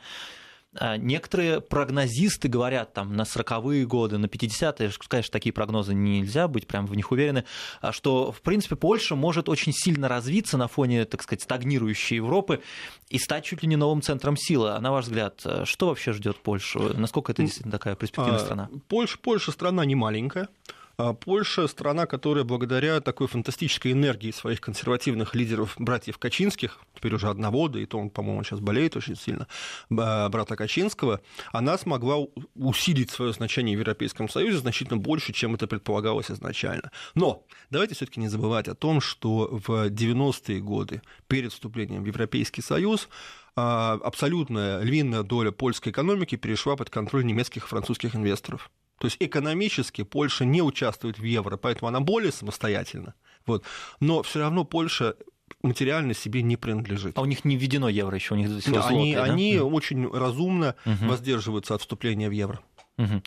некоторые 0.99 1.61
прогнозисты 1.61 2.49
говорят 2.49 2.93
там 2.95 3.15
на 3.15 3.23
40-е 3.23 3.87
годы, 3.87 4.19
на 4.19 4.27
50-е, 4.27 4.91
конечно, 5.09 5.33
такие 5.33 5.53
прогнозы 5.53 5.95
нельзя 5.95 6.49
быть 6.49 6.67
прям 6.67 6.87
в 6.87 6.95
них 6.95 7.11
уверены, 7.13 7.45
а 7.81 7.93
что, 7.93 8.33
в 8.33 8.41
принципе, 8.41 8.77
Польша 8.77 9.15
может 9.15 9.49
очень 9.49 9.73
сильно 9.75 10.09
развиться 10.09 10.57
на 10.57 10.69
фоне, 10.69 11.05
так 11.05 11.23
сказать, 11.23 11.43
стагнирующей 11.43 12.17
Европы 12.17 12.63
и 13.09 13.19
стать 13.19 13.45
чуть 13.45 13.63
ли 13.63 13.69
не 13.69 13.77
новым 13.77 14.03
центром 14.03 14.37
силы. 14.37 14.71
А 14.71 14.81
на 14.81 14.93
ваш 14.93 15.05
взгляд, 15.05 15.45
что 15.65 15.89
вообще 15.89 16.13
ждет 16.13 16.39
Польшу? 16.39 16.97
Насколько 16.97 17.33
это 17.33 17.43
действительно 17.43 17.73
такая 17.73 17.95
перспективная 17.95 18.37
а, 18.37 18.45
страна? 18.45 18.71
Польша, 18.89 19.19
Польша 19.19 19.53
страна 19.53 19.85
не 19.85 19.95
маленькая. 19.95 20.49
А 20.97 21.15
Польша– 21.15 21.67
страна, 21.69 22.07
которая 22.07 22.45
благодаря 22.45 23.01
такой 23.01 23.27
фантастической 23.27 23.93
энергии 23.93 24.31
своих 24.31 24.61
консервативных 24.61 25.35
лидеров, 25.35 25.75
братьев 25.79 26.19
Качинских, 26.19 26.81
теперь 26.95 27.15
уже 27.15 27.29
одного, 27.29 27.69
да 27.69 27.81
и 27.81 27.87
то 27.87 27.99
он, 27.99 28.11
по-моему, 28.11 28.43
сейчас 28.45 28.61
болеет 28.61 28.97
очень 28.97 29.17
сильно, 29.17 29.47
брата 29.89 30.57
Качинского, 30.57 31.21
она 31.53 31.79
смогла 31.79 32.17
усилить 32.55 33.11
свое 33.11 33.33
значение 33.33 33.77
в 33.77 33.81
Европейском 33.81 34.29
Союзе 34.29 34.59
значительно 34.59 34.99
больше, 34.99 35.33
чем 35.33 35.55
это 35.55 35.67
предполагалось 35.67 36.31
изначально. 36.31 36.91
Но 37.15 37.45
давайте 37.71 37.95
все 37.95 38.07
таки 38.07 38.21
не 38.21 38.29
забывать 38.29 38.69
о 38.69 38.75
том, 38.75 39.01
что 39.01 39.49
в 39.51 39.89
90-е 39.89 40.61
годы, 40.61 41.03
перед 41.27 41.53
вступлением 41.53 42.03
в 42.03 42.07
Европейский 42.07 42.63
Союз, 42.63 43.09
а, 43.55 43.99
абсолютная 44.03 44.81
львиная 44.81 45.23
доля 45.23 45.51
польской 45.51 45.93
экономики 45.93 46.37
перешла 46.37 46.77
под 46.77 46.91
контроль 46.91 47.25
немецких 47.25 47.65
и 47.65 47.69
французских 47.69 48.17
инвесторов. 48.17 48.71
То 49.03 49.07
есть 49.07 49.17
экономически 49.19 50.05
Польша 50.05 50.45
не 50.45 50.63
участвует 50.63 51.19
в 51.19 51.25
евро, 51.25 51.57
поэтому 51.57 51.89
она 51.89 51.99
более 51.99 52.31
самостоятельна. 52.31 53.15
Вот. 53.47 53.65
Но 53.99 54.23
все 54.23 54.39
равно 54.39 54.63
Польша 54.63 55.17
материально 55.61 56.15
себе 56.15 56.41
не 56.41 56.57
принадлежит. 56.57 57.19
А 57.19 57.23
у 57.23 57.25
них 57.25 57.45
не 57.45 57.57
введено 57.57 57.89
евро 57.89 58.15
еще, 58.15 58.35
у 58.35 58.37
них 58.37 58.61
всего 58.61 58.77
да, 58.77 58.83
злотые, 58.83 59.01
они, 59.01 59.15
да? 59.17 59.25
они 59.25 59.59
угу. 59.59 59.75
очень 59.75 60.09
разумно 60.09 60.77
угу. 60.87 61.09
воздерживаются 61.09 61.75
от 61.75 61.81
вступления 61.81 62.29
в 62.29 62.33
евро. 62.33 62.61
Угу. 62.99 63.23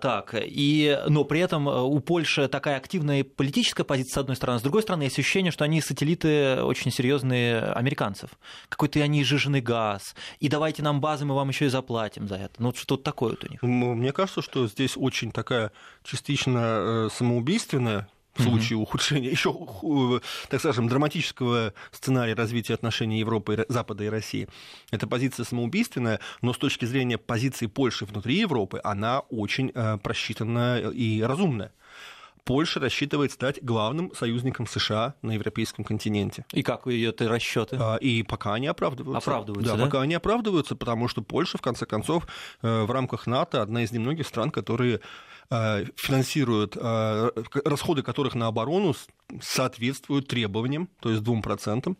Так, 0.00 0.34
и, 0.38 0.98
но 1.08 1.24
при 1.24 1.40
этом 1.40 1.68
э, 1.68 1.80
у 1.82 1.98
Польши 1.98 2.46
такая 2.46 2.76
активная 2.76 3.24
политическая 3.24 3.82
позиция, 3.82 4.14
с 4.14 4.18
одной 4.18 4.36
стороны, 4.36 4.60
с 4.60 4.62
другой 4.62 4.82
стороны, 4.82 5.02
есть 5.02 5.18
ощущение, 5.18 5.50
что 5.50 5.64
они 5.64 5.80
сателлиты 5.80 6.62
очень 6.62 6.92
серьезные 6.92 7.60
американцев. 7.60 8.30
Какой-то 8.68 9.00
они 9.00 9.24
жиженый 9.24 9.60
газ, 9.60 10.14
и 10.38 10.48
давайте 10.48 10.82
нам 10.82 11.00
базы, 11.00 11.24
мы 11.24 11.34
вам 11.34 11.48
еще 11.48 11.66
и 11.66 11.68
заплатим 11.68 12.28
за 12.28 12.36
это. 12.36 12.54
Ну, 12.58 12.66
вот 12.66 12.76
что-то 12.76 13.02
такое 13.02 13.30
вот 13.30 13.44
у 13.44 13.48
них. 13.48 13.62
Мне 13.62 14.12
кажется, 14.12 14.42
что 14.42 14.68
здесь 14.68 14.96
очень 14.96 15.32
такая 15.32 15.72
частично 16.04 16.58
э, 16.58 17.08
самоубийственная 17.12 18.08
в 18.40 18.42
случае 18.42 18.78
mm-hmm. 18.78 18.82
ухудшения, 18.82 19.30
еще, 19.30 20.20
так 20.48 20.60
скажем, 20.60 20.88
драматического 20.88 21.74
сценария 21.92 22.34
развития 22.34 22.74
отношений 22.74 23.20
Европы, 23.20 23.64
Запада 23.68 24.04
и 24.04 24.08
России. 24.08 24.48
Это 24.90 25.06
позиция 25.06 25.44
самоубийственная, 25.44 26.20
но 26.42 26.52
с 26.52 26.58
точки 26.58 26.84
зрения 26.84 27.18
позиции 27.18 27.66
Польши 27.66 28.04
внутри 28.04 28.38
Европы, 28.38 28.80
она 28.82 29.20
очень 29.20 29.72
э, 29.74 29.98
просчитанная 29.98 30.90
и 30.90 31.22
разумная. 31.22 31.72
Польша 32.44 32.80
рассчитывает 32.80 33.32
стать 33.32 33.62
главным 33.62 34.12
союзником 34.14 34.66
США 34.66 35.14
на 35.22 35.32
европейском 35.32 35.84
континенте. 35.84 36.44
И 36.52 36.62
как 36.62 36.86
ее 36.86 37.10
это 37.10 37.28
расчеты? 37.28 37.76
А, 37.78 37.96
и 37.96 38.22
пока 38.22 38.54
они 38.54 38.66
оправдываются. 38.66 39.18
Оправдываются, 39.18 39.72
да, 39.72 39.78
да? 39.78 39.84
пока 39.84 40.00
они 40.00 40.14
оправдываются, 40.14 40.74
потому 40.74 41.08
что 41.08 41.22
Польша, 41.22 41.58
в 41.58 41.62
конце 41.62 41.86
концов, 41.86 42.26
э, 42.62 42.82
в 42.82 42.90
рамках 42.90 43.26
НАТО 43.26 43.62
одна 43.62 43.82
из 43.82 43.92
немногих 43.92 44.26
стран, 44.26 44.50
которые 44.50 45.00
финансируют, 45.96 46.76
э, 46.76 47.30
расходы 47.64 48.02
которых 48.02 48.34
на 48.34 48.46
оборону 48.46 48.94
соответствуют 49.42 50.28
требованиям, 50.28 50.88
то 51.00 51.10
есть 51.10 51.22
2%. 51.22 51.96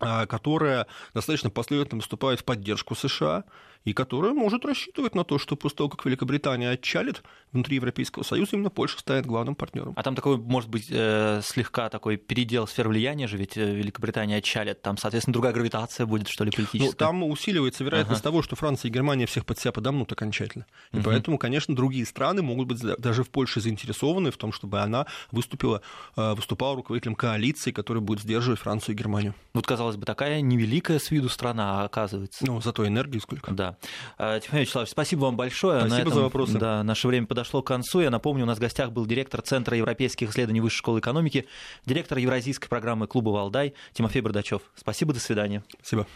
а, 0.00 0.26
которая 0.26 0.86
достаточно 1.12 1.50
последовательно 1.50 1.98
выступает 1.98 2.38
в 2.38 2.44
поддержку 2.44 2.94
США 2.94 3.42
и 3.84 3.92
которая 3.92 4.32
может 4.32 4.64
рассчитывать 4.64 5.14
на 5.14 5.24
то, 5.24 5.38
что 5.38 5.56
после 5.56 5.76
того, 5.76 5.88
как 5.88 6.04
Великобритания 6.04 6.70
отчалит 6.70 7.22
внутри 7.52 7.76
Европейского 7.76 8.22
Союза, 8.22 8.50
именно 8.52 8.70
Польша 8.70 8.98
станет 8.98 9.26
главным 9.26 9.54
партнером. 9.54 9.94
А 9.96 10.02
там 10.02 10.14
такой, 10.14 10.36
может 10.36 10.68
быть, 10.68 10.88
э, 10.90 11.40
слегка 11.42 11.88
такой 11.88 12.16
передел 12.16 12.66
сфер 12.66 12.88
влияния 12.88 13.26
же, 13.26 13.36
ведь 13.36 13.56
э, 13.56 13.74
Великобритания 13.74 14.36
отчалит, 14.36 14.82
там, 14.82 14.96
соответственно, 14.98 15.32
другая 15.32 15.52
гравитация 15.52 16.06
будет, 16.06 16.28
что 16.28 16.44
ли, 16.44 16.50
политическая? 16.50 16.90
Ну, 16.90 16.92
там 16.92 17.22
усиливается 17.22 17.84
вероятность 17.84 18.20
ага. 18.20 18.30
того, 18.30 18.42
что 18.42 18.56
Франция 18.56 18.90
и 18.90 18.92
Германия 18.92 19.26
всех 19.26 19.46
под 19.46 19.58
себя 19.58 19.72
подомнут 19.72 20.12
окончательно. 20.12 20.66
И 20.92 20.98
угу. 20.98 21.04
поэтому, 21.06 21.38
конечно, 21.38 21.74
другие 21.74 22.04
страны 22.04 22.42
могут 22.42 22.68
быть 22.68 22.80
даже 22.80 23.24
в 23.24 23.30
Польше 23.30 23.60
заинтересованы 23.60 24.30
в 24.30 24.36
том, 24.36 24.52
чтобы 24.52 24.80
она 24.80 25.06
выступила, 25.30 25.80
э, 26.16 26.34
выступала 26.34 26.76
руководителем 26.76 27.14
коалиции, 27.14 27.70
которая 27.70 28.02
будет 28.02 28.20
сдерживать 28.20 28.60
Францию 28.60 28.94
и 28.94 28.98
Германию. 28.98 29.34
Вот, 29.54 29.66
казалось 29.66 29.96
бы, 29.96 30.04
такая 30.04 30.40
невеликая 30.40 30.98
с 30.98 31.10
виду 31.10 31.28
страна, 31.28 31.82
а 31.82 31.84
оказывается. 31.84 32.46
Ну, 32.46 32.60
зато 32.60 32.86
энергии 32.86 33.18
сколько. 33.18 33.52
Да. 33.52 33.67
А, 34.16 34.40
Тимофей 34.40 34.62
Вячеславович, 34.62 34.90
спасибо 34.90 35.20
вам 35.20 35.36
большое. 35.36 35.80
Спасибо 35.80 36.00
этом, 36.00 36.12
за 36.12 36.20
вопросы. 36.22 36.58
Да, 36.58 36.82
наше 36.82 37.08
время 37.08 37.26
подошло 37.26 37.62
к 37.62 37.66
концу. 37.66 38.00
Я 38.00 38.10
напомню, 38.10 38.44
у 38.44 38.46
нас 38.46 38.58
в 38.58 38.60
гостях 38.60 38.92
был 38.92 39.06
директор 39.06 39.42
Центра 39.42 39.76
европейских 39.76 40.30
исследований 40.30 40.60
Высшей 40.60 40.78
школы 40.78 41.00
экономики, 41.00 41.46
директор 41.86 42.18
Евразийской 42.18 42.68
программы 42.68 43.06
Клуба 43.06 43.30
«Валдай» 43.30 43.74
Тимофей 43.92 44.20
Бардачев. 44.22 44.62
Спасибо, 44.74 45.12
до 45.12 45.20
свидания. 45.20 45.62
Спасибо. 45.80 46.06